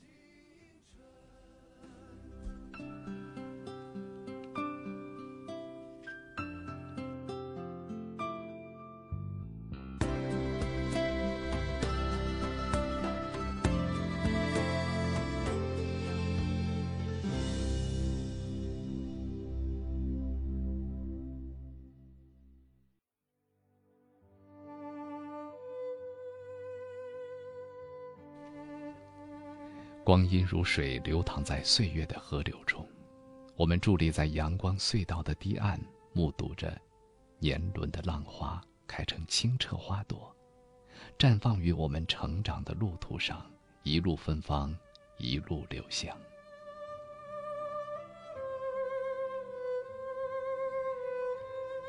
[30.11, 32.85] 光阴如水，流淌在岁月的河流中。
[33.55, 35.79] 我们伫立在阳光隧道的堤岸，
[36.11, 36.77] 目睹着
[37.39, 40.35] 年轮的浪花开成清澈花朵，
[41.17, 43.49] 绽放于我们成长的路途上，
[43.83, 44.77] 一路芬芳，
[45.17, 46.13] 一路留香。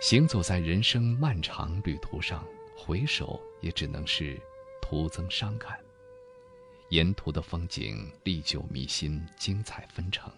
[0.00, 2.46] 行走在人生漫长旅途上，
[2.76, 4.40] 回首也只能是
[4.80, 5.76] 徒增伤感。
[6.92, 10.30] 沿途的风景历久弥新，精彩纷呈。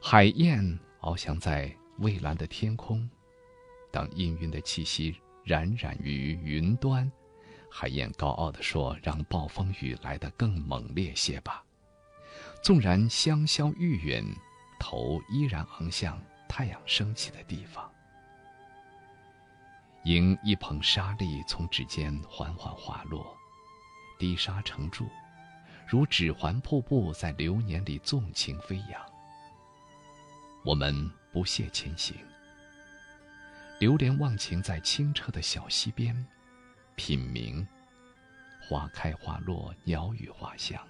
[0.00, 3.10] 海燕翱翔在蔚蓝的天空，
[3.90, 7.10] 当氤氲的气息冉冉于云端，
[7.68, 11.64] 海燕高傲地说：“让暴风雨来得更猛烈些吧。”
[12.62, 14.24] 纵然香消玉殒，
[14.78, 16.16] 头依然昂向
[16.48, 17.92] 太阳升起的地方。
[20.04, 23.35] 迎一捧沙粒从指尖缓缓滑落。
[24.18, 25.08] 滴沙成柱，
[25.86, 29.00] 如指环瀑布在流年里纵情飞扬。
[30.64, 32.16] 我们不懈前行，
[33.78, 36.26] 流连忘情在清澈的小溪边，
[36.96, 37.66] 品茗，
[38.60, 40.80] 花开花落，鸟语花香，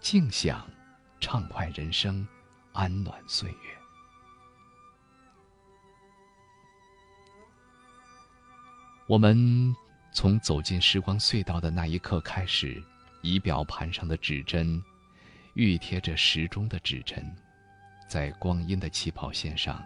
[0.00, 0.68] 静享
[1.20, 2.26] 畅快人生，
[2.72, 3.78] 安暖岁月。
[9.08, 9.74] 我们。
[10.10, 12.82] 从走进时光隧道的那一刻开始，
[13.22, 14.82] 仪表盘上的指针，
[15.54, 17.24] 熨贴着时钟的指针，
[18.08, 19.84] 在光阴的起跑线上，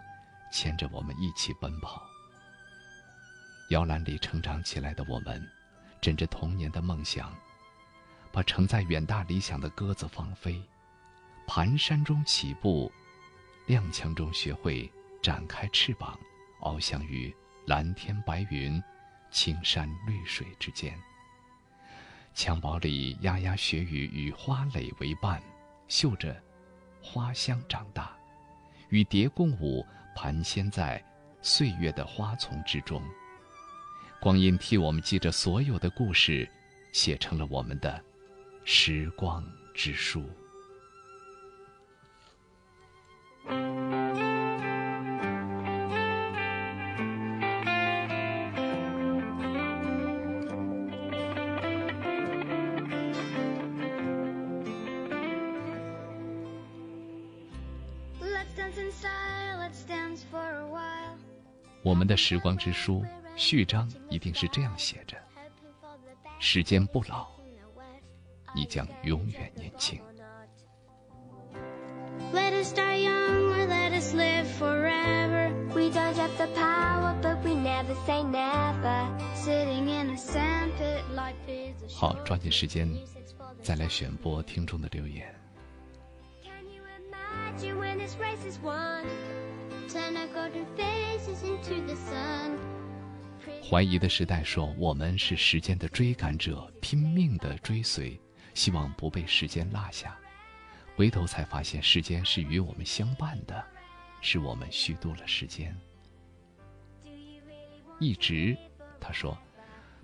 [0.51, 2.01] 牵着我们一起奔跑。
[3.69, 5.45] 摇篮里成长起来的我们，
[6.01, 7.35] 枕着童年的梦想，
[8.31, 10.61] 把承载远大理想的鸽子放飞，
[11.47, 12.91] 蹒跚中起步，
[13.67, 14.91] 踉跄中学会
[15.21, 16.17] 展开翅膀，
[16.61, 17.33] 翱翔于
[17.67, 18.81] 蓝天白云。
[19.33, 20.95] 青山绿水之间，
[22.35, 25.41] 襁褓里牙牙学语与花蕾为伴，
[25.87, 26.39] 嗅着
[27.01, 28.15] 花香长大，
[28.89, 29.83] 与蝶共舞，
[30.15, 31.03] 盘旋在
[31.41, 33.01] 岁月的花丛之中。
[34.21, 36.47] 光阴替我们记着所有的故事，
[36.91, 38.01] 写成了我们的
[38.63, 39.43] 时光
[39.73, 40.23] 之书。
[61.83, 63.03] 我们的时光之书
[63.35, 65.17] 序章一定是这样写着：
[66.39, 67.27] 时间不老，
[68.55, 69.99] 你将永远年轻。
[81.93, 82.89] 好，抓紧时间，
[83.61, 85.27] 再来选播听众的留言。
[93.69, 98.19] 怀疑的时代说，我们是时间的追赶者，拼命的追随，
[98.53, 100.15] 希望不被时间落下。
[100.95, 103.65] 回头才发现，时间是与我们相伴的，
[104.21, 105.75] 是我们虚度了时间。
[107.99, 108.55] 一直，
[108.99, 109.35] 他说，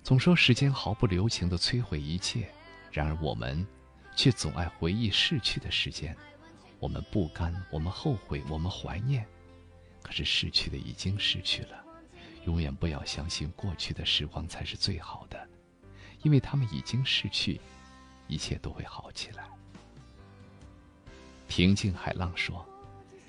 [0.04, 2.50] 总说时间毫不留情的摧毁一切，
[2.92, 3.66] 然而我们，
[4.16, 6.16] 却总爱回忆逝去的时间。
[6.80, 9.28] 我们不甘，我们后悔，我们怀念，
[10.02, 11.84] 可是逝去的已经逝去了。
[12.46, 15.48] 永远不要相信过去的时光才是最好的，
[16.24, 17.60] 因为他们已经逝去，
[18.28, 19.44] 一切都会好起来。
[21.48, 22.66] 平静海浪说：“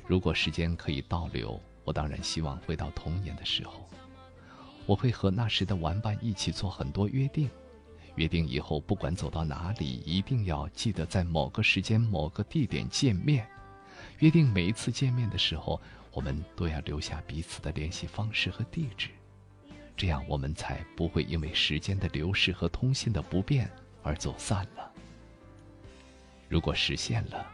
[0.07, 3.89] 如果时间可以倒流，我当然希望回到童年的时候。
[4.87, 7.49] 我会和那时的玩伴一起做很多约定，
[8.17, 13.49] 约定以后不管走到哪里，一定要记得在某个时间、某个地点见面。
[14.19, 15.81] 约定每一次见面的时候，
[16.13, 19.11] 我们都要留下彼此的联系方式和地址，
[19.97, 23.71] 这样我们才不会因为时间的流逝和通信的不便
[24.03, 24.93] 而走散了。
[26.49, 27.47] 如果实现了。”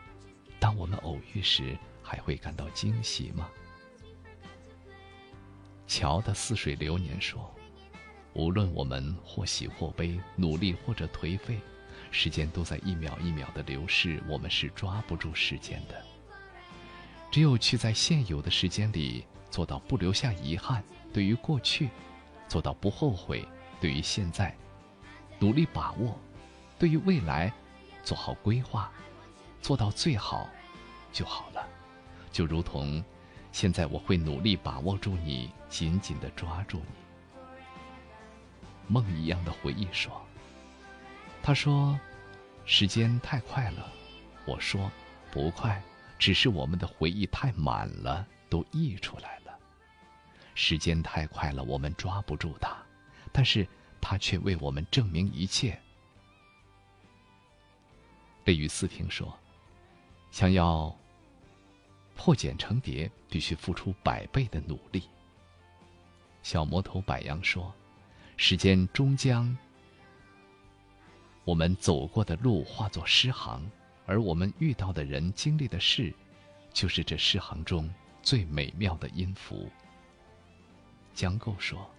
[0.59, 3.51] 当我们偶遇时，还会感到惊喜吗？
[5.87, 7.55] 乔的似水流年说
[8.33, 11.61] ：“无论我们或喜或悲，努力或者颓废，
[12.11, 16.03] 时间都在一秒一秒的流逝，我们是抓不住时间的。
[17.36, 20.82] 只有去在现有的时间里做到不留下遗憾，
[21.12, 21.90] 对于过去，
[22.48, 23.46] 做到不后悔；
[23.78, 24.56] 对于现在，
[25.38, 26.16] 努力把握；
[26.78, 27.52] 对于未来，
[28.02, 28.90] 做好规划。”
[29.60, 30.48] 做到最好
[31.12, 31.68] 就好了，
[32.32, 33.04] 就如同
[33.52, 36.94] 现在，我会努力把握住你，紧紧的抓住你。
[38.88, 40.10] 梦一样的回忆说
[41.44, 42.00] ：“他说，
[42.64, 43.92] 时间太快了。”
[44.48, 44.90] 我说
[45.30, 45.82] ：“不快，
[46.18, 49.59] 只是我们的回忆太满了，都溢出来了。
[50.55, 52.76] 时间太快了，我们抓不住它，
[53.32, 53.66] 但是
[54.01, 55.78] 它却为我们证明一切。”
[58.44, 59.36] 对于思平说。
[60.32, 60.94] 想要
[62.14, 65.09] 破茧成蝶，必须付出百倍的努力。
[66.43, 67.72] 小魔头柏杨说
[68.36, 69.56] ：“时间终将
[71.44, 73.64] 我们走过的路化作诗行，
[74.07, 76.15] 而我们遇到的人、经历的事，
[76.73, 77.93] 就是这诗行中
[78.23, 79.70] 最美妙的音符。”
[81.12, 81.91] 江构说：“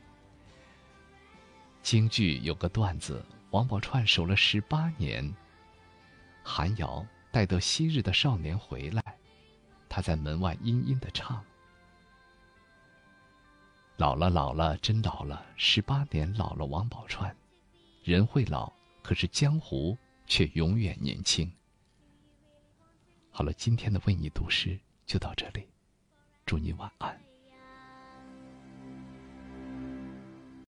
[1.84, 5.32] 京剧有个段子，王宝钏守了十八年，
[6.44, 9.04] 寒窑。”待得昔日的少年回来，
[9.88, 11.44] 他在门外阴阴的唱
[13.98, 17.32] ：“老了，老了，真老了，十八年老了。”王宝钏，
[18.04, 18.72] 人会老，
[19.04, 21.52] 可是江湖却永远年轻。
[23.38, 25.68] 好了，今天的为你读诗就到这里，
[26.44, 27.27] 祝你晚安。